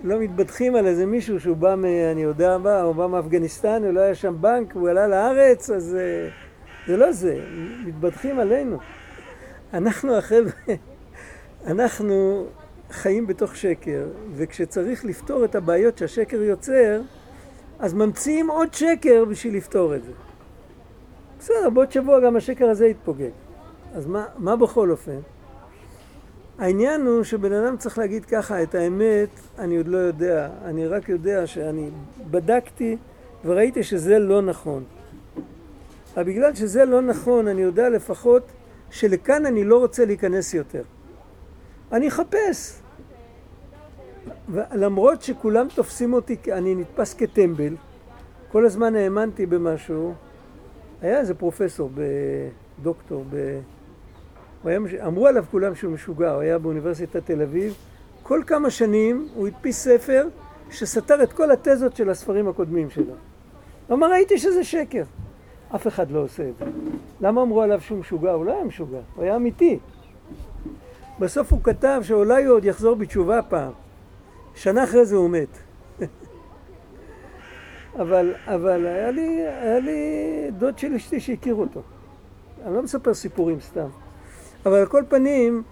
לא 0.03 0.19
מתבדחים 0.19 0.77
על 0.77 0.87
איזה 0.87 1.07
מישהו 1.07 1.41
שהוא 1.41 1.57
בא 1.57 1.75
מ... 1.75 1.85
אני 1.85 2.23
יודע 2.23 2.59
מה, 2.59 2.81
הוא 2.81 2.95
בא 2.95 3.07
מאפגניסטן, 3.07 3.85
הוא 3.85 3.93
לא 3.93 4.01
היה 4.01 4.15
שם 4.15 4.37
בנק, 4.41 4.75
הוא 4.75 4.89
עלה 4.89 5.07
לארץ, 5.07 5.71
אז 5.71 5.97
אה, 6.01 6.29
זה 6.87 6.97
לא 6.97 7.13
זה. 7.13 7.41
מתבדחים 7.87 8.39
עלינו. 8.39 8.79
אנחנו 9.75 10.17
החבר'ה, 10.17 10.75
אנחנו 11.67 12.47
חיים 12.91 13.27
בתוך 13.27 13.57
שקר, 13.57 14.07
וכשצריך 14.35 15.05
לפתור 15.05 15.45
את 15.45 15.55
הבעיות 15.55 15.99
שהשקר 15.99 16.43
יוצר, 16.43 17.01
אז 17.79 17.95
ממציאים 17.95 18.51
עוד 18.51 18.75
שקר 18.75 19.25
בשביל 19.25 19.57
לפתור 19.57 19.95
את 19.95 20.05
זה. 20.05 20.13
בסדר, 21.39 21.71
בעוד 21.71 21.93
שבוע 21.93 22.21
גם 22.21 22.37
השקר 22.37 22.71
הזה 22.71 22.87
יתפוגג. 22.87 23.31
אז 23.95 24.07
מה, 24.07 24.25
מה 24.39 24.57
בכל 24.57 24.91
אופן? 24.91 25.21
העניין 26.61 27.07
הוא 27.07 27.25
שבן 27.25 27.53
אדם 27.53 27.77
צריך 27.77 27.99
להגיד 27.99 28.25
ככה, 28.25 28.63
את 28.63 28.75
האמת 28.75 29.29
אני 29.59 29.77
עוד 29.77 29.89
לא 29.89 29.99
יודע, 29.99 30.51
אני 30.65 30.87
רק 30.87 31.09
יודע 31.09 31.47
שאני 31.47 31.91
בדקתי 32.31 32.97
וראיתי 33.45 33.83
שזה 33.83 34.19
לא 34.19 34.43
נכון. 34.43 34.85
אבל 36.15 36.23
בגלל 36.23 36.55
שזה 36.55 36.85
לא 36.85 37.01
נכון, 37.01 37.49
אני 37.49 37.63
יודע 37.63 37.89
לפחות 37.89 38.43
שלכאן 38.91 39.47
אני 39.47 39.65
לא 39.65 39.79
רוצה 39.79 40.05
להיכנס 40.05 40.55
יותר. 40.55 40.83
אני 41.93 42.09
אחפש. 42.09 42.81
למרות 44.73 45.23
שכולם 45.23 45.67
תופסים 45.75 46.13
אותי, 46.13 46.37
אני 46.53 46.75
נתפס 46.75 47.15
כטמבל, 47.15 47.77
כל 48.53 48.67
הזמן 48.67 48.97
האמנתי 48.97 49.47
במשהו, 49.47 50.15
היה 51.03 51.19
איזה 51.19 51.35
פרופסור, 51.35 51.91
דוקטור, 52.83 53.25
ב... 53.31 53.61
היה, 54.65 54.79
אמרו 55.07 55.27
עליו 55.27 55.45
כולם 55.51 55.75
שהוא 55.75 55.93
משוגע, 55.93 56.33
הוא 56.33 56.41
היה 56.41 56.59
באוניברסיטת 56.59 57.27
תל 57.27 57.43
אביב, 57.43 57.75
כל 58.23 58.43
כמה 58.47 58.71
שנים 58.71 59.29
הוא 59.35 59.47
הדפיס 59.47 59.85
ספר 59.85 60.29
שסתר 60.71 61.23
את 61.23 61.33
כל 61.33 61.51
התזות 61.51 61.97
של 61.97 62.11
הספרים 62.11 62.49
הקודמים 62.49 62.91
שלו. 62.91 63.15
הוא 63.89 63.97
אמר, 63.97 64.11
ראיתי 64.11 64.39
שזה 64.39 64.65
שקר. 64.65 65.03
אף 65.75 65.87
אחד 65.87 66.11
לא 66.11 66.19
עושה 66.19 66.49
את 66.49 66.59
זה. 66.59 66.65
למה 67.21 67.43
אמרו 67.43 67.63
עליו 67.63 67.81
שהוא 67.81 67.99
משוגע? 67.99 68.33
הוא 68.33 68.45
לא 68.45 68.53
היה 68.53 68.65
משוגע, 68.65 68.99
הוא 69.15 69.25
היה 69.25 69.37
אמיתי. 69.37 69.79
בסוף 71.19 71.53
הוא 71.53 71.61
כתב 71.63 72.01
שאולי 72.05 72.45
הוא 72.45 72.57
עוד 72.57 72.65
יחזור 72.65 72.95
בתשובה 72.95 73.43
פעם. 73.43 73.73
שנה 74.55 74.85
אחרי 74.85 75.07
זה 75.07 75.17
הוא 75.17 75.31
מת. 75.31 75.59
אבל, 78.01 78.35
אבל 78.47 78.87
היה, 78.87 79.11
לי, 79.11 79.47
היה 79.47 79.79
לי 79.79 80.51
דוד 80.59 80.79
של 80.79 80.95
אשתי 80.95 81.21
שהכיר 81.21 81.55
אותו. 81.55 81.83
אני 82.65 82.75
לא 82.75 82.83
מספר 82.83 83.15
סיפורים 83.15 83.61
סתם. 83.61 83.89
אבל 84.67 84.77
על 84.77 84.87
כל 84.87 85.03
פנים, 85.09 85.63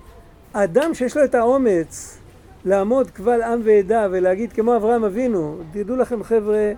האדם 0.54 0.94
שיש 0.94 1.16
לו 1.16 1.24
את 1.24 1.34
האומץ 1.34 2.18
לעמוד 2.64 3.10
קבל 3.10 3.42
עם 3.42 3.60
ועדה 3.64 4.06
ולהגיד 4.10 4.52
כמו 4.52 4.76
אברהם 4.76 5.04
אבינו, 5.04 5.58
תדעו 5.72 5.96
לכם 5.96 6.22
חבר'ה, 6.22 6.72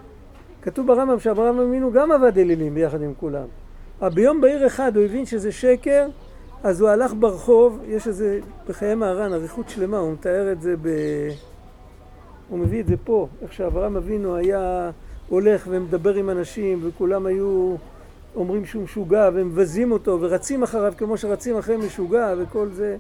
כתוב 0.63 0.87
ברמב"ם 0.87 1.21
שאברהם 1.21 1.59
אבינו 1.59 1.93
גם 1.93 2.13
עבד 2.13 2.39
אלילים 2.39 2.75
ביחד 2.75 3.03
עם 3.03 3.13
כולם. 3.21 3.47
ביום 4.15 4.41
בהיר 4.41 4.67
אחד 4.67 4.97
הוא 4.97 5.05
הבין 5.05 5.27
שזה 5.27 5.53
שקר, 5.53 6.09
אז 6.63 6.81
הוא 6.81 6.91
הלך 6.91 7.13
ברחוב, 7.19 7.81
יש 7.87 8.09
איזה, 8.09 8.39
בחיי 8.69 8.95
מהר"ן, 8.95 9.33
אריכות 9.33 9.69
שלמה, 9.69 9.99
הוא 9.99 10.13
מתאר 10.13 10.53
את 10.53 10.63
זה 10.63 10.75
ב... 10.83 10.89
הוא 12.49 12.59
מביא 12.59 12.81
את 12.81 12.87
זה 12.87 12.97
פה, 13.05 13.29
איך 13.43 13.53
שאברהם 13.53 13.97
אבינו 13.97 14.37
היה 14.37 14.91
הולך 15.29 15.67
ומדבר 15.71 16.15
עם 16.15 16.31
אנשים 16.31 16.81
וכולם 16.83 17.27
היו 17.27 17.75
אומרים 18.37 18.65
שהוא 18.65 18.83
משוגע 18.83 19.31
ומבזים 19.35 19.93
אותו 19.93 20.19
ורצים 20.21 20.63
אחריו 20.63 20.93
כמו 20.99 21.17
שרצים 21.17 21.57
אחרי 21.57 21.77
משוגע 21.77 22.35
וכל 22.39 22.69
זה. 22.69 22.97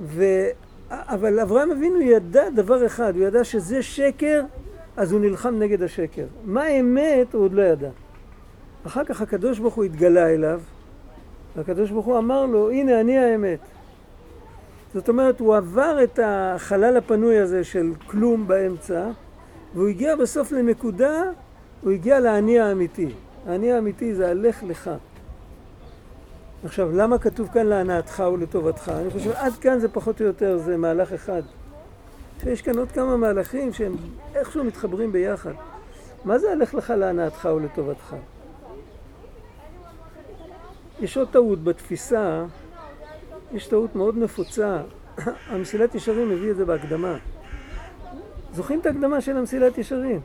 ו... 0.00 0.24
אבל 0.90 1.40
אברהם 1.40 1.70
אבינו 1.70 2.00
ידע 2.00 2.50
דבר 2.50 2.86
אחד, 2.86 3.16
הוא 3.16 3.24
ידע 3.24 3.44
שזה 3.44 3.82
שקר, 3.82 4.42
אז 4.96 5.12
הוא 5.12 5.20
נלחם 5.20 5.54
נגד 5.58 5.82
השקר. 5.82 6.26
מה 6.44 6.62
האמת 6.62 7.34
הוא 7.34 7.44
עוד 7.44 7.52
לא 7.52 7.62
ידע. 7.62 7.90
אחר 8.86 9.04
כך 9.04 9.20
הקדוש 9.20 9.58
ברוך 9.58 9.74
הוא 9.74 9.84
התגלה 9.84 10.28
אליו, 10.28 10.60
והקדוש 11.56 11.90
ברוך 11.90 12.06
הוא 12.06 12.18
אמר 12.18 12.46
לו, 12.46 12.70
הנה 12.70 13.00
אני 13.00 13.18
האמת. 13.18 13.58
זאת 14.94 15.08
אומרת, 15.08 15.40
הוא 15.40 15.56
עבר 15.56 15.98
את 16.02 16.18
החלל 16.22 16.96
הפנוי 16.96 17.38
הזה 17.38 17.64
של 17.64 17.92
כלום 18.06 18.48
באמצע, 18.48 19.10
והוא 19.74 19.88
הגיע 19.88 20.16
בסוף 20.16 20.52
לנקודה, 20.52 21.22
הוא 21.82 21.92
הגיע 21.92 22.20
לאני 22.20 22.60
האמיתי. 22.60 23.08
האני 23.46 23.72
האמיתי 23.72 24.14
זה 24.14 24.30
הלך 24.30 24.62
לך. 24.62 24.90
עכשיו, 26.64 26.92
למה 26.92 27.18
כתוב 27.18 27.48
כאן 27.52 27.66
להנאתך 27.66 28.22
ולטובתך? 28.32 28.92
אני 29.00 29.10
חושב, 29.10 29.30
עד 29.30 29.52
כאן 29.52 29.78
זה 29.78 29.88
פחות 29.88 30.20
או 30.20 30.26
יותר, 30.26 30.58
זה 30.58 30.76
מהלך 30.76 31.12
אחד. 31.12 31.42
שיש 32.42 32.62
כאן 32.62 32.78
עוד 32.78 32.92
כמה 32.92 33.16
מהלכים 33.16 33.72
שהם 33.72 33.96
איכשהו 34.34 34.64
מתחברים 34.64 35.12
ביחד. 35.12 35.52
מה 36.24 36.38
זה 36.38 36.52
הלך 36.52 36.74
לך 36.74 36.90
להנאתך 36.90 37.48
ולטובתך? 37.56 38.16
יש 41.00 41.16
עוד 41.16 41.28
טעות 41.30 41.64
בתפיסה, 41.64 42.44
יש 43.52 43.66
טעות 43.66 43.96
מאוד 43.96 44.16
נפוצה. 44.18 44.80
המסילת 45.50 45.94
ישרים 45.94 46.28
מביא 46.28 46.50
את 46.50 46.56
זה 46.56 46.64
בהקדמה. 46.64 47.16
זוכרים 48.52 48.80
את 48.80 48.86
ההקדמה 48.86 49.20
של 49.20 49.36
המסילת 49.36 49.78
ישרים? 49.78 50.20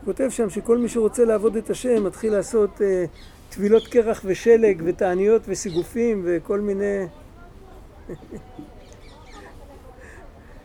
הוא 0.00 0.06
כותב 0.06 0.28
שם 0.30 0.50
שכל 0.50 0.78
מי 0.78 0.88
שרוצה 0.88 1.24
לעבוד 1.24 1.56
את 1.56 1.70
השם 1.70 2.04
מתחיל 2.04 2.32
לעשות 2.32 2.80
טבילות 3.48 3.88
קרח 3.88 4.22
ושלג 4.24 4.82
ותעניות 4.84 5.42
וסיגופים 5.48 6.22
וכל 6.24 6.60
מיני... 6.60 7.06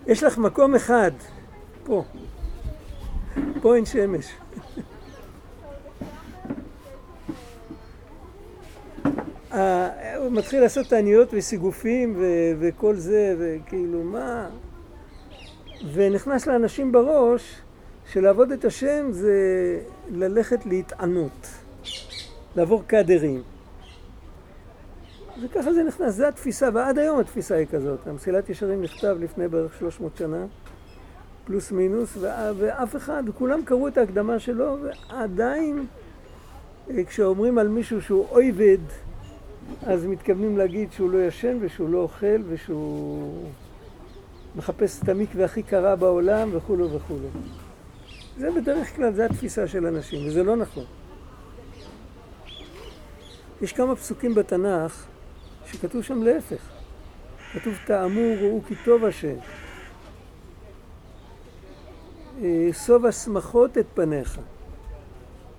יש 0.07 0.23
לך 0.23 0.37
מקום 0.37 0.75
אחד, 0.75 1.11
פה. 1.83 2.03
פה 3.61 3.75
אין 3.75 3.85
שמש. 3.85 4.25
הוא 10.17 10.31
מתחיל 10.31 10.61
לעשות 10.61 10.87
תעניות 10.87 11.29
וסיגופים 11.33 12.15
ו- 12.17 12.51
וכל 12.59 12.95
זה, 12.95 13.35
וכאילו 13.39 14.03
מה... 14.03 14.49
ונכנס 15.93 16.47
לאנשים 16.47 16.91
בראש 16.91 17.61
שלעבוד 18.11 18.51
את 18.51 18.65
השם 18.65 19.07
זה 19.11 19.33
ללכת 20.11 20.65
להתענות, 20.65 21.47
לעבור 22.55 22.83
קאדרים. 22.87 23.41
וככה 25.43 25.73
זה 25.73 25.83
נכנס, 25.83 26.13
זו 26.13 26.25
התפיסה, 26.25 26.69
ועד 26.73 26.97
היום 26.97 27.19
התפיסה 27.19 27.55
היא 27.55 27.67
כזאת. 27.67 28.07
המסילת 28.07 28.49
ישרים 28.49 28.81
נכתב 28.81 29.17
לפני 29.19 29.47
בערך 29.47 29.79
300 29.79 30.17
שנה, 30.17 30.45
פלוס 31.45 31.71
מינוס, 31.71 32.17
ואף 32.57 32.95
אחד, 32.95 33.23
כולם 33.37 33.61
קראו 33.65 33.87
את 33.87 33.97
ההקדמה 33.97 34.39
שלו, 34.39 34.77
ועדיין 34.83 35.85
אה, 36.89 37.03
כשאומרים 37.03 37.57
על 37.57 37.67
מישהו 37.67 38.01
שהוא 38.01 38.25
אויבד, 38.31 38.77
אז 39.83 40.05
מתכוונים 40.05 40.57
להגיד 40.57 40.91
שהוא 40.91 41.11
לא 41.11 41.23
ישן 41.23 41.57
ושהוא 41.61 41.89
לא 41.89 41.97
אוכל 41.97 42.41
ושהוא 42.47 43.43
מחפש 44.55 45.03
את 45.03 45.09
המקווה 45.09 45.45
הכי 45.45 45.63
קרה 45.63 45.95
בעולם 45.95 46.49
וכולו 46.51 46.91
וכולו. 46.91 47.27
זה 48.37 48.51
בדרך 48.51 48.95
כלל, 48.95 49.13
זה 49.13 49.25
התפיסה 49.25 49.67
של 49.67 49.85
אנשים, 49.85 50.27
וזה 50.27 50.43
לא 50.43 50.55
נכון. 50.55 50.85
יש 53.61 53.73
כמה 53.73 53.95
פסוקים 53.95 54.35
בתנ"ך 54.35 55.05
שכתוב 55.65 56.03
שם 56.03 56.23
להפך. 56.23 56.61
כתוב 57.53 57.73
תאמו 57.85 58.33
ראו 58.41 58.61
כי 58.67 58.75
טוב 58.85 59.05
השם. 59.05 59.35
אה, 62.43 62.69
סוב 62.71 63.05
השמחות 63.05 63.77
את 63.77 63.85
פניך. 63.93 64.39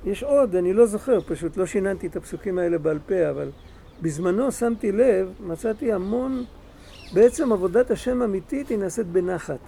יש 0.05 0.23
עוד, 0.23 0.57
אני 0.57 0.73
לא 0.73 0.87
זוכר, 0.87 1.21
פשוט 1.21 1.57
לא 1.57 1.67
שיננתי 1.67 2.07
את 2.07 2.17
הפסוקים 2.17 2.59
האלה 2.59 2.79
בעל 2.79 2.99
פה, 3.07 3.31
אבל 3.31 3.51
בזמנו 4.03 4.53
שמתי 4.53 4.93
לב, 4.93 5.33
מצאתי 5.41 5.93
המון, 5.93 6.45
בעצם 7.15 7.53
עבודת 7.53 7.91
השם 7.91 8.23
אמיתית 8.23 8.69
היא 8.69 8.79
נעשית 8.79 9.07
בנחת 9.07 9.61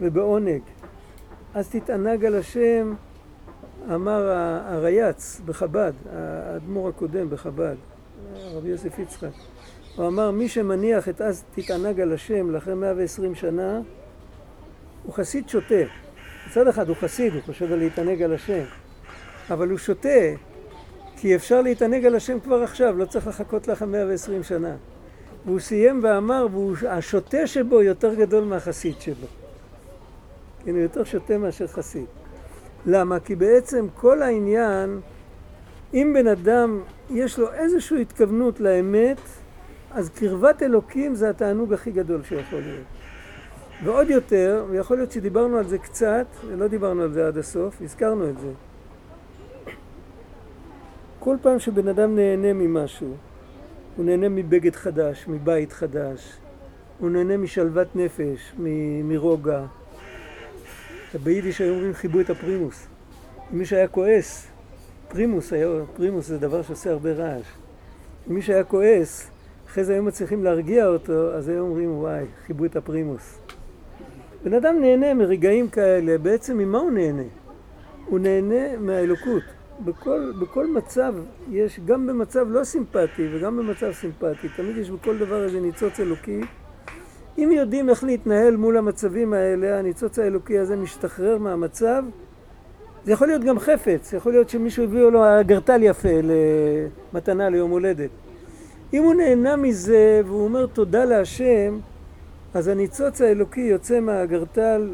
ובעונג. 0.00 0.62
אז 1.54 1.68
תתענג 1.68 2.24
על 2.24 2.34
השם, 2.34 2.94
אמר 3.94 4.28
הרייץ 4.66 5.40
בחב"ד, 5.46 5.92
האדמו"ר 6.12 6.88
הקודם 6.88 7.30
בחב"ד, 7.30 7.74
רבי 8.54 8.68
יוסף 8.68 8.98
יצחק. 8.98 9.28
הוא 9.96 10.06
אמר, 10.06 10.30
מי 10.30 10.48
שמניח 10.48 11.08
את 11.08 11.20
אז 11.20 11.44
תתענג 11.54 12.00
על 12.00 12.12
השם 12.12 12.50
לאחרי 12.50 12.74
120 12.74 13.34
שנה, 13.34 13.80
הוא 15.04 15.14
חסיד 15.14 15.48
שוטה. 15.48 15.74
מצד 16.48 16.66
אחד 16.66 16.88
הוא 16.88 16.96
חסיד, 16.96 17.32
הוא 17.32 17.42
חושב 17.42 17.72
על 17.72 17.78
להתענג 17.78 18.22
על 18.22 18.32
השם, 18.32 18.64
אבל 19.50 19.68
הוא 19.68 19.78
שוטה 19.78 20.08
כי 21.16 21.36
אפשר 21.36 21.62
להתענג 21.62 22.04
על 22.04 22.14
השם 22.14 22.40
כבר 22.40 22.62
עכשיו, 22.62 22.98
לא 22.98 23.04
צריך 23.04 23.26
לחכות 23.26 23.68
לך 23.68 23.82
120 23.82 24.42
שנה. 24.42 24.76
והוא 25.44 25.60
סיים 25.60 26.00
ואמר, 26.02 26.46
והשוטה 26.52 27.46
שבו 27.46 27.82
יותר 27.82 28.14
גדול 28.14 28.44
מהחסיד 28.44 29.00
שבו. 29.00 29.43
כן, 30.64 30.70
הוא 30.70 30.78
יותר 30.78 31.04
שוטה 31.04 31.38
מאשר 31.38 31.66
חסיד. 31.66 32.06
למה? 32.86 33.20
כי 33.20 33.34
בעצם 33.34 33.86
כל 33.94 34.22
העניין, 34.22 35.00
אם 35.94 36.12
בן 36.14 36.26
אדם 36.26 36.80
יש 37.10 37.38
לו 37.38 37.52
איזושהי 37.52 38.02
התכוונות 38.02 38.60
לאמת, 38.60 39.18
אז 39.90 40.10
קרבת 40.10 40.62
אלוקים 40.62 41.14
זה 41.14 41.30
התענוג 41.30 41.72
הכי 41.72 41.90
גדול 41.90 42.22
שיכול 42.22 42.60
להיות. 42.60 42.86
ועוד 43.84 44.10
יותר, 44.10 44.64
ויכול 44.70 44.96
להיות 44.96 45.12
שדיברנו 45.12 45.56
על 45.58 45.68
זה 45.68 45.78
קצת, 45.78 46.26
ולא 46.46 46.66
דיברנו 46.68 47.02
על 47.02 47.12
זה 47.12 47.26
עד 47.26 47.38
הסוף, 47.38 47.82
הזכרנו 47.82 48.30
את 48.30 48.38
זה. 48.38 48.50
כל 51.18 51.36
פעם 51.42 51.58
שבן 51.58 51.88
אדם 51.88 52.16
נהנה 52.16 52.52
ממשהו, 52.52 53.14
הוא 53.96 54.04
נהנה 54.04 54.28
מבגד 54.28 54.74
חדש, 54.74 55.24
מבית 55.28 55.72
חדש, 55.72 56.36
הוא 56.98 57.10
נהנה 57.10 57.36
משלוות 57.36 57.96
נפש, 57.96 58.52
מ- 58.58 59.08
מרוגע. 59.08 59.64
ביידיש 61.22 61.60
היו 61.60 61.74
אומרים 61.74 61.94
כיבו 61.94 62.20
את 62.20 62.30
הפרימוס. 62.30 62.86
אם 63.52 63.58
מי 63.58 63.64
שהיה 63.64 63.88
כועס, 63.88 64.46
פרימוס, 65.08 65.52
היה, 65.52 65.68
פרימוס 65.96 66.26
זה 66.26 66.38
דבר 66.38 66.62
שעושה 66.62 66.90
הרבה 66.90 67.12
רעש. 67.12 67.46
אם 68.30 68.34
מי 68.34 68.42
שהיה 68.42 68.64
כועס, 68.64 69.30
אחרי 69.66 69.84
זה 69.84 69.92
היו 69.92 70.02
מצליחים 70.02 70.44
להרגיע 70.44 70.86
אותו, 70.86 71.32
אז 71.34 71.48
היו 71.48 71.60
אומרים 71.60 71.98
וואי, 71.98 72.24
חיבו 72.46 72.64
את 72.64 72.76
הפרימוס. 72.76 73.38
בן 74.44 74.54
אדם 74.54 74.80
נהנה 74.80 75.14
מרגעים 75.14 75.68
כאלה, 75.68 76.18
בעצם 76.18 76.58
ממה 76.58 76.78
הוא 76.78 76.90
נהנה? 76.90 77.22
הוא 78.06 78.18
נהנה 78.18 78.76
מהאלוקות. 78.76 79.42
בכל, 79.84 80.32
בכל 80.40 80.66
מצב 80.66 81.14
יש, 81.50 81.80
גם 81.80 82.06
במצב 82.06 82.46
לא 82.50 82.64
סימפטי 82.64 83.28
וגם 83.32 83.56
במצב 83.56 83.92
סימפטי, 83.92 84.48
תמיד 84.56 84.76
יש 84.76 84.90
בכל 84.90 85.18
דבר 85.18 85.44
איזה 85.44 85.60
ניצוץ 85.60 86.00
אלוקי. 86.00 86.40
אם 87.38 87.52
יודעים 87.52 87.88
איך 87.88 88.04
להתנהל 88.04 88.56
מול 88.56 88.76
המצבים 88.76 89.32
האלה, 89.32 89.78
הניצוץ 89.78 90.18
האלוקי 90.18 90.58
הזה 90.58 90.76
משתחרר 90.76 91.38
מהמצב. 91.38 92.04
זה 93.04 93.12
יכול 93.12 93.26
להיות 93.26 93.44
גם 93.44 93.58
חפץ, 93.58 94.12
יכול 94.12 94.32
להיות 94.32 94.48
שמישהו 94.48 94.84
הביא 94.84 95.00
לו 95.00 95.40
אגרטל 95.40 95.82
יפה 95.82 96.08
למתנה 97.12 97.48
ליום 97.48 97.70
הולדת. 97.70 98.10
אם 98.92 99.02
הוא 99.02 99.14
נהנה 99.14 99.56
מזה 99.56 100.20
והוא 100.26 100.44
אומר 100.44 100.66
תודה 100.66 101.04
להשם, 101.04 101.78
אז 102.54 102.68
הניצוץ 102.68 103.20
האלוקי 103.20 103.60
יוצא 103.60 104.00
מהאגרטל, 104.00 104.90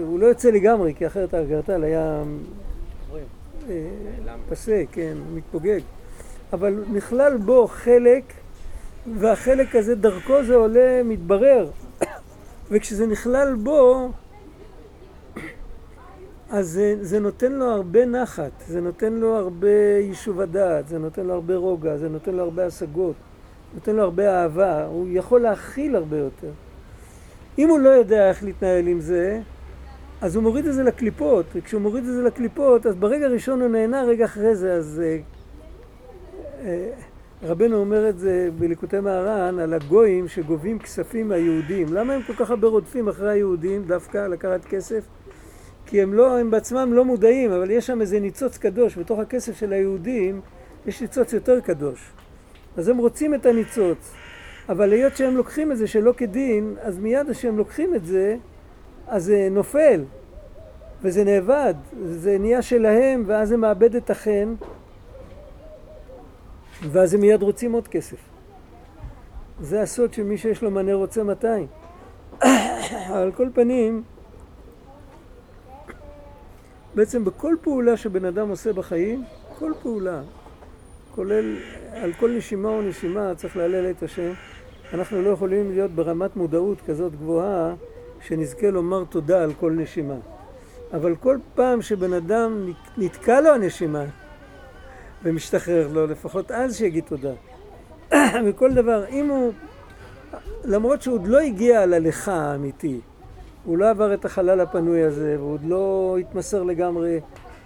הוא 0.00 0.20
לא 0.20 0.26
יוצא 0.26 0.50
לגמרי, 0.50 0.94
כי 0.94 1.06
אחרת 1.06 1.34
האגרטל 1.34 1.84
היה 1.84 2.22
פסה, 4.48 4.82
כן, 4.92 5.14
מתפוגג. 5.34 5.80
אבל 6.52 6.84
נכלל 6.92 7.36
בו 7.36 7.66
חלק, 7.66 8.22
והחלק 9.14 9.76
הזה 9.76 9.94
דרכו 9.94 10.44
זה 10.44 10.54
עולה, 10.54 11.02
מתברר. 11.04 11.70
וכשזה 12.70 13.06
נכלל 13.06 13.54
בו, 13.54 14.10
אז 16.50 16.68
זה, 16.68 16.96
זה 17.00 17.20
נותן 17.20 17.52
לו 17.52 17.64
הרבה 17.64 18.06
נחת, 18.06 18.52
זה 18.66 18.80
נותן 18.80 19.12
לו 19.12 19.36
הרבה 19.36 19.98
יישוב 20.00 20.40
הדעת, 20.40 20.88
זה 20.88 20.98
נותן 20.98 21.26
לו 21.26 21.34
הרבה 21.34 21.56
רוגע, 21.56 21.96
זה 21.96 22.08
נותן 22.08 22.34
לו 22.34 22.42
הרבה 22.42 22.66
השגות, 22.66 23.14
נותן 23.74 23.96
לו 23.96 24.02
הרבה 24.02 24.42
אהבה, 24.42 24.86
הוא 24.86 25.06
יכול 25.10 25.40
להכיל 25.40 25.96
הרבה 25.96 26.18
יותר. 26.18 26.50
אם 27.58 27.68
הוא 27.68 27.78
לא 27.78 27.88
יודע 27.88 28.28
איך 28.28 28.42
להתנהל 28.42 28.86
עם 28.86 29.00
זה, 29.00 29.40
אז 30.20 30.36
הוא 30.36 30.42
מוריד 30.42 30.66
את 30.66 30.74
זה 30.74 30.82
לקליפות, 30.82 31.46
וכשהוא 31.54 31.82
מוריד 31.82 32.04
את 32.04 32.14
זה 32.14 32.22
לקליפות, 32.22 32.86
אז 32.86 32.94
ברגע 32.94 33.26
הראשון 33.26 33.60
הוא 33.60 33.68
נהנה, 33.68 34.02
רגע 34.02 34.24
אחרי 34.24 34.56
זה, 34.56 34.72
אז 34.72 35.02
אה, 35.04 35.18
אה, 36.64 36.90
רבנו 37.42 37.76
אומר 37.76 38.08
את 38.08 38.18
זה 38.18 38.48
בליקוטי 38.58 39.00
מהר"ן 39.00 39.58
על 39.58 39.74
הגויים 39.74 40.28
שגובים 40.28 40.78
כספים 40.78 41.28
מהיהודים. 41.28 41.86
למה 41.92 42.12
הם 42.12 42.22
כל 42.22 42.32
כך 42.32 42.50
הרבה 42.50 42.68
רודפים 42.68 43.08
אחרי 43.08 43.30
היהודים 43.30 43.84
דווקא 43.84 44.26
לקחת 44.26 44.64
כסף? 44.64 45.04
כי 45.86 46.02
הם 46.02 46.14
לא, 46.14 46.38
הם 46.38 46.50
בעצמם 46.50 46.92
לא 46.92 47.04
מודעים, 47.04 47.52
אבל 47.52 47.70
יש 47.70 47.86
שם 47.86 48.00
איזה 48.00 48.20
ניצוץ 48.20 48.58
קדוש, 48.58 48.98
בתוך 48.98 49.18
הכסף 49.18 49.56
של 49.56 49.72
היהודים 49.72 50.40
יש 50.86 51.02
ניצוץ 51.02 51.32
יותר 51.32 51.60
קדוש. 51.60 52.12
אז 52.76 52.88
הם 52.88 52.98
רוצים 52.98 53.34
את 53.34 53.46
הניצוץ, 53.46 54.12
אבל 54.68 54.92
היות 54.92 55.16
שהם 55.16 55.36
לוקחים 55.36 55.72
את 55.72 55.76
זה 55.76 55.86
שלא 55.86 56.12
כדין, 56.16 56.76
אז 56.80 56.98
מיד 56.98 57.30
כשהם 57.30 57.56
לוקחים 57.56 57.94
את 57.94 58.04
זה, 58.04 58.36
אז 59.08 59.24
זה 59.24 59.48
נופל, 59.50 60.04
וזה 61.02 61.24
נאבד, 61.24 61.74
זה 62.04 62.38
נהיה 62.38 62.62
שלהם, 62.62 63.22
ואז 63.26 63.48
זה 63.48 63.56
מאבד 63.56 63.96
את 63.96 64.10
החן, 64.10 64.54
ואז 66.82 67.14
הם 67.14 67.20
מיד 67.20 67.42
רוצים 67.42 67.72
עוד 67.72 67.88
כסף. 67.88 68.16
זה 69.60 69.82
הסוד 69.82 70.12
של 70.12 70.22
מי 70.22 70.38
שיש 70.38 70.62
לו 70.62 70.70
מנה 70.70 70.94
רוצה 70.94 71.22
200. 71.22 71.66
על 73.14 73.32
כל 73.32 73.48
פנים, 73.54 74.02
בעצם 76.94 77.24
בכל 77.24 77.54
פעולה 77.60 77.96
שבן 77.96 78.24
אדם 78.24 78.48
עושה 78.48 78.72
בחיים, 78.72 79.24
כל 79.58 79.72
פעולה, 79.82 80.22
כולל 81.14 81.56
על 81.92 82.12
כל 82.12 82.30
נשימה 82.30 82.68
או 82.68 82.82
נשימה 82.82 83.34
צריך 83.34 83.56
להלל 83.56 83.90
את 83.90 84.02
השם. 84.02 84.32
אנחנו 84.94 85.22
לא 85.22 85.30
יכולים 85.30 85.70
להיות 85.70 85.90
ברמת 85.90 86.36
מודעות 86.36 86.80
כזאת 86.80 87.12
גבוהה 87.12 87.74
שנזכה 88.20 88.70
לומר 88.70 89.04
תודה 89.04 89.42
על 89.42 89.52
כל 89.52 89.72
נשימה. 89.72 90.16
אבל 90.92 91.16
כל 91.16 91.38
פעם 91.54 91.82
שבן 91.82 92.12
אדם 92.12 92.72
נתקע 92.96 93.40
לו 93.40 93.50
הנשימה, 93.50 94.04
ומשתחרר 95.26 95.88
לו, 95.92 96.06
לפחות 96.06 96.50
אז 96.50 96.76
שיגיד 96.76 97.04
תודה. 97.04 97.32
וכל 98.46 98.74
דבר, 98.74 99.04
אם 99.08 99.28
הוא, 99.28 99.52
למרות 100.64 101.02
שהוא 101.02 101.14
עוד 101.14 101.26
לא 101.26 101.40
הגיע 101.40 101.86
ללכה 101.86 102.34
האמיתי, 102.34 103.00
הוא 103.64 103.78
לא 103.78 103.90
עבר 103.90 104.14
את 104.14 104.24
החלל 104.24 104.60
הפנוי 104.60 105.02
הזה, 105.02 105.36
והוא 105.38 105.52
עוד 105.52 105.64
לא 105.64 106.16
התמסר 106.20 106.62
לגמרי, 106.62 107.20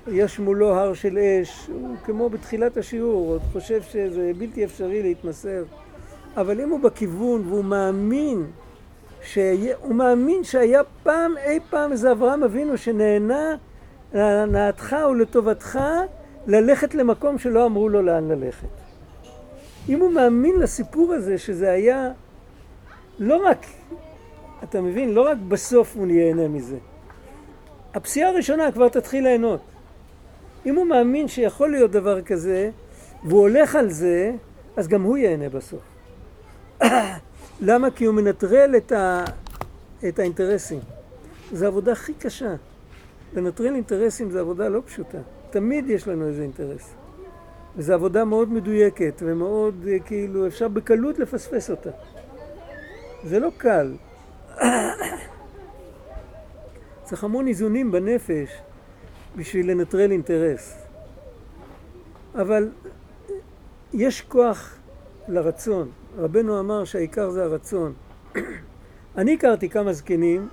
יש 0.09 0.39
מולו 0.39 0.75
הר 0.75 0.95
של 0.95 1.19
אש, 1.19 1.67
הוא 1.73 1.97
כמו 2.05 2.29
בתחילת 2.29 2.77
השיעור, 2.77 3.31
עוד 3.31 3.43
חושב 3.53 3.83
שזה 3.83 4.33
בלתי 4.39 4.65
אפשרי 4.65 5.03
להתמסר. 5.03 5.63
אבל 6.37 6.61
אם 6.61 6.71
הוא 6.71 6.81
בכיוון 6.81 7.49
והוא 7.49 7.65
מאמין, 7.65 8.47
שיה, 9.23 9.77
הוא 9.81 9.95
מאמין 9.95 10.45
שהיה 10.45 10.83
פעם, 11.03 11.37
אי 11.37 11.59
פעם 11.71 11.93
איזה 11.93 12.13
אברהם 12.13 12.43
אבינו 12.45 12.79
שנהנה 12.79 13.55
להנאתך 14.15 14.97
ולטובתך 15.11 15.79
ללכת 16.51 16.95
למקום 16.95 17.39
שלא 17.39 17.67
אמרו 17.67 17.89
לו 17.89 18.03
לאן 18.03 18.29
ללכת. 18.29 18.69
אם 19.89 20.01
הוא 20.01 20.13
מאמין 20.13 20.61
לסיפור 20.61 21.13
הזה 21.13 21.39
שזה 21.39 21.71
היה 21.71 22.11
לא 23.19 23.47
רק, 23.47 23.67
אתה 24.63 24.81
מבין, 24.81 25.15
לא 25.15 25.29
רק 25.29 25.39
בסוף 25.49 25.97
הוא 25.97 26.07
ייהנה 26.07 26.49
מזה. 26.49 26.77
הפסיעה 27.95 28.31
הראשונה 28.31 28.73
כבר 28.73 28.89
תתחיל 28.89 29.25
ליהנות. 29.25 29.61
אם 30.67 30.75
הוא 30.75 30.87
מאמין 30.87 31.29
שיכול 31.29 31.71
להיות 31.71 31.91
דבר 31.91 32.23
כזה, 32.23 32.71
והוא 33.25 33.41
הולך 33.41 33.75
על 33.75 33.91
זה, 33.91 34.33
אז 34.77 34.89
גם 34.89 35.03
הוא 35.03 35.17
ייהנה 35.17 35.49
בסוף. 35.49 35.83
למה? 37.69 37.91
כי 37.91 38.05
הוא 38.05 38.15
מנטרל 38.15 38.75
את, 38.77 38.93
ה... 38.93 39.25
את 40.09 40.19
האינטרסים. 40.19 40.81
זו 41.53 41.65
העבודה 41.65 41.93
הכי 41.93 42.15
קשה. 42.15 42.55
לנטרל 43.35 43.75
אינטרסים 43.75 44.31
זו 44.31 44.39
עבודה 44.39 44.69
לא 44.69 44.81
פשוטה. 44.87 45.19
תמיד 45.51 45.91
יש 45.91 46.09
לנו 46.09 46.27
איזה 46.27 46.43
אינטרס. 46.43 46.95
וזו 47.77 47.95
עבודה 47.95 48.25
מאוד 48.25 48.53
מדויקת 48.53 49.23
ומאוד, 49.27 49.87
אה, 49.89 49.99
כאילו, 49.99 50.47
אפשר 50.47 50.69
בקלות 50.69 51.19
לפספס 51.19 51.71
אותה. 51.71 51.91
זה 53.25 53.39
לא 53.39 53.51
קל. 53.57 53.95
צריך 57.05 57.25
המון 57.25 57.47
איזונים 57.47 57.93
בנפש 57.93 58.51
בשביל 59.37 59.71
לנטרל 59.71 60.11
אינטרס. 60.11 60.79
אבל 62.35 62.71
יש 63.93 64.21
כוח 64.21 64.77
לרצון. 65.29 65.91
רבנו 66.19 66.61
אמר 66.61 66.85
שהעיקר 66.85 67.31
זה 67.31 67.45
הרצון. 67.45 67.93
אני 69.19 69.35
הכרתי 69.35 69.69
כמה 69.69 69.93
זקנים, 69.93 70.49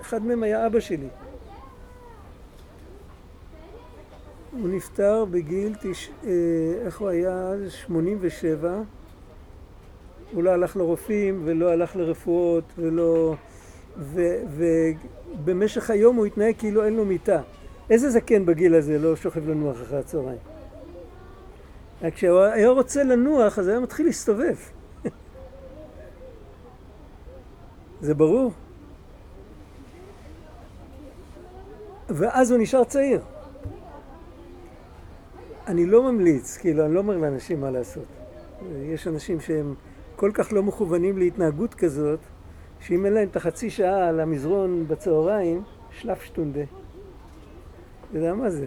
אחד 0.00 0.22
מהם 0.22 0.42
היה 0.42 0.66
אבא 0.66 0.80
שלי. 0.80 1.08
הוא 4.52 4.68
נפטר 4.68 5.24
בגיל, 5.24 5.74
תש... 5.80 6.10
אה, 6.24 6.30
איך 6.84 7.00
הוא 7.00 7.08
היה? 7.08 7.52
87. 7.68 8.82
הוא 10.32 10.42
לא 10.42 10.50
הלך 10.50 10.76
לרופאים 10.76 11.42
ולא 11.44 11.70
הלך 11.70 11.96
לרפואות 11.96 12.64
ולא... 12.78 13.34
ו... 13.98 14.20
ובמשך 14.56 15.90
היום 15.90 16.16
הוא 16.16 16.26
התנהג 16.26 16.54
כאילו 16.58 16.84
אין 16.84 16.96
לו 16.96 17.04
מיטה. 17.04 17.42
איזה 17.90 18.10
זקן 18.10 18.46
בגיל 18.46 18.74
הזה 18.74 18.98
לא 18.98 19.16
שוכב 19.16 19.48
לנוח 19.48 19.82
אחרי 19.82 19.98
הצהריים? 19.98 20.38
כשהוא 22.14 22.40
היה 22.40 22.68
רוצה 22.68 23.04
לנוח 23.04 23.58
אז 23.58 23.68
היה 23.68 23.80
מתחיל 23.80 24.06
להסתובב. 24.06 24.56
זה 28.00 28.14
ברור. 28.14 28.52
ואז 32.08 32.50
הוא 32.50 32.58
נשאר 32.60 32.84
צעיר. 32.84 33.20
אני 35.70 35.86
לא 35.86 36.12
ממליץ, 36.12 36.56
כאילו, 36.56 36.84
אני 36.84 36.94
לא 36.94 36.98
אומר 36.98 37.16
לאנשים 37.16 37.60
מה 37.60 37.70
לעשות. 37.70 38.04
יש 38.82 39.06
אנשים 39.06 39.40
שהם 39.40 39.74
כל 40.16 40.30
כך 40.34 40.52
לא 40.52 40.62
מכוונים 40.62 41.18
להתנהגות 41.18 41.74
כזאת, 41.74 42.18
שאם 42.80 43.06
אין 43.06 43.12
להם 43.12 43.28
את 43.28 43.36
החצי 43.36 43.70
שעה 43.70 44.08
על 44.08 44.20
המזרון 44.20 44.84
בצהריים, 44.88 45.62
שלף 45.90 46.22
שטונדה. 46.22 46.60
אתה 46.60 48.18
יודע 48.18 48.34
מה 48.34 48.50
זה? 48.50 48.66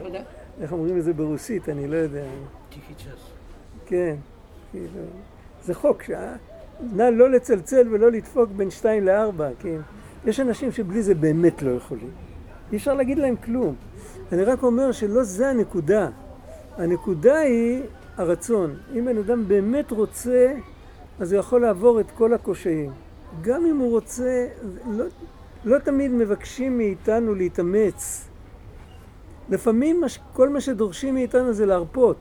לא 0.00 0.06
יודע. 0.06 0.22
איך 0.60 0.72
אומרים 0.72 0.98
את 0.98 1.04
זה 1.04 1.12
ברוסית? 1.12 1.68
אני 1.68 1.88
לא 1.88 1.96
יודע. 1.96 2.24
כן, 3.86 4.16
כאילו, 4.70 5.00
זה 5.64 5.74
חוק, 5.74 6.02
שעה. 6.02 6.34
נא 6.92 7.02
לא 7.02 7.30
לצלצל 7.30 7.88
ולא 7.90 8.10
לדפוק 8.10 8.50
בין 8.50 8.70
שתיים 8.70 9.04
לארבע, 9.06 9.48
כן? 9.58 9.80
יש 10.24 10.40
אנשים 10.40 10.72
שבלי 10.72 11.02
זה 11.02 11.14
באמת 11.14 11.62
לא 11.62 11.70
יכולים. 11.70 12.10
אי 12.72 12.76
אפשר 12.76 12.94
להגיד 12.94 13.18
להם 13.18 13.36
כלום. 13.36 13.74
אני 14.32 14.44
רק 14.44 14.62
אומר 14.62 14.92
שלא 14.92 15.22
זה 15.22 15.48
הנקודה. 15.48 16.08
הנקודה 16.76 17.38
היא 17.38 17.82
הרצון. 18.16 18.76
אם 18.98 19.04
בן 19.04 19.18
אדם 19.18 19.48
באמת 19.48 19.90
רוצה, 19.90 20.52
אז 21.20 21.32
הוא 21.32 21.40
יכול 21.40 21.60
לעבור 21.60 22.00
את 22.00 22.10
כל 22.10 22.34
הקושיים. 22.34 22.90
גם 23.42 23.66
אם 23.66 23.76
הוא 23.76 23.90
רוצה, 23.90 24.46
לא, 24.90 25.04
לא 25.64 25.78
תמיד 25.78 26.10
מבקשים 26.10 26.78
מאיתנו 26.78 27.34
להתאמץ. 27.34 28.28
לפעמים 29.48 30.02
כל 30.32 30.48
מה 30.48 30.60
שדורשים 30.60 31.14
מאיתנו 31.14 31.52
זה 31.52 31.66
להרפות, 31.66 32.16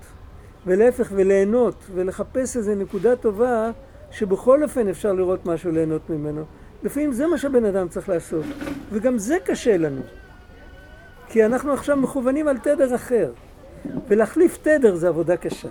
ולהפך, 0.68 1.12
וליהנות, 1.16 1.76
ולחפש 1.94 2.58
איזו 2.58 2.76
נקודה 2.76 3.16
טובה 3.16 3.72
שבכל 4.12 4.64
אופן 4.64 4.88
אפשר 4.88 5.14
לראות 5.14 5.46
משהו 5.46 5.72
ליהנות 5.72 6.10
ממנו. 6.10 6.44
לפעמים 6.84 7.14
זה 7.14 7.28
מה 7.28 7.38
שבן 7.38 7.66
אדם 7.66 7.88
צריך 7.88 8.10
לעשות, 8.10 8.46
וגם 8.92 9.18
זה 9.18 9.38
קשה 9.46 9.78
לנו. 9.78 10.02
כי 11.30 11.46
אנחנו 11.46 11.74
עכשיו 11.74 11.98
מכוונים 11.98 12.48
על 12.48 12.58
תדר 12.58 12.96
אחר, 12.96 13.32
ולהחליף 14.08 14.58
תדר 14.62 14.96
זה 14.96 15.08
עבודה 15.08 15.38
קשה. 15.38 15.70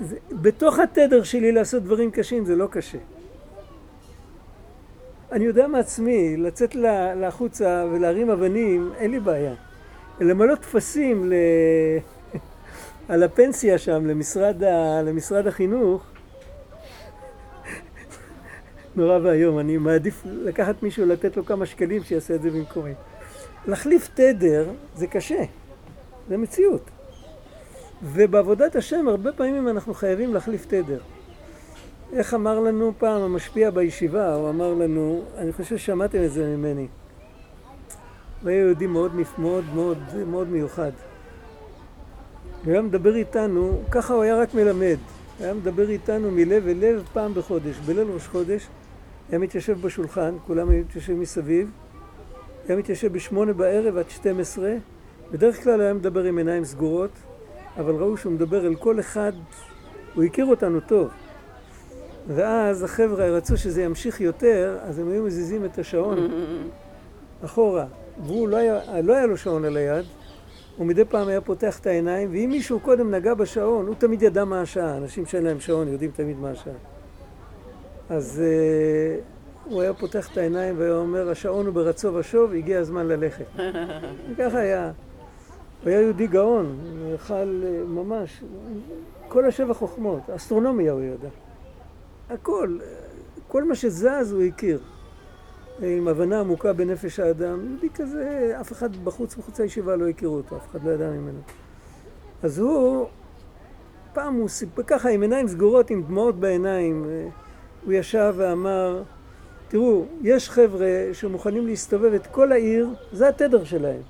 זה, 0.00 0.16
בתוך 0.32 0.78
התדר 0.78 1.22
שלי 1.22 1.52
לעשות 1.52 1.82
דברים 1.82 2.10
קשים 2.10 2.44
זה 2.44 2.56
לא 2.56 2.66
קשה. 2.70 2.98
אני 5.32 5.44
יודע 5.44 5.66
מעצמי, 5.66 6.36
לצאת 6.36 6.74
לחוצה 7.16 7.84
ולהרים 7.92 8.30
אבנים, 8.30 8.92
אין 8.98 9.10
לי 9.10 9.20
בעיה. 9.20 9.54
למלא 10.20 10.54
טפסים 10.54 11.32
ל... 11.32 11.34
על 13.08 13.22
הפנסיה 13.22 13.78
שם 13.78 14.06
למשרד, 14.06 14.62
ה... 14.62 15.02
למשרד 15.02 15.46
החינוך, 15.46 16.02
נורא 18.96 19.18
ואיום, 19.22 19.58
אני 19.58 19.76
מעדיף 19.76 20.22
לקחת 20.24 20.82
מישהו, 20.82 21.06
לתת 21.06 21.36
לו 21.36 21.44
כמה 21.44 21.66
שקלים 21.66 22.02
שיעשה 22.02 22.34
את 22.34 22.42
זה 22.42 22.50
במקומי. 22.50 22.92
להחליף 23.66 24.08
תדר 24.14 24.70
זה 24.94 25.06
קשה, 25.06 25.42
זה 26.28 26.36
מציאות. 26.36 26.90
ובעבודת 28.02 28.76
השם 28.76 29.08
הרבה 29.08 29.32
פעמים 29.32 29.68
אנחנו 29.68 29.94
חייבים 29.94 30.34
להחליף 30.34 30.66
תדר. 30.66 30.98
איך 32.12 32.34
אמר 32.34 32.60
לנו 32.60 32.92
פעם 32.98 33.22
המשפיע 33.22 33.70
בישיבה, 33.70 34.34
הוא 34.34 34.48
אמר 34.48 34.74
לנו, 34.74 35.22
אני 35.36 35.52
חושב 35.52 35.76
ששמעתם 35.76 36.24
את 36.24 36.32
זה 36.32 36.56
ממני. 36.56 36.86
הוא 38.42 38.50
היה 38.50 38.58
יהודי 38.58 38.86
מאוד 38.86 39.12
מאוד 39.38 39.64
מאוד 39.74 39.98
מאוד 40.26 40.48
מיוחד. 40.48 40.90
הוא 42.64 42.72
היה 42.72 42.82
מדבר 42.82 43.16
איתנו, 43.16 43.82
ככה 43.90 44.14
הוא 44.14 44.22
היה 44.22 44.36
רק 44.36 44.54
מלמד. 44.54 44.96
היה 45.40 45.54
מדבר 45.54 45.90
איתנו 45.90 46.30
מלב 46.30 46.68
אל 46.68 46.76
לב 46.80 47.02
פעם 47.12 47.34
בחודש. 47.34 47.76
בליל 47.86 48.06
ראש 48.10 48.26
חודש 48.26 48.66
היה 49.30 49.38
מתיישב 49.38 49.80
בשולחן, 49.80 50.34
כולם 50.46 50.70
היו 50.70 50.80
מתיישבים 50.80 51.20
מסביב. 51.20 51.70
היה 52.68 52.78
מתיישב 52.78 53.12
בשמונה 53.12 53.52
בערב 53.52 53.96
עד 53.96 54.10
12, 54.10 54.74
בדרך 55.32 55.62
כלל 55.62 55.80
היה 55.80 55.94
מדבר 55.94 56.24
עם 56.24 56.38
עיניים 56.38 56.64
סגורות, 56.64 57.10
אבל 57.76 57.94
ראו 57.94 58.16
שהוא 58.16 58.32
מדבר 58.32 58.66
אל 58.66 58.74
כל 58.74 59.00
אחד, 59.00 59.32
הוא 60.14 60.24
הכיר 60.24 60.46
אותנו 60.46 60.80
טוב. 60.80 61.08
ואז 62.28 62.82
החבר'ה 62.82 63.26
רצו 63.26 63.56
שזה 63.56 63.82
ימשיך 63.82 64.20
יותר, 64.20 64.78
אז 64.82 64.98
הם 64.98 65.08
היו 65.10 65.22
מזיזים 65.22 65.64
את 65.64 65.78
השעון 65.78 66.28
אחורה. 67.44 67.86
והוא 68.24 68.48
לא 68.48 68.56
היה, 68.56 69.00
לא 69.02 69.14
היה 69.14 69.26
לו 69.26 69.36
שעון 69.36 69.64
על 69.64 69.76
היד, 69.76 70.04
הוא 70.76 70.86
מדי 70.86 71.04
פעם 71.04 71.28
היה 71.28 71.40
פותח 71.40 71.78
את 71.78 71.86
העיניים, 71.86 72.30
ואם 72.32 72.48
מישהו 72.50 72.80
קודם 72.80 73.14
נגע 73.14 73.34
בשעון, 73.34 73.86
הוא 73.86 73.94
תמיד 73.94 74.22
ידע 74.22 74.44
מה 74.44 74.60
השעה. 74.60 74.96
אנשים 74.96 75.26
שאין 75.26 75.44
להם 75.44 75.60
שעון 75.60 75.88
יודעים 75.88 76.10
תמיד 76.10 76.38
מה 76.38 76.50
השעה. 76.50 76.74
אז 78.08 78.42
uh, 78.42 79.35
הוא 79.68 79.82
היה 79.82 79.94
פותח 79.94 80.32
את 80.32 80.36
העיניים 80.36 80.78
והיה 80.78 80.94
אומר, 80.94 81.30
השעון 81.30 81.66
הוא 81.66 81.74
ברצו 81.74 82.14
ושוב, 82.14 82.52
הגיע 82.52 82.78
הזמן 82.80 83.06
ללכת. 83.06 83.44
וככה 84.30 84.58
היה. 84.58 84.92
הוא 85.82 85.90
היה 85.90 86.00
יהודי 86.00 86.26
גאון, 86.26 86.78
הוא 87.00 87.14
יכל 87.14 87.62
אה, 87.64 87.84
ממש, 87.86 88.42
כל 89.28 89.44
השבע 89.44 89.74
חוכמות, 89.74 90.30
אסטרונומיה 90.30 90.92
הוא 90.92 91.00
ידע. 91.00 91.28
הכל, 92.30 92.78
כל 93.48 93.64
מה 93.64 93.74
שזז 93.74 94.32
הוא 94.32 94.42
הכיר. 94.42 94.80
עם 95.82 96.08
הבנה 96.08 96.40
עמוקה 96.40 96.72
בנפש 96.72 97.20
האדם, 97.20 97.66
יהודי 97.66 97.88
כזה, 97.94 98.56
אף 98.60 98.72
אחד 98.72 98.96
בחוץ, 98.96 99.36
מחוץ 99.36 99.60
לישיבה 99.60 99.96
לא 99.96 100.08
הכירו 100.08 100.36
אותו, 100.36 100.56
אף 100.56 100.70
אחד 100.70 100.84
לא 100.84 100.90
ידע 100.90 101.10
ממנו. 101.10 101.38
אז 102.42 102.58
הוא, 102.58 103.06
פעם 104.12 104.34
הוא 104.34 104.48
סיפר 104.48 104.82
ככה 104.82 105.08
עם 105.08 105.22
עיניים 105.22 105.48
סגורות, 105.48 105.90
עם 105.90 106.02
דמעות 106.02 106.40
בעיניים, 106.40 107.06
הוא 107.84 107.92
ישב 107.92 108.34
ואמר, 108.36 109.02
תראו, 109.68 110.04
יש 110.22 110.50
חבר'ה 110.50 110.88
שמוכנים 111.12 111.66
להסתובב 111.66 112.12
את 112.14 112.26
כל 112.26 112.52
העיר, 112.52 112.88
זה 113.12 113.28
התדר 113.28 113.64
שלהם. 113.64 114.02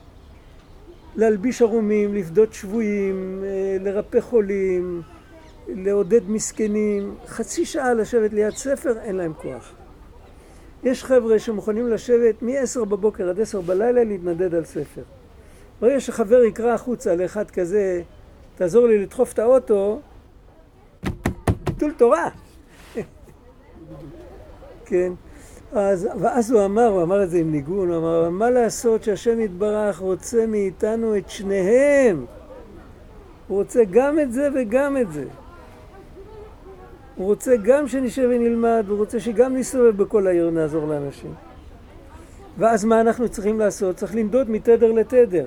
להלביש 1.16 1.62
ערומים, 1.62 2.14
לפדות 2.14 2.52
שבויים, 2.52 3.44
אה, 3.44 3.76
לרפא 3.80 4.20
חולים, 4.20 5.02
לעודד 5.68 6.30
מסכנים. 6.30 7.14
חצי 7.26 7.64
שעה 7.64 7.94
לשבת 7.94 8.32
ליד 8.32 8.54
ספר, 8.54 8.98
אין 8.98 9.16
להם 9.16 9.32
כוח. 9.32 9.72
יש 10.82 11.04
חבר'ה 11.04 11.38
שמוכנים 11.38 11.88
לשבת 11.88 12.42
מ-10 12.42 12.84
בבוקר 12.84 13.28
עד 13.28 13.40
10 13.40 13.60
בלילה 13.60 14.04
להתנדד 14.04 14.54
על 14.54 14.64
ספר. 14.64 15.02
ברגע 15.80 16.00
שחבר 16.00 16.42
יקרא 16.42 16.72
החוצה 16.72 17.14
לאחד 17.14 17.50
כזה, 17.50 18.02
תעזור 18.56 18.86
לי 18.86 18.98
לדחוף 18.98 19.32
את 19.32 19.38
האוטו, 19.38 20.00
ביטול 21.64 21.92
תורה. 21.92 22.28
כן. 24.86 25.12
אז, 25.72 26.08
ואז 26.20 26.50
הוא 26.50 26.64
אמר, 26.64 26.86
הוא 26.86 27.02
אמר 27.02 27.22
את 27.22 27.30
זה 27.30 27.38
עם 27.38 27.52
ניגון, 27.52 27.88
הוא 27.88 27.98
אמר, 27.98 28.30
מה 28.30 28.50
לעשות 28.50 29.02
שהשם 29.02 29.40
יתברך 29.40 29.98
רוצה 29.98 30.46
מאיתנו 30.46 31.16
את 31.16 31.30
שניהם? 31.30 32.24
הוא 33.48 33.58
רוצה 33.58 33.80
גם 33.90 34.18
את 34.18 34.32
זה 34.32 34.48
וגם 34.54 34.96
את 34.96 35.12
זה. 35.12 35.24
הוא 37.16 37.26
רוצה 37.26 37.56
גם 37.56 37.88
שנשב 37.88 38.28
ונלמד, 38.30 38.84
הוא 38.88 38.98
רוצה 38.98 39.20
שגם 39.20 39.56
נסתובב 39.56 40.02
בכל 40.02 40.26
העיר 40.26 40.48
ונעזור 40.48 40.86
לאנשים. 40.86 41.34
ואז 42.58 42.84
מה 42.84 43.00
אנחנו 43.00 43.28
צריכים 43.28 43.58
לעשות? 43.58 43.96
צריך 43.96 44.14
לנדוד 44.14 44.50
מתדר 44.50 44.92
לתדר. 44.92 45.46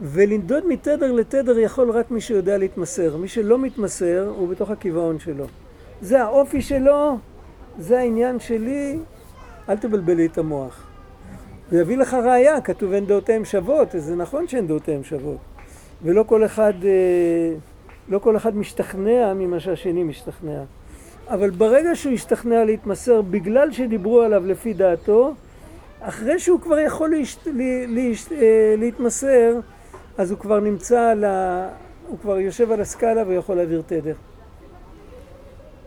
ולנדוד 0.00 0.66
מתדר 0.66 1.12
לתדר 1.12 1.58
יכול 1.58 1.90
רק 1.90 2.10
מי 2.10 2.20
שיודע 2.20 2.58
להתמסר. 2.58 3.16
מי 3.16 3.28
שלא 3.28 3.58
מתמסר 3.58 4.32
הוא 4.36 4.48
בתוך 4.48 4.70
הקיבעון 4.70 5.18
שלו. 5.18 5.46
זה 6.00 6.22
האופי 6.22 6.62
שלו, 6.62 7.18
זה 7.78 7.98
העניין 7.98 8.40
שלי, 8.40 8.98
אל 9.68 9.76
תבלבלי 9.76 10.26
את 10.26 10.38
המוח. 10.38 10.86
זה 11.70 11.80
יביא 11.80 11.96
לך 11.96 12.14
ראייה, 12.14 12.60
כתוב 12.60 12.92
אין 12.92 13.06
דעותיהם 13.06 13.44
שוות, 13.44 13.88
זה 13.96 14.16
נכון 14.16 14.48
שאין 14.48 14.66
דעותיהם 14.66 15.04
שוות. 15.04 15.38
ולא 16.02 16.22
כל 16.22 16.44
אחד, 16.44 16.72
אה, 16.84 17.54
לא 18.08 18.18
כל 18.18 18.36
אחד 18.36 18.56
משתכנע 18.56 19.34
ממה 19.34 19.60
שהשני 19.60 20.02
משתכנע. 20.02 20.62
אבל 21.28 21.50
ברגע 21.50 21.94
שהוא 21.94 22.12
השתכנע 22.12 22.64
להתמסר 22.64 23.22
בגלל 23.22 23.72
שדיברו 23.72 24.20
עליו 24.20 24.46
לפי 24.46 24.72
דעתו, 24.72 25.34
אחרי 26.00 26.38
שהוא 26.38 26.60
כבר 26.60 26.78
יכול 26.78 27.10
להשת... 27.10 27.46
לה... 27.46 27.84
להשת... 27.86 28.32
אה, 28.32 28.74
להתמסר, 28.78 29.54
אז 30.18 30.30
הוא 30.30 30.38
כבר 30.38 30.60
נמצא 30.60 31.00
על 31.00 31.24
ה... 31.24 31.68
הוא 32.08 32.18
כבר 32.18 32.38
יושב 32.38 32.72
על 32.72 32.80
הסקאלה 32.80 33.22
ויכול 33.26 33.56
להעביר 33.56 33.82
תדר. 33.86 34.14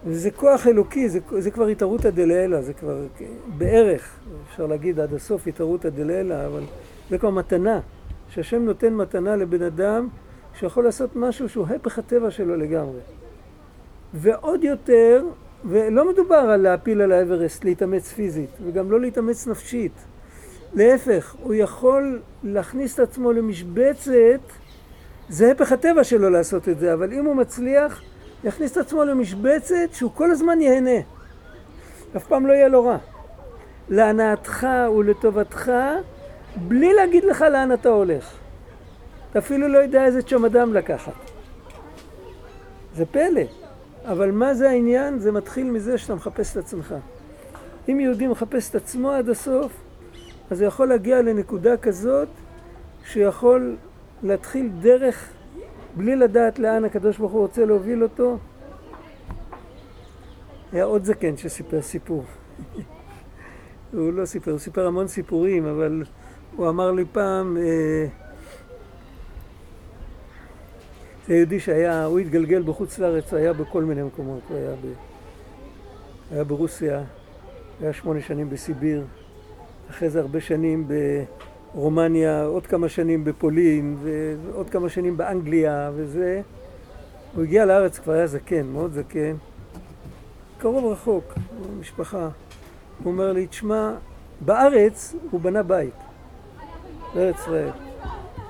וזה 0.05 0.31
כוח 0.31 0.67
אלוקי, 0.67 1.09
זה, 1.09 1.19
זה 1.39 1.51
כבר 1.51 1.67
התערותא 1.67 2.09
דלעילא, 2.09 2.61
זה 2.61 2.73
כבר 2.73 3.01
בערך, 3.57 4.19
אפשר 4.49 4.65
להגיד 4.65 4.99
עד 4.99 5.13
הסוף 5.13 5.47
התערותא 5.47 5.89
דלעילא, 5.89 6.45
אבל 6.45 6.63
זה 7.09 7.17
כבר 7.17 7.29
מתנה, 7.29 7.79
שהשם 8.29 8.61
נותן 8.61 8.93
מתנה 8.93 9.35
לבן 9.35 9.61
אדם 9.61 10.07
שיכול 10.53 10.83
לעשות 10.83 11.15
משהו 11.15 11.49
שהוא 11.49 11.65
הפך 11.75 11.99
הטבע 11.99 12.31
שלו 12.31 12.55
לגמרי. 12.55 12.99
ועוד 14.13 14.63
יותר, 14.63 15.23
ולא 15.65 16.11
מדובר 16.11 16.35
על 16.35 16.61
להפיל 16.61 17.01
על 17.01 17.11
האברסט, 17.11 17.63
להתאמץ 17.63 18.07
פיזית, 18.11 18.49
וגם 18.65 18.91
לא 18.91 18.99
להתאמץ 18.99 19.47
נפשית. 19.47 19.91
להפך, 20.73 21.35
הוא 21.43 21.53
יכול 21.53 22.21
להכניס 22.43 22.93
את 22.93 22.99
עצמו 22.99 23.31
למשבצת, 23.31 24.41
זה 25.29 25.51
הפך 25.51 25.71
הטבע 25.71 26.03
שלו 26.03 26.29
לעשות 26.29 26.69
את 26.69 26.79
זה, 26.79 26.93
אבל 26.93 27.13
אם 27.13 27.25
הוא 27.25 27.35
מצליח, 27.35 28.01
יכניס 28.43 28.71
את 28.71 28.77
עצמו 28.77 29.03
למשבצת 29.03 29.93
שהוא 29.93 30.11
כל 30.15 30.31
הזמן 30.31 30.61
ייהנה. 30.61 30.99
אף 32.17 32.27
פעם 32.27 32.47
לא 32.47 32.53
יהיה 32.53 32.67
לו 32.67 32.85
רע. 32.85 32.97
להנאתך 33.89 34.67
ולטובתך, 34.97 35.71
בלי 36.55 36.93
להגיד 36.93 37.23
לך 37.23 37.41
לאן 37.41 37.73
אתה 37.73 37.89
הולך. 37.89 38.33
אתה 39.29 39.39
אפילו 39.39 39.67
לא 39.67 39.77
יודע 39.77 40.05
איזה 40.05 40.21
צ'מדם 40.21 40.73
לקחת. 40.73 41.13
זה 42.95 43.05
פלא. 43.05 43.41
אבל 44.05 44.31
מה 44.31 44.53
זה 44.53 44.69
העניין? 44.69 45.19
זה 45.19 45.31
מתחיל 45.31 45.71
מזה 45.71 45.97
שאתה 45.97 46.15
מחפש 46.15 46.51
את 46.51 46.57
עצמך. 46.57 46.95
אם 47.89 47.99
יהודי 47.99 48.27
מחפש 48.27 48.69
את 48.69 48.75
עצמו 48.75 49.11
עד 49.11 49.29
הסוף, 49.29 49.71
אז 50.51 50.61
הוא 50.61 50.67
יכול 50.67 50.87
להגיע 50.87 51.21
לנקודה 51.21 51.77
כזאת 51.77 52.27
שיכול 53.05 53.75
להתחיל 54.23 54.69
דרך 54.79 55.29
בלי 55.95 56.15
לדעת 56.15 56.59
לאן 56.59 56.85
הקדוש 56.85 57.17
ברוך 57.17 57.31
הוא 57.31 57.41
רוצה 57.41 57.65
להוביל 57.65 58.03
אותו. 58.03 58.37
היה 60.71 60.83
עוד 60.83 61.03
זקן 61.03 61.37
שסיפר 61.37 61.81
סיפור. 61.81 62.23
הוא 63.93 64.13
לא 64.13 64.25
סיפר, 64.25 64.51
הוא 64.51 64.59
סיפר 64.59 64.87
המון 64.87 65.07
סיפורים, 65.07 65.65
אבל 65.65 66.03
הוא 66.55 66.69
אמר 66.69 66.91
לי 66.91 67.05
פעם, 67.11 67.57
אה, 67.57 68.05
זה 71.27 71.35
יהודי 71.35 71.59
שהיה, 71.59 72.05
הוא 72.05 72.19
התגלגל 72.19 72.63
בחוץ 72.63 72.99
לארץ, 72.99 73.33
היה 73.33 73.53
בכל 73.53 73.83
מיני 73.83 74.03
מקומות, 74.03 74.41
הוא 74.49 74.57
היה, 74.57 74.71
ב, 74.71 74.85
היה 76.31 76.43
ברוסיה, 76.43 77.03
היה 77.81 77.93
שמונה 77.93 78.21
שנים 78.21 78.49
בסיביר, 78.49 79.05
אחרי 79.89 80.09
זה 80.09 80.19
הרבה 80.19 80.41
שנים 80.41 80.87
ברומניה, 81.75 82.43
עוד 82.45 82.67
כמה 82.67 82.89
שנים 82.89 83.23
בפולין, 83.23 83.97
ועוד 84.03 84.69
כמה 84.69 84.89
שנים 84.89 85.17
באנגליה, 85.17 85.91
וזה. 85.95 86.41
הוא 87.35 87.43
הגיע 87.43 87.65
לארץ, 87.65 87.99
כבר 87.99 88.13
היה 88.13 88.27
זקן, 88.27 88.65
מאוד 88.65 88.93
זקן, 88.93 89.35
קרוב 90.57 90.91
רחוק, 90.91 91.33
משפחה. 91.79 92.29
הוא 93.03 93.11
אומר 93.11 93.31
לי, 93.33 93.47
תשמע, 93.47 93.93
בארץ 94.45 95.15
הוא 95.31 95.41
בנה 95.41 95.63
בית, 95.63 95.93
בארץ 97.15 97.35
ישראל. 97.39 97.69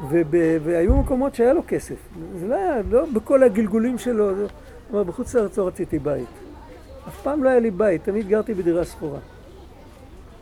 וב, 0.10 0.36
והיו 0.64 0.96
מקומות 0.96 1.36
שהיה 1.36 1.54
לו 1.54 1.62
כסף. 1.68 1.96
זה 2.40 2.48
לא 2.48 2.56
היה, 2.56 2.82
לא 2.90 3.06
בכל 3.14 3.44
הגלגולים 3.44 3.98
שלו. 3.98 4.30
הוא 4.30 4.48
אמר, 4.92 5.04
בחוץ 5.04 5.36
לארץ 5.36 5.58
לא 5.58 5.68
רציתי 5.68 6.00
בית. 6.00 6.28
אף 7.08 7.22
פעם 7.22 7.44
לא 7.44 7.50
היה 7.50 7.60
לי 7.60 7.72
בית, 7.72 8.04
תמיד 8.04 8.28
גרתי 8.28 8.54
בדירה 8.54 8.86
שכורה. 8.86 9.20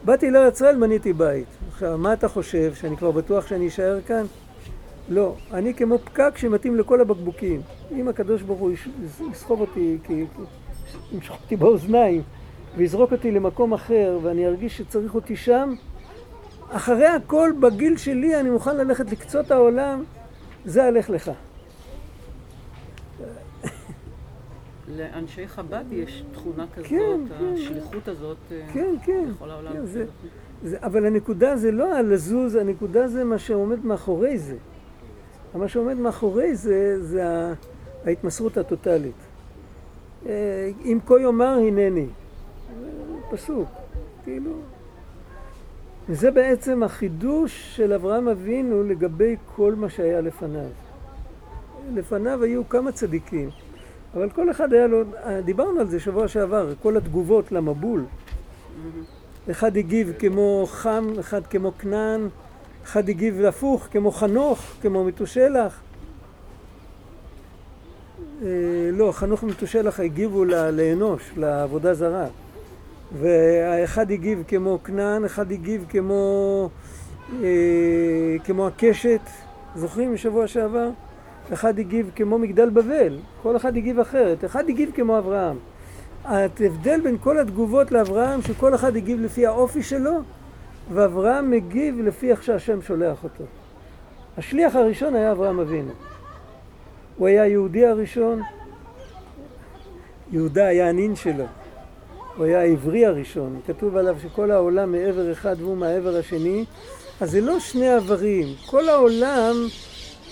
באתי 0.05 0.32
לארץ 0.32 0.55
ישראל, 0.55 0.77
מניתי 0.77 1.13
בית. 1.13 1.47
עכשיו, 1.80 1.97
מה 1.97 2.13
אתה 2.13 2.27
חושב, 2.27 2.73
שאני 2.73 2.97
כבר 2.97 3.11
בטוח 3.11 3.47
שאני 3.47 3.67
אשאר 3.67 4.01
כאן? 4.01 4.25
לא. 5.09 5.36
אני 5.53 5.73
כמו 5.73 5.99
פקק 5.99 6.38
שמתאים 6.38 6.75
לכל 6.75 7.01
הבקבוקים. 7.01 7.61
אם 7.91 8.07
הקדוש 8.07 8.41
ברוך 8.41 8.59
הוא 8.59 8.71
יסחוב 9.32 9.61
אותי, 9.61 9.97
ימשוך 11.11 11.38
אותי 11.43 11.55
באוזניים 11.55 12.21
ויזרוק 12.77 13.11
אותי 13.11 13.32
למקום 13.32 13.73
אחר 13.73 14.19
ואני 14.23 14.47
ארגיש 14.47 14.77
שצריך 14.77 15.15
אותי 15.15 15.36
שם, 15.36 15.73
אחרי 16.69 17.07
הכל, 17.07 17.51
בגיל 17.59 17.97
שלי, 17.97 18.39
אני 18.39 18.49
מוכן 18.49 18.77
ללכת 18.77 19.11
לקצות 19.11 19.51
העולם, 19.51 20.03
זה 20.65 20.84
הלך 20.84 21.09
לך. 21.09 21.32
לאנשי 24.97 25.47
חב"ד 25.47 25.84
יש 25.91 26.23
תכונה 26.34 26.65
כזאת, 26.75 26.89
כן, 26.89 27.19
כן. 27.39 27.53
השליחות 27.53 28.07
הזאת 28.07 28.38
אה, 28.51 28.61
כן, 28.73 28.95
כן. 29.03 29.25
בכל 29.32 29.51
העולם. 29.51 29.73
כן, 29.73 29.86
זה, 29.86 30.05
זה, 30.64 30.78
אבל 30.82 31.05
הנקודה 31.05 31.57
זה 31.57 31.72
לא 31.72 31.95
הלזוז, 31.95 32.55
הנקודה 32.55 33.07
זה 33.07 33.24
מה 33.24 33.38
שעומד 33.39 33.86
מאחורי 33.86 34.38
זה. 34.38 34.55
מה 35.55 35.68
שעומד 35.68 35.97
מאחורי 35.97 36.55
זה, 36.55 37.03
זה 37.03 37.24
ההתמסרות 38.05 38.57
הטוטלית. 38.57 39.16
אה, 40.26 40.72
אם 40.86 40.99
כה 41.05 41.20
יאמר 41.22 41.57
הנני. 41.68 42.07
פסוק. 43.32 43.70
כאילו... 44.24 44.51
וזה 46.10 46.32
בעצם 46.32 46.84
החידוש 46.84 47.76
של 47.76 47.93
אברהם 47.93 48.28
אבינו 48.28 48.84
לגבי 48.84 49.36
כל 49.55 49.76
מה 49.76 49.89
שהיה 49.89 50.22
לפניו. 50.22 50.70
לפניו 51.93 52.43
היו 52.43 52.70
כמה 52.70 52.91
צדיקים, 52.91 53.49
אבל 54.14 54.30
כל 54.30 54.51
אחד 54.51 54.74
היה 54.74 54.88
לו, 54.88 55.03
דיברנו 55.45 55.80
על 55.80 55.88
זה 55.88 55.99
שבוע 55.99 56.28
שעבר, 56.28 56.74
כל 56.82 56.97
התגובות 56.97 57.51
למבול. 57.51 58.05
אחד 59.51 59.77
הגיב 59.77 60.13
כמו 60.19 60.65
חם, 60.69 61.07
אחד 61.19 61.47
כמו 61.47 61.71
כנען, 61.79 62.27
אחד 62.83 63.09
הגיב 63.09 63.45
הפוך, 63.45 63.87
כמו 63.91 64.11
חנוך, 64.11 64.59
כמו 64.81 65.03
מתושלח. 65.03 65.79
אה, 68.43 68.47
לא, 68.93 69.11
חנוך 69.11 69.43
ומתושלח 69.43 69.99
הגיבו 69.99 70.45
לאנוש, 70.45 71.31
לעבודה 71.37 71.93
זרה. 71.93 72.27
והאחד 73.19 74.11
הגיב 74.11 74.43
כמו 74.47 74.79
כנען, 74.83 75.25
אחד 75.25 75.51
הגיב 75.51 75.85
כמו, 75.89 76.69
אה, 77.43 78.35
כמו 78.43 78.67
הקשת, 78.67 79.21
זוכרים 79.75 80.13
משבוע 80.13 80.47
שעבר? 80.47 80.89
אחד 81.53 81.79
הגיב 81.79 82.11
כמו 82.15 82.37
מגדל 82.39 82.69
בבל, 82.69 83.17
כל 83.41 83.55
אחד 83.55 83.77
הגיב 83.77 83.99
אחרת, 83.99 84.45
אחד 84.45 84.69
הגיב 84.69 84.91
כמו 84.95 85.17
אברהם. 85.17 85.57
ההבדל 86.30 87.01
בין 87.01 87.17
כל 87.17 87.39
התגובות 87.39 87.91
לאברהם, 87.91 88.41
שכל 88.41 88.75
אחד 88.75 88.95
הגיב 88.95 89.21
לפי 89.21 89.45
האופי 89.45 89.84
שלו, 89.84 90.11
ואברהם 90.93 91.51
מגיב 91.51 91.99
לפי 91.99 92.32
איך 92.32 92.43
שהשם 92.43 92.82
שולח 92.82 93.23
אותו. 93.23 93.43
השליח 94.38 94.75
הראשון 94.75 95.15
היה 95.15 95.32
אברהם 95.32 95.59
אבינו. 95.59 95.91
הוא 97.17 97.27
היה 97.27 97.43
היהודי 97.43 97.86
הראשון, 97.86 98.41
יהודה 100.32 100.67
היה 100.67 100.89
הנין 100.89 101.15
שלו. 101.15 101.45
הוא 102.38 102.45
היה 102.45 102.61
העברי 102.61 103.05
הראשון, 103.05 103.59
כתוב 103.67 103.95
עליו 103.95 104.15
שכל 104.23 104.51
העולם 104.51 104.91
מעבר 104.91 105.32
אחד 105.32 105.55
והוא 105.59 105.77
מהעבר 105.77 106.15
השני, 106.15 106.65
אז 107.21 107.32
זה 107.32 107.41
לא 107.41 107.59
שני 107.59 107.89
עברים, 107.89 108.47
כל 108.65 108.89
העולם 108.89 109.55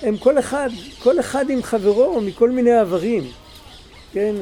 הם 0.02 0.18
כל 0.18 0.40
אחד, 0.40 0.70
כל 1.04 1.20
אחד 1.20 1.50
עם 1.50 1.64
חברו 1.64 2.22
מכל 2.22 2.52
מיני 2.52 2.72
עברים, 2.72 3.24
כן? 4.12 4.36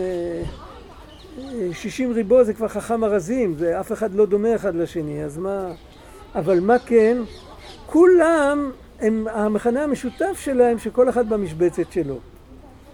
אה, 1.37 1.43
אה, 1.43 1.73
שישים 1.73 2.11
ריבו 2.11 2.43
זה 2.43 2.53
כבר 2.53 2.67
חכם 2.67 3.03
ארזים, 3.03 3.55
זה 3.55 3.79
אף 3.79 3.91
אחד 3.91 4.13
לא 4.13 4.25
דומה 4.25 4.55
אחד 4.55 4.75
לשני, 4.75 5.23
אז 5.23 5.37
מה... 5.37 5.71
אבל 6.35 6.59
מה 6.59 6.79
כן? 6.79 7.17
כולם, 7.85 8.71
הם, 8.99 9.27
המכנה 9.31 9.83
המשותף 9.83 10.39
שלהם 10.39 10.79
שכל 10.79 11.09
אחד 11.09 11.29
במשבצת 11.29 11.91
שלו. 11.91 12.19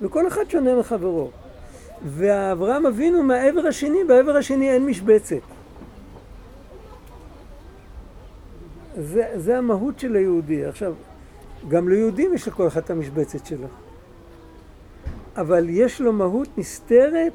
וכל 0.01 0.27
אחד 0.27 0.49
שונה 0.49 0.75
מחברו. 0.75 1.29
ואברהם 2.05 2.85
אבינו 2.85 3.23
מהעבר 3.23 3.67
השני, 3.67 4.03
בעבר 4.07 4.37
השני 4.37 4.71
אין 4.71 4.85
משבצת. 4.85 5.35
זה, 8.97 9.23
זה 9.35 9.57
המהות 9.57 9.99
של 9.99 10.15
היהודי. 10.15 10.65
עכשיו, 10.65 10.93
גם 11.67 11.89
ליהודים 11.89 12.33
יש 12.33 12.47
לכל 12.47 12.67
אחד 12.67 12.81
את 12.81 12.89
המשבצת 12.89 13.45
שלו. 13.45 13.67
אבל 15.37 15.69
יש 15.69 16.01
לו 16.01 16.13
מהות 16.13 16.57
נסתרת 16.57 17.33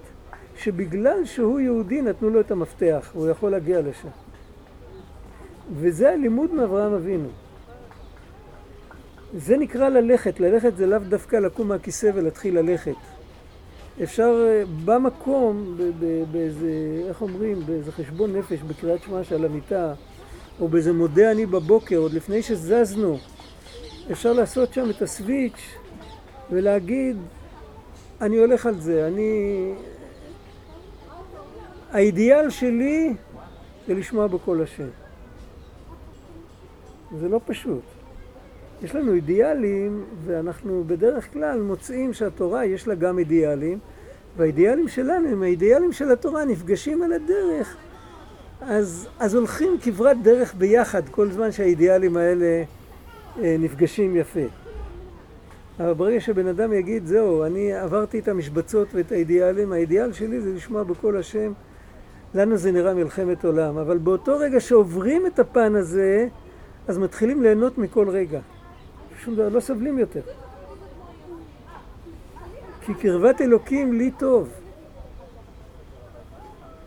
שבגלל 0.57 1.25
שהוא 1.25 1.61
יהודי 1.61 2.03
נתנו 2.03 2.31
לו 2.31 2.41
את 2.41 2.51
המפתח, 2.51 3.11
הוא 3.15 3.29
יכול 3.29 3.51
להגיע 3.51 3.81
לשם. 3.81 4.09
וזה 5.75 6.13
הלימוד 6.13 6.55
מאברהם 6.55 6.93
אבינו. 6.93 7.29
זה 9.35 9.57
נקרא 9.57 9.89
ללכת, 9.89 10.41
ללכת 10.41 10.77
זה 10.77 10.87
לאו 10.87 10.99
דווקא 10.99 11.37
לקום 11.37 11.69
מהכיסא 11.69 12.11
ולהתחיל 12.15 12.59
ללכת. 12.59 12.95
אפשר 14.03 14.47
אה, 14.49 14.63
במקום, 14.85 15.79
באיזה, 16.33 16.71
איך 17.09 17.23
אומרים, 17.23 17.61
באיזה 17.67 17.93
חשבון 17.93 18.37
נפש 18.37 18.63
בקריאת 18.63 19.03
שמע 19.03 19.25
של 19.25 19.45
המיטה, 19.45 19.95
או 20.61 20.69
באיזה 20.69 20.93
מודה 20.93 21.31
אני 21.31 21.47
בבוקר, 21.47 21.97
עוד 21.97 22.13
לפני 22.13 22.43
שזזנו, 22.43 23.19
אפשר 24.13 24.33
לעשות 24.33 24.73
שם 24.73 24.91
את 24.91 25.03
הסוויץ' 25.03 25.77
ולהגיד, 26.51 27.17
אני 28.21 28.37
הולך 28.37 28.67
על 28.67 28.81
זה, 28.81 29.07
אני... 29.07 29.73
האידיאל 31.93 32.51
שלי 32.51 33.14
זה 33.87 33.95
לשמוע 33.95 34.26
בקול 34.26 34.62
השם. 34.62 34.89
זה 37.20 37.28
לא 37.28 37.41
פשוט. 37.47 37.82
יש 38.82 38.95
לנו 38.95 39.12
אידיאלים, 39.12 40.05
ואנחנו 40.24 40.84
בדרך 40.87 41.32
כלל 41.32 41.62
מוצאים 41.62 42.12
שהתורה 42.12 42.64
יש 42.64 42.89
לה 42.89 42.95
גם 42.95 43.18
אידיאלים, 43.18 43.78
והאידיאלים 44.37 44.89
שלנו 44.89 45.28
הם 45.28 45.43
האידיאלים 45.43 45.93
של 45.93 46.11
התורה, 46.11 46.45
נפגשים 46.45 47.03
על 47.03 47.12
הדרך, 47.12 47.76
אז, 48.61 49.09
אז 49.18 49.34
הולכים 49.34 49.76
כברת 49.82 50.22
דרך 50.22 50.55
ביחד 50.55 51.09
כל 51.09 51.30
זמן 51.30 51.53
שהאידיאלים 51.53 52.16
האלה 52.16 52.62
אה, 53.43 53.57
נפגשים 53.59 54.16
יפה. 54.16 54.41
אבל 55.80 55.93
ברגע 55.93 56.20
שבן 56.20 56.47
אדם 56.47 56.72
יגיד, 56.72 57.07
זהו, 57.07 57.45
אני 57.45 57.72
עברתי 57.72 58.18
את 58.18 58.28
המשבצות 58.28 58.89
ואת 58.95 59.12
האידיאלים, 59.12 59.72
האידיאל 59.72 60.12
שלי 60.12 60.41
זה 60.41 60.55
לשמוע 60.55 60.82
בקול 60.82 61.16
השם, 61.16 61.53
לנו 62.37 62.57
זה 62.57 62.72
נראה 62.72 62.95
מלחמת 62.95 63.45
עולם. 63.45 63.78
אבל 63.78 63.99
באותו 63.99 64.39
רגע 64.39 64.61
שעוברים 64.61 65.26
את 65.26 65.39
הפן 65.39 65.74
הזה, 65.74 66.28
אז 66.89 66.99
מתחילים 66.99 67.43
ליהנות 67.43 67.78
מכל 67.78 68.09
רגע. 68.09 68.41
שום 69.24 69.34
דבר, 69.34 69.49
לא 69.49 69.61
סובלים 69.61 69.99
יותר. 69.99 70.20
כי 72.80 72.95
קרבת 72.95 73.41
אלוקים 73.41 73.93
לי 73.93 74.11
טוב. 74.11 74.49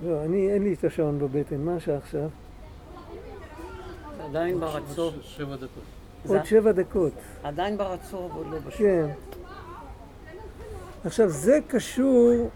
לא, 0.05 0.23
אני, 0.25 0.51
אין 0.51 0.63
לי 0.63 0.73
את 0.73 0.83
השעון 0.83 1.19
בבטן, 1.19 1.57
מה 1.57 1.75
השעה 1.75 1.97
עכשיו? 1.97 2.29
עדיין. 4.19 4.59
שבע 5.21 5.55
דקות. 5.55 5.83
עוד 6.27 6.45
שבע 6.45 6.71
דקות. 6.71 7.13
עדיין 7.43 7.77
ברצון, 7.77 8.31
אבל 8.31 8.51
לא 8.51 8.59
בשוק. 8.59 8.77
כן. 8.77 9.09
עכשיו, 11.05 11.29
זה 11.29 11.59
קשור 11.67 12.49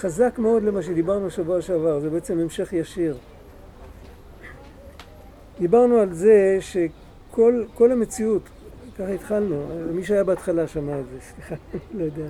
חזק 0.00 0.38
מאוד 0.38 0.62
למה 0.62 0.82
שדיברנו 0.82 1.30
שבוע 1.30 1.62
שעבר, 1.62 2.00
זה 2.00 2.10
בעצם 2.10 2.38
המשך 2.38 2.72
ישיר. 2.72 3.16
דיברנו 5.60 5.98
על 5.98 6.12
זה 6.12 6.58
שכל 6.60 7.92
המציאות, 7.92 8.42
ככה 8.98 9.08
התחלנו, 9.08 9.66
מי 9.92 10.04
שהיה 10.04 10.24
בהתחלה 10.24 10.68
שמע 10.68 11.00
את 11.00 11.04
זה, 11.12 11.20
סליחה, 11.20 11.54
לא 11.98 12.04
יודע. 12.04 12.28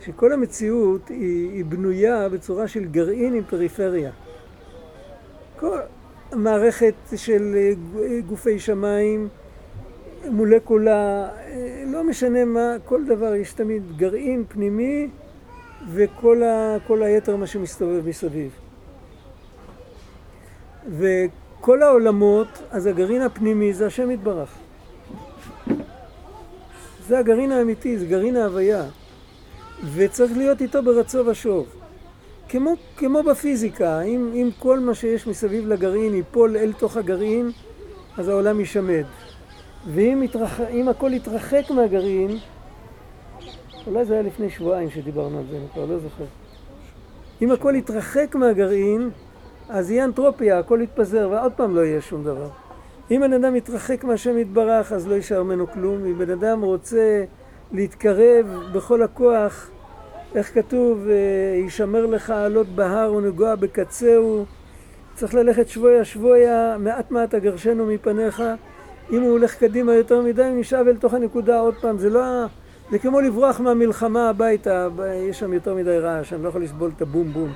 שכל 0.00 0.32
המציאות 0.32 1.08
היא, 1.08 1.50
היא 1.50 1.64
בנויה 1.64 2.28
בצורה 2.28 2.68
של 2.68 2.84
גרעין 2.84 3.34
עם 3.34 3.44
פריפריה. 3.44 4.10
כל 5.58 5.78
מערכת 6.32 6.94
של 7.16 7.56
גופי 8.26 8.58
שמיים, 8.58 9.28
מולקולה, 10.30 11.28
לא 11.86 12.04
משנה 12.04 12.44
מה, 12.44 12.76
כל 12.84 13.04
דבר 13.04 13.34
יש 13.34 13.52
תמיד 13.52 13.82
גרעין 13.96 14.44
פנימי 14.48 15.08
וכל 15.88 16.42
ה, 16.42 16.76
היתר 17.00 17.36
מה 17.36 17.46
שמסתובב 17.46 18.08
מסביב. 18.08 18.50
וכל 20.88 21.82
העולמות, 21.82 22.48
אז 22.70 22.86
הגרעין 22.86 23.22
הפנימי 23.22 23.72
זה 23.72 23.86
השם 23.86 24.10
יתברך. 24.10 24.50
זה 27.06 27.18
הגרעין 27.18 27.52
האמיתי, 27.52 27.98
זה 27.98 28.06
גרעין 28.06 28.36
ההוויה. 28.36 28.84
וצריך 29.94 30.36
להיות 30.36 30.60
איתו 30.60 30.82
ברצו 30.82 31.26
ושוב. 31.26 31.66
כמו, 32.48 32.74
כמו 32.96 33.22
בפיזיקה, 33.22 34.02
אם, 34.02 34.30
אם 34.34 34.50
כל 34.58 34.80
מה 34.80 34.94
שיש 34.94 35.26
מסביב 35.26 35.68
לגרעין 35.68 36.14
ייפול 36.14 36.56
אל 36.56 36.72
תוך 36.72 36.96
הגרעין, 36.96 37.50
אז 38.16 38.28
העולם 38.28 38.60
יישמד. 38.60 39.04
ואם 39.86 40.22
יתרח, 40.22 40.60
הכל 40.90 41.12
יתרחק 41.12 41.70
מהגרעין, 41.70 42.38
אולי 43.86 44.04
זה 44.04 44.14
היה 44.14 44.22
לפני 44.22 44.50
שבועיים 44.50 44.90
שדיברנו 44.90 45.38
על 45.38 45.44
זה, 45.50 45.56
אני 45.56 45.66
כבר 45.74 45.84
לא 45.84 45.98
זוכר. 45.98 46.24
אם 47.42 47.50
הכל 47.50 47.74
יתרחק 47.76 48.34
מהגרעין, 48.34 49.10
אז 49.68 49.90
יהיה 49.90 50.04
אנטרופיה, 50.04 50.58
הכל 50.58 50.80
יתפזר, 50.82 51.28
ועוד 51.32 51.52
פעם 51.52 51.76
לא 51.76 51.80
יהיה 51.80 52.00
שום 52.00 52.24
דבר. 52.24 52.48
אם 53.10 53.20
בן 53.20 53.32
אדם 53.32 53.56
יתרחק 53.56 54.04
מהשם 54.04 54.38
יתברך, 54.38 54.92
אז 54.92 55.08
לא 55.08 55.14
יישאר 55.14 55.42
ממנו 55.42 55.66
כלום. 55.66 56.04
אם 56.04 56.18
בן 56.18 56.30
אדם 56.30 56.62
רוצה 56.62 57.24
להתקרב 57.72 58.46
בכל 58.72 59.02
הכוח, 59.02 59.70
איך 60.34 60.54
כתוב, 60.54 61.06
יישמר 61.54 62.06
לך 62.06 62.30
עלות 62.30 62.68
בהר 62.68 63.14
ונגוע 63.14 63.54
בקצהו, 63.54 64.44
צריך 65.14 65.34
ללכת 65.34 65.68
שבויה 65.68 66.04
שבויה, 66.04 66.76
מעט 66.78 67.10
מעט 67.10 67.34
אגרשנו 67.34 67.86
מפניך. 67.86 68.42
אם 69.12 69.22
הוא 69.22 69.30
הולך 69.30 69.54
קדימה 69.54 69.94
יותר 69.94 70.22
מדי, 70.22 70.50
נשאב 70.54 70.88
אל 70.88 70.96
תוך 70.96 71.14
הנקודה 71.14 71.60
עוד 71.60 71.74
פעם. 71.80 71.98
זה 71.98 72.10
לא... 72.10 72.46
זה 72.90 72.98
כמו 72.98 73.20
לברוח 73.20 73.60
מהמלחמה 73.60 74.28
הביתה, 74.28 74.88
יש 75.28 75.38
שם 75.38 75.52
יותר 75.52 75.74
מדי 75.74 75.98
רעש, 75.98 76.32
אני 76.32 76.42
לא 76.42 76.48
יכול 76.48 76.62
לסבול 76.62 76.90
את 76.96 77.02
הבום 77.02 77.32
בום. 77.32 77.52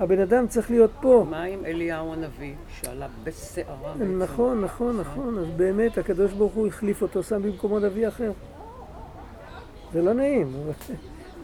הבן 0.00 0.20
אדם 0.20 0.46
צריך 0.46 0.70
להיות 0.70 0.90
פה. 1.00 1.26
מה 1.30 1.42
עם 1.42 1.64
אליהו 1.64 2.12
הנביא, 2.12 2.54
שעלה 2.68 3.06
בסערה? 3.24 3.94
נכון, 4.18 4.60
נכון, 4.64 5.00
נכון. 5.00 5.38
אז 5.38 5.46
באמת, 5.56 5.98
הקדוש 5.98 6.32
ברוך 6.32 6.52
הוא 6.52 6.66
החליף 6.66 7.02
אותו, 7.02 7.22
שם 7.22 7.42
במקומו 7.42 7.78
נביא 7.78 8.08
אחר. 8.08 8.32
זה 9.92 10.02
לא 10.02 10.12
נעים. 10.12 10.52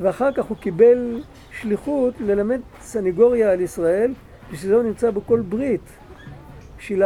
ואחר 0.01 0.33
כך 0.33 0.45
הוא 0.45 0.57
קיבל 0.57 1.23
שליחות 1.61 2.15
ללמד 2.21 2.61
סניגוריה 2.81 3.53
על 3.53 3.61
ישראל, 3.61 4.13
בשביל 4.53 4.71
זה 4.71 4.77
הוא 4.77 4.85
נמצא 4.85 5.11
בכל 5.11 5.41
ברית. 5.41 5.89
בשביל 6.79 7.03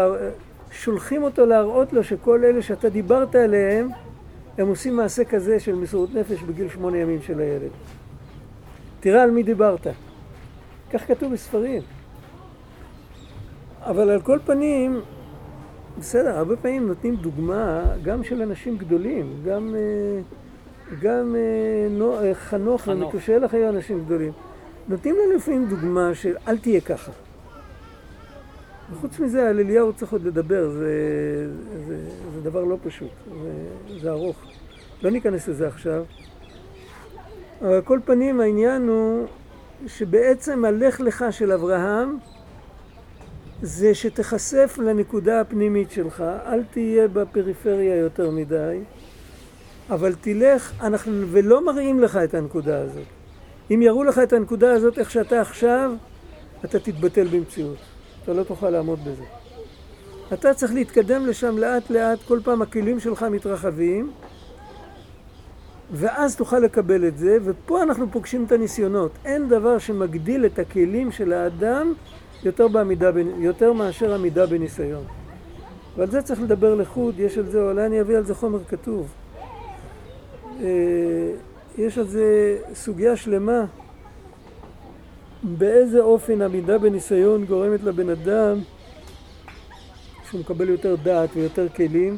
שולחים 0.70 1.22
אותו 1.22 1.46
להראות 1.46 1.92
לו 1.92 2.04
שכל 2.04 2.44
אלה 2.44 2.62
שאתה 2.62 2.88
דיברת 2.88 3.34
עליהם, 3.34 3.88
הם 4.58 4.68
עושים 4.68 4.96
מעשה 4.96 5.24
כזה 5.24 5.60
של 5.60 5.74
מסירות 5.74 6.14
נפש 6.14 6.42
בגיל 6.42 6.68
שמונה 6.68 6.96
ימים 6.96 7.22
של 7.22 7.40
הילד. 7.40 7.70
תראה 9.00 9.22
על 9.22 9.30
מי 9.30 9.42
דיברת. 9.42 9.86
כך 10.92 11.06
כתוב 11.06 11.32
בספרים. 11.32 11.82
אבל 13.80 14.10
על 14.10 14.20
כל 14.20 14.38
פנים, 14.46 15.00
בסדר, 15.98 16.38
הרבה 16.38 16.56
פעמים 16.56 16.88
נותנים 16.88 17.16
דוגמה 17.16 17.82
גם 18.02 18.24
של 18.24 18.42
אנשים 18.42 18.76
גדולים, 18.76 19.42
גם, 19.44 19.74
אה, 19.74 20.20
גם 21.00 21.36
אה, 21.36 22.24
אה, 22.24 22.34
חנוך 22.34 22.88
ומתושלח 22.88 23.54
היו 23.54 23.68
אנשים 23.68 24.04
גדולים. 24.04 24.32
נותנים 24.88 25.14
לנו 25.14 25.36
לפעמים 25.36 25.68
דוגמה 25.68 26.14
של 26.14 26.36
אל 26.48 26.58
תהיה 26.58 26.80
ככה. 26.80 27.12
וחוץ 28.92 29.18
מזה, 29.18 29.48
על 29.48 29.60
אליהו 29.60 29.92
צריך 29.92 30.12
עוד 30.12 30.22
לדבר, 30.22 30.70
זה, 30.70 30.94
זה, 31.86 31.96
זה 32.34 32.40
דבר 32.40 32.64
לא 32.64 32.76
פשוט, 32.84 33.10
זה, 33.42 33.98
זה 34.00 34.10
ארוך. 34.10 34.36
לא 35.02 35.10
ניכנס 35.10 35.48
לזה 35.48 35.68
עכשיו. 35.68 36.04
אבל 37.60 37.72
על 37.72 37.82
כל 37.82 37.98
פנים 38.04 38.40
העניין 38.40 38.88
הוא 38.88 39.26
שבעצם 39.86 40.64
הלך 40.64 41.00
לך 41.00 41.24
של 41.30 41.52
אברהם 41.52 42.18
זה 43.62 43.94
שתיחשף 43.94 44.78
לנקודה 44.78 45.40
הפנימית 45.40 45.90
שלך, 45.90 46.24
אל 46.46 46.62
תהיה 46.70 47.08
בפריפריה 47.08 47.96
יותר 47.96 48.30
מדי, 48.30 48.78
אבל 49.90 50.14
תלך, 50.20 50.72
אנחנו, 50.80 51.12
ולא 51.30 51.64
מראים 51.64 52.00
לך 52.00 52.16
את 52.16 52.34
הנקודה 52.34 52.80
הזאת. 52.80 53.06
אם 53.70 53.82
יראו 53.82 54.04
לך 54.04 54.18
את 54.18 54.32
הנקודה 54.32 54.72
הזאת 54.72 54.98
איך 54.98 55.10
שאתה 55.10 55.40
עכשיו, 55.40 55.92
אתה 56.64 56.78
תתבטל 56.78 57.26
במציאות. 57.26 57.91
אתה 58.22 58.32
לא 58.32 58.42
תוכל 58.42 58.70
לעמוד 58.70 58.98
בזה. 59.04 59.24
אתה 60.32 60.54
צריך 60.54 60.72
להתקדם 60.72 61.26
לשם 61.26 61.58
לאט 61.58 61.90
לאט, 61.90 62.18
כל 62.28 62.40
פעם 62.44 62.62
הכלים 62.62 63.00
שלך 63.00 63.22
מתרחבים, 63.22 64.12
ואז 65.92 66.36
תוכל 66.36 66.58
לקבל 66.58 67.08
את 67.08 67.18
זה, 67.18 67.38
ופה 67.44 67.82
אנחנו 67.82 68.10
פוגשים 68.10 68.44
את 68.44 68.52
הניסיונות. 68.52 69.12
אין 69.24 69.48
דבר 69.48 69.78
שמגדיל 69.78 70.46
את 70.46 70.58
הכלים 70.58 71.12
של 71.12 71.32
האדם 71.32 71.92
יותר, 72.42 72.68
בעמידה, 72.68 73.10
יותר 73.38 73.72
מאשר 73.72 74.14
עמידה 74.14 74.46
בניסיון. 74.46 75.04
ועל 75.96 76.10
זה 76.10 76.22
צריך 76.22 76.40
לדבר 76.40 76.74
לחוד, 76.74 77.20
יש 77.20 77.38
על 77.38 77.46
זה, 77.46 77.62
אולי 77.62 77.86
אני 77.86 78.00
אביא 78.00 78.16
על 78.16 78.24
זה 78.24 78.34
חומר 78.34 78.64
כתוב. 78.68 79.08
אה, 80.60 80.66
יש 81.78 81.98
על 81.98 82.06
זה 82.06 82.58
סוגיה 82.74 83.16
שלמה, 83.16 83.64
באיזה 85.42 86.00
אופן 86.00 86.42
עמידה 86.42 86.78
בניסיון 86.78 87.44
גורמת 87.44 87.82
לבן 87.82 88.08
אדם 88.08 88.58
שהוא 90.30 90.40
מקבל 90.40 90.68
יותר 90.68 90.96
דעת 91.02 91.30
ויותר 91.34 91.68
כלים, 91.68 92.16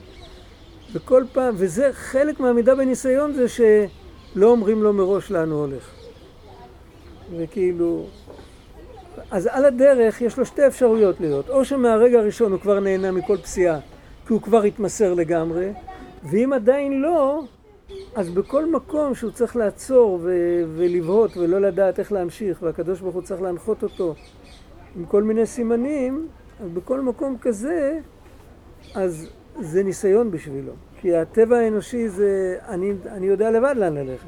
וכל 0.92 1.24
פעם, 1.32 1.54
וזה 1.58 1.88
חלק 1.92 2.40
מהעמידה 2.40 2.74
בניסיון 2.74 3.32
זה 3.32 3.48
שלא 3.48 4.50
אומרים 4.50 4.82
לו 4.82 4.92
מראש 4.92 5.30
לאן 5.30 5.50
הוא 5.50 5.60
הולך. 5.60 5.90
וכאילו, 7.36 8.06
אז 9.30 9.48
על 9.52 9.64
הדרך 9.64 10.20
יש 10.20 10.38
לו 10.38 10.44
שתי 10.44 10.66
אפשרויות 10.66 11.20
להיות, 11.20 11.48
או 11.48 11.64
שמהרגע 11.64 12.18
הראשון 12.18 12.52
הוא 12.52 12.60
כבר 12.60 12.80
נהנה 12.80 13.12
מכל 13.12 13.36
פסיעה, 13.36 13.78
כי 14.26 14.32
הוא 14.32 14.42
כבר 14.42 14.62
התמסר 14.62 15.14
לגמרי, 15.14 15.72
ואם 16.30 16.52
עדיין 16.52 17.02
לא, 17.02 17.42
אז 18.14 18.30
בכל 18.30 18.70
מקום 18.70 19.14
שהוא 19.14 19.30
צריך 19.30 19.56
לעצור 19.56 20.18
ו- 20.22 20.62
ולבהות 20.76 21.36
ולא 21.36 21.60
לדעת 21.60 21.98
איך 21.98 22.12
להמשיך, 22.12 22.62
והקדוש 22.62 23.00
ברוך 23.00 23.14
הוא 23.14 23.22
צריך 23.22 23.42
להנחות 23.42 23.82
אותו 23.82 24.14
עם 24.96 25.04
כל 25.04 25.22
מיני 25.22 25.46
סימנים, 25.46 26.28
אז 26.60 26.68
בכל 26.68 27.00
מקום 27.00 27.36
כזה, 27.40 28.00
אז 28.94 29.28
זה 29.60 29.82
ניסיון 29.82 30.30
בשבילו. 30.30 30.72
כי 31.00 31.16
הטבע 31.16 31.58
האנושי 31.58 32.08
זה, 32.08 32.56
אני, 32.68 32.92
אני 33.06 33.26
יודע 33.26 33.50
לבד 33.50 33.74
לאן 33.76 33.94
ללכת. 33.94 34.26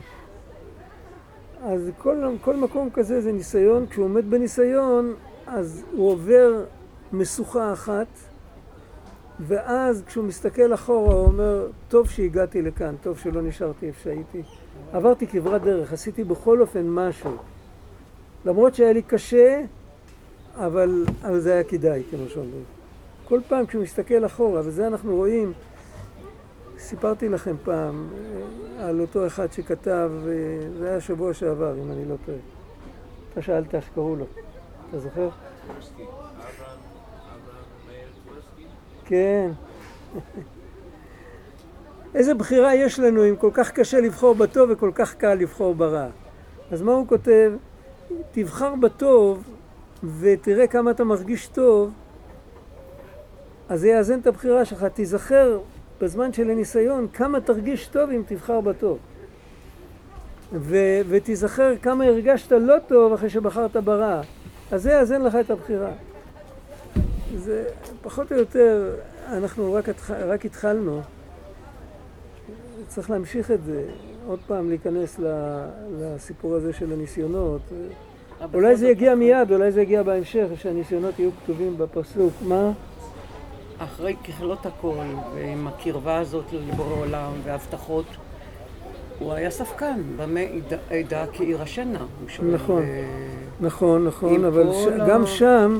אז 1.63 1.91
כל, 1.99 2.37
כל 2.41 2.57
מקום 2.57 2.91
כזה 2.91 3.21
זה 3.21 3.33
ניסיון, 3.33 3.87
כשהוא 3.87 4.05
עומד 4.05 4.31
בניסיון, 4.31 5.15
אז 5.47 5.85
הוא 5.93 6.11
עובר 6.11 6.65
משוכה 7.13 7.73
אחת, 7.73 8.07
ואז 9.41 10.03
כשהוא 10.07 10.25
מסתכל 10.25 10.75
אחורה 10.75 11.15
הוא 11.15 11.25
אומר, 11.25 11.67
טוב 11.89 12.11
שהגעתי 12.11 12.63
לכאן, 12.63 12.95
טוב 13.03 13.19
שלא 13.19 13.43
נשארתי 13.43 13.87
איפה 13.87 14.03
שהייתי. 14.03 14.43
עברתי 14.93 15.27
כברת 15.27 15.63
דרך, 15.63 15.93
עשיתי 15.93 16.25
בכל 16.25 16.61
אופן 16.61 16.89
משהו. 16.89 17.37
למרות 18.45 18.75
שהיה 18.75 18.93
לי 18.93 19.03
קשה, 19.03 19.63
אבל, 20.55 21.05
אבל 21.23 21.41
זה 21.41 21.53
היה 21.53 21.65
כדאי, 21.65 22.03
כמו 22.11 22.29
שאומרים. 22.29 22.65
כל 23.29 23.41
פעם 23.49 23.67
כשהוא 23.67 23.83
מסתכל 23.83 24.27
אחורה, 24.27 24.61
וזה 24.65 24.87
אנחנו 24.87 25.17
רואים, 25.17 25.53
סיפרתי 26.79 27.29
לכם 27.29 27.57
פעם 27.65 28.09
אה, 28.79 28.89
על 28.89 29.01
אותו 29.01 29.27
אחד 29.27 29.53
שכתב, 29.53 30.11
אה, 30.27 30.33
זה 30.79 30.89
היה 30.89 31.01
שבוע 31.01 31.35
שעבר, 31.35 31.75
אם 31.75 31.93
אני 31.93 32.05
לא 32.09 32.15
טועה. 32.27 32.39
אתה 33.33 33.43
שאלת 33.43 33.75
איך 33.75 33.85
קראו 33.95 34.17
לו, 34.17 34.25
אתה 34.91 34.99
זוכר? 35.01 35.29
כן. 39.07 39.51
איזה 42.15 42.35
בחירה 42.35 42.75
יש 42.75 43.01
לנו 43.01 43.29
אם 43.29 43.37
כל 43.37 43.51
כך 43.55 43.71
קשה 43.71 44.01
לבחור 44.01 44.35
בטוב 44.35 44.71
וכל 44.73 44.91
כך 44.95 45.15
קל 45.15 45.35
לבחור 45.35 45.75
ברע. 45.75 46.07
אז 46.71 46.83
מה 46.83 46.93
הוא 46.93 47.07
כותב? 47.07 47.53
תבחר 48.33 48.75
בטוב 48.75 49.43
ותראה 50.21 50.67
כמה 50.67 50.91
אתה 50.91 51.05
מרגיש 51.05 51.47
טוב, 51.47 51.91
אז 53.69 53.81
זה 53.81 53.89
יאזן 53.89 54.19
את 54.19 54.27
הבחירה 54.27 54.65
שלך. 54.65 54.85
תיזכר 54.85 55.59
בזמן 56.01 56.33
של 56.33 56.51
הניסיון 56.51 57.07
כמה 57.13 57.41
תרגיש 57.41 57.87
טוב 57.87 58.11
אם 58.11 58.23
תבחר 58.27 58.61
בטוב. 58.61 58.99
ו- 60.53 61.01
ותיזכר 61.09 61.73
כמה 61.83 62.05
הרגשת 62.05 62.53
לא 62.53 62.75
טוב 62.87 63.13
אחרי 63.13 63.31
שבחרת 63.31 63.77
ברע. 63.77 64.21
אז 64.71 64.83
זה 64.83 64.91
יאזן 64.91 65.23
לך 65.23 65.35
את 65.35 65.51
הבחירה. 65.51 65.91
זה 67.37 67.65
פחות 68.03 68.33
או 68.33 68.37
יותר, 68.37 68.95
אנחנו 69.29 69.73
רק, 69.73 69.89
רק 70.11 70.45
התחלנו, 70.45 71.01
צריך 72.89 73.11
להמשיך 73.11 73.51
את 73.51 73.65
זה, 73.65 73.85
עוד 74.27 74.39
פעם 74.47 74.69
להיכנס 74.69 75.21
לסיפור 75.99 76.55
הזה 76.55 76.73
של 76.73 76.93
הניסיונות. 76.93 77.61
אולי 78.55 78.77
זה 78.77 78.89
יגיע 78.89 79.15
מיד, 79.15 79.53
אולי 79.53 79.73
זה 79.73 79.83
יגיע 79.83 80.03
בהמשך, 80.03 80.47
שהניסיונות 80.57 81.19
יהיו 81.19 81.31
כתובים 81.43 81.79
בפסוק. 81.79 82.33
מה? 82.43 82.73
אחרי 83.79 84.17
ככלות 84.25 84.67
הכל, 84.67 85.05
ועם 85.35 85.67
הקרבה 85.67 86.19
הזאת 86.19 86.45
לבורא 86.53 86.95
עולם 86.95 87.33
והבטחות, 87.45 88.07
הוא 89.19 89.33
היה 89.33 89.51
ספקן, 89.51 90.03
במה 90.17 90.41
אדע 90.91 91.25
כי 91.33 91.45
ירשנה. 91.45 92.07
נכון, 92.53 92.83
נכון, 93.61 94.05
נכון, 94.05 94.45
אבל 94.45 94.73
ש... 94.73 94.87
גם 95.09 95.27
שם, 95.27 95.79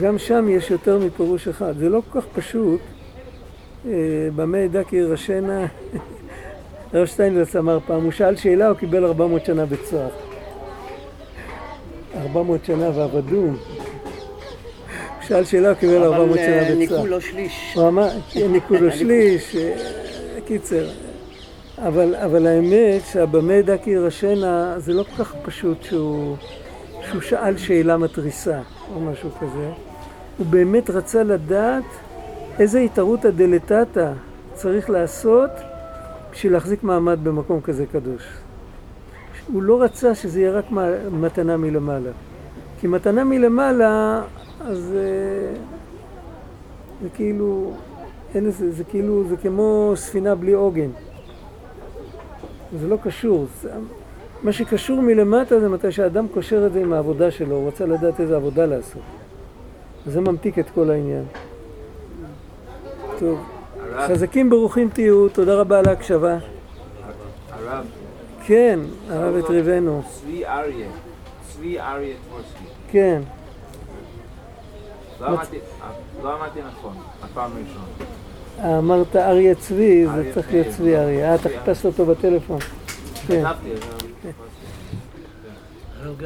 גם 0.00 0.18
שם 0.18 0.48
יש 0.48 0.70
יותר 0.70 0.98
מפירוש 0.98 1.48
אחד. 1.48 1.78
זה 1.78 1.88
לא 1.88 2.02
כל 2.10 2.20
כך 2.20 2.26
פשוט. 2.34 2.80
במה 4.36 4.64
אדע 4.64 4.84
כי 4.84 4.96
ירשנה, 4.96 5.66
הרב 6.92 7.06
שטיינברץ 7.06 7.56
אמר 7.56 7.78
פעם, 7.86 8.02
הוא 8.02 8.12
שאל 8.12 8.36
שאלה, 8.36 8.68
הוא 8.68 8.76
קיבל 8.76 9.04
400 9.04 9.44
שנה 9.44 9.66
בצוהר. 9.66 10.08
400 12.16 12.64
שנה 12.64 12.90
ועבדום. 12.94 13.56
שאל 15.26 15.44
שאלה, 15.44 15.68
הוא 15.68 15.76
קיבל 15.76 16.02
400 16.02 16.38
שנה 16.38 16.60
בצה"ל. 16.60 16.66
אבל 16.66 16.78
ניקו 16.78 17.06
לו 17.06 17.20
שליש. 17.20 17.72
הוא 17.74 17.88
אמר, 17.88 18.08
ניקו 18.50 18.74
לו 18.74 18.92
שליש, 18.98 19.56
קיצר. 20.46 20.88
אבל, 21.78 22.14
אבל 22.14 22.46
האמת 22.46 23.02
שהבמה 23.12 23.54
ידע 23.54 23.76
כי 23.76 23.90
ירשנה 23.90 24.74
זה 24.78 24.92
לא 24.92 25.02
כל 25.02 25.24
כך 25.24 25.34
פשוט 25.42 25.82
שהוא, 25.82 26.36
שהוא 27.12 27.22
שאל 27.22 27.56
שאלה 27.56 27.96
מתריסה 27.96 28.60
או 28.94 29.00
משהו 29.00 29.30
כזה. 29.40 29.70
הוא 30.38 30.46
באמת 30.46 30.90
רצה 30.90 31.22
לדעת 31.22 31.84
איזה 32.58 32.80
התערותא 32.80 33.30
דלתתא 33.30 34.12
צריך 34.54 34.90
לעשות 34.90 35.50
בשביל 36.32 36.52
להחזיק 36.52 36.82
מעמד 36.82 37.18
במקום 37.22 37.60
כזה 37.60 37.86
קדוש. 37.86 38.22
הוא 39.52 39.62
לא 39.62 39.82
רצה 39.82 40.14
שזה 40.14 40.40
יהיה 40.40 40.52
רק 40.52 40.64
מתנה 41.12 41.56
מלמעלה. 41.56 42.10
כי 42.80 42.86
מתנה 42.86 43.24
מלמעלה, 43.24 44.22
אז 44.60 44.78
זה 47.02 47.08
כאילו, 47.14 47.72
אין 48.34 48.46
איזה, 48.46 48.72
זה 48.72 48.84
כאילו, 48.84 49.24
זה 49.28 49.36
כמו 49.36 49.92
ספינה 49.96 50.34
בלי 50.34 50.52
עוגן. 50.52 50.90
זה 52.80 52.88
לא 52.88 52.96
קשור. 53.02 53.46
זה, 53.62 53.70
מה 54.42 54.52
שקשור 54.52 55.00
מלמטה 55.00 55.60
זה 55.60 55.68
מתי 55.68 55.92
שהאדם 55.92 56.26
קושר 56.28 56.66
את 56.66 56.72
זה 56.72 56.80
עם 56.80 56.92
העבודה 56.92 57.30
שלו, 57.30 57.56
הוא 57.56 57.64
רוצה 57.64 57.86
לדעת 57.86 58.20
איזה 58.20 58.36
עבודה 58.36 58.66
לעשות. 58.66 59.02
זה 60.06 60.20
ממתיק 60.20 60.58
את 60.58 60.70
כל 60.74 60.90
העניין. 60.90 61.24
טוב, 63.18 63.38
חזקים 63.98 64.50
ברוכים 64.50 64.88
תהיו, 64.88 65.28
תודה 65.28 65.60
רבה 65.60 65.78
על 65.78 65.88
ההקשבה. 65.88 66.38
הרב. 67.50 67.84
כן, 68.46 68.80
הרב 69.08 69.36
הטריבנו. 69.36 70.02
צבי 70.10 70.46
אריה. 70.46 70.88
צבי 71.48 71.80
אריה 71.80 72.16
טבורסקי. 72.28 72.64
כן. 72.90 73.22
לא 75.20 75.28
לא 76.22 76.36
אמרתי 76.36 76.60
נכון, 76.68 76.94
הפעם 77.22 77.50
הראשונה. 77.52 78.78
אמרת 78.78 79.16
אריה 79.16 79.54
צבי, 79.54 80.06
זה 80.06 80.30
צריך 80.34 80.52
להיות 80.52 80.66
צבי 80.76 80.96
אריה. 80.96 81.30
אה, 81.30 81.34
אתה 81.34 81.48
חיפשת 81.48 81.84
אותו 81.84 82.06
בטלפון. 82.06 82.58
כן. 83.26 83.44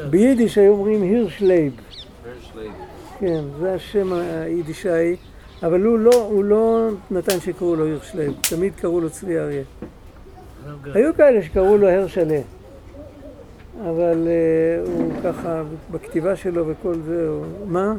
ביידיש 0.09 0.57
היו 0.57 0.71
אומרים 0.71 1.01
הירשלייב. 1.01 1.73
כן, 3.19 3.43
זה 3.59 3.73
השם 3.73 4.13
היידישאי, 4.13 5.15
אבל 5.63 5.83
הוא 5.83 5.99
לא, 5.99 6.13
הוא 6.13 6.43
לא 6.43 6.89
נתן 7.11 7.39
שקראו 7.39 7.75
לו 7.75 7.85
הירשלייב, 7.85 8.33
תמיד 8.49 8.73
קראו 8.75 9.01
לו 9.01 9.09
צבי 9.09 9.39
אריה. 9.39 9.63
היו 10.93 11.15
כאלה 11.15 11.43
שקראו 11.43 11.77
לו 11.77 11.89
הרשלה, 11.89 12.41
אבל 13.81 14.27
uh, 14.27 14.89
הוא 14.89 15.11
ככה, 15.23 15.63
בכתיבה 15.91 16.35
שלו 16.35 16.67
וכל 16.67 16.95
זה, 17.05 17.27
הוא... 17.27 17.45
מה? 17.65 17.93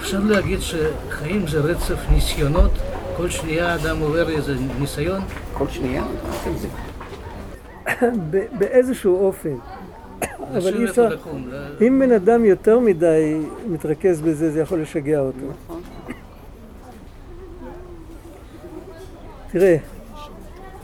אפשר 0.00 0.20
להגיד 0.24 0.58
שחיים 0.60 1.46
זה 1.46 1.60
רצף 1.60 1.98
ניסיונות, 2.12 2.70
כל 3.16 3.30
שנייה 3.30 3.74
אדם 3.74 3.98
עובר 4.00 4.28
איזה 4.28 4.54
ניסיון? 4.80 5.20
כל 5.54 5.68
שנייה? 5.68 6.04
אתם 6.42 6.50
זה. 6.56 6.68
ב- 8.30 8.58
באיזשהו 8.58 9.26
אופן. 9.26 9.56
אבל 10.56 10.74
אי 10.74 10.84
אפשר, 10.84 11.16
אם 11.86 11.98
בן 11.98 12.12
אדם 12.12 12.44
יותר 12.44 12.78
מדי 12.78 13.40
מתרכז 13.68 14.20
בזה, 14.20 14.50
זה 14.50 14.60
יכול 14.60 14.80
לשגע 14.80 15.20
אותו. 15.20 15.46
נכון. 15.64 15.80
תראה, 19.50 19.76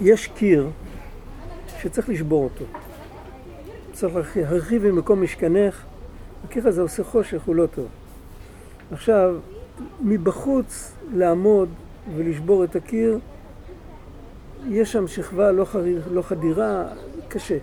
יש 0.00 0.26
קיר 0.26 0.68
שצריך 1.80 2.08
לשבור 2.08 2.44
אותו. 2.44 2.64
צריך 3.92 4.14
להרחיב, 4.14 4.44
הרחיבי 4.46 4.90
ממקום 4.90 5.22
משכנך, 5.22 5.82
הקיר 6.44 6.68
הזה 6.68 6.82
עושה 6.82 7.04
חושך, 7.04 7.42
הוא 7.46 7.54
לא 7.54 7.66
טוב. 7.66 7.86
עכשיו, 8.92 9.36
מבחוץ 10.00 10.92
לעמוד 11.14 11.68
ולשבור 12.16 12.64
את 12.64 12.76
הקיר, 12.76 13.18
יש 14.68 14.92
שם 14.92 15.08
שכבה 15.08 15.52
לא, 15.52 15.64
חריר, 15.64 16.02
לא 16.10 16.22
חדירה, 16.22 16.84
קשה. 17.28 17.58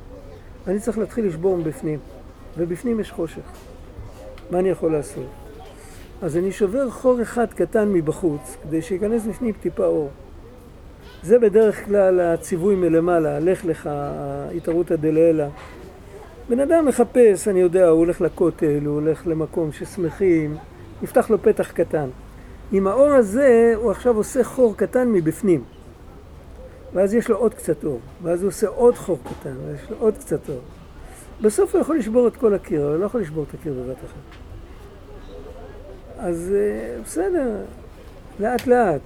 אני 0.68 0.80
צריך 0.80 0.98
להתחיל 0.98 1.26
לשבור 1.26 1.58
מבפנים, 1.58 2.00
ובפנים 2.58 3.00
יש 3.00 3.12
חושך. 3.12 3.42
מה 4.52 4.60
אני 4.60 4.70
יכול 4.70 4.92
לעשות? 4.92 5.26
אז 6.22 6.38
אני 6.38 6.52
שובר 6.52 6.90
חור 6.90 7.22
אחד 7.22 7.54
קטן 7.54 7.94
מבחוץ, 7.94 8.58
כדי 8.64 8.82
שייכנס 8.82 9.26
בפנים 9.26 9.54
טיפה 9.62 9.86
אור. 9.86 10.10
זה 11.24 11.40
בדרך 11.40 11.86
כלל 11.86 12.20
הציווי 12.20 12.76
מלמעלה, 12.76 13.40
לך 13.40 13.66
לך, 13.66 13.90
התערותא 14.58 14.96
דלעילא. 14.96 15.46
בן 16.50 16.60
אדם 16.60 16.86
מחפש, 16.86 17.48
אני 17.48 17.60
יודע, 17.60 17.88
הוא 17.88 18.00
הולך 18.00 18.22
לכותל, 18.22 18.86
הוא 18.86 18.96
הולך 18.96 19.28
למקום 19.28 19.72
ששמחים, 19.72 20.58
נפתח 21.02 21.30
לו 21.30 21.42
פתח 21.42 21.72
קטן. 21.72 22.10
עם 22.72 22.88
האור 22.88 23.08
הזה 23.08 23.74
הוא 23.76 23.92
עכשיו 23.92 24.18
עושה 24.18 24.44
חור 24.44 24.78
קטן 24.78 25.12
מבפנים. 25.12 25.64
ואז 26.94 27.14
יש 27.14 27.30
לו 27.30 27.38
עוד 27.38 27.54
קצת 27.54 27.84
אור, 27.84 28.00
ואז 28.24 28.42
הוא 28.42 28.48
עושה 28.48 28.68
עוד 28.68 28.96
חור 28.96 29.20
קטן, 29.24 29.56
ויש 29.66 29.90
לו 29.90 29.98
עוד 30.00 30.18
קצת 30.18 30.50
אור. 30.50 30.62
בסוף 31.42 31.76
הוא 31.76 31.82
יכול 31.82 31.98
לשבור 31.98 32.28
את 32.28 32.38
כל 32.38 32.54
הקיר, 32.54 32.82
אבל 32.82 32.92
הוא 32.92 33.00
לא 33.00 33.06
יכול 33.06 33.22
לשבור 33.22 33.46
את 33.50 33.54
הקיר 33.54 33.74
בבת 33.74 33.98
אחת. 33.98 34.46
אז 36.18 36.54
אה, 36.56 37.02
בסדר, 37.04 37.56
לאט 38.40 38.68
לאט. 38.68 39.02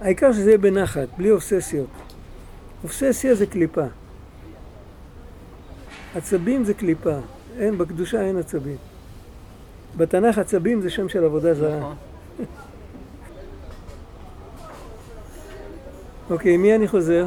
העיקר 0.00 0.32
שזה 0.32 0.50
יהיה 0.50 0.58
בנחת, 0.58 1.08
בלי 1.16 1.30
אובססיות. 1.30 1.86
אובססיה 2.82 3.34
זה 3.34 3.46
קליפה. 3.46 3.84
עצבים 6.14 6.64
זה 6.64 6.74
קליפה. 6.74 7.18
אין, 7.58 7.78
בקדושה 7.78 8.22
אין 8.22 8.36
עצבים. 8.36 8.76
בתנ"ך 9.96 10.38
עצבים 10.38 10.80
זה 10.80 10.90
שם 10.90 11.08
של 11.08 11.24
עבודה 11.24 11.54
זרה. 11.54 11.78
נכון. 11.78 11.96
אוקיי, 16.30 16.56
מי 16.56 16.74
אני 16.74 16.88
חוזר? 16.88 17.26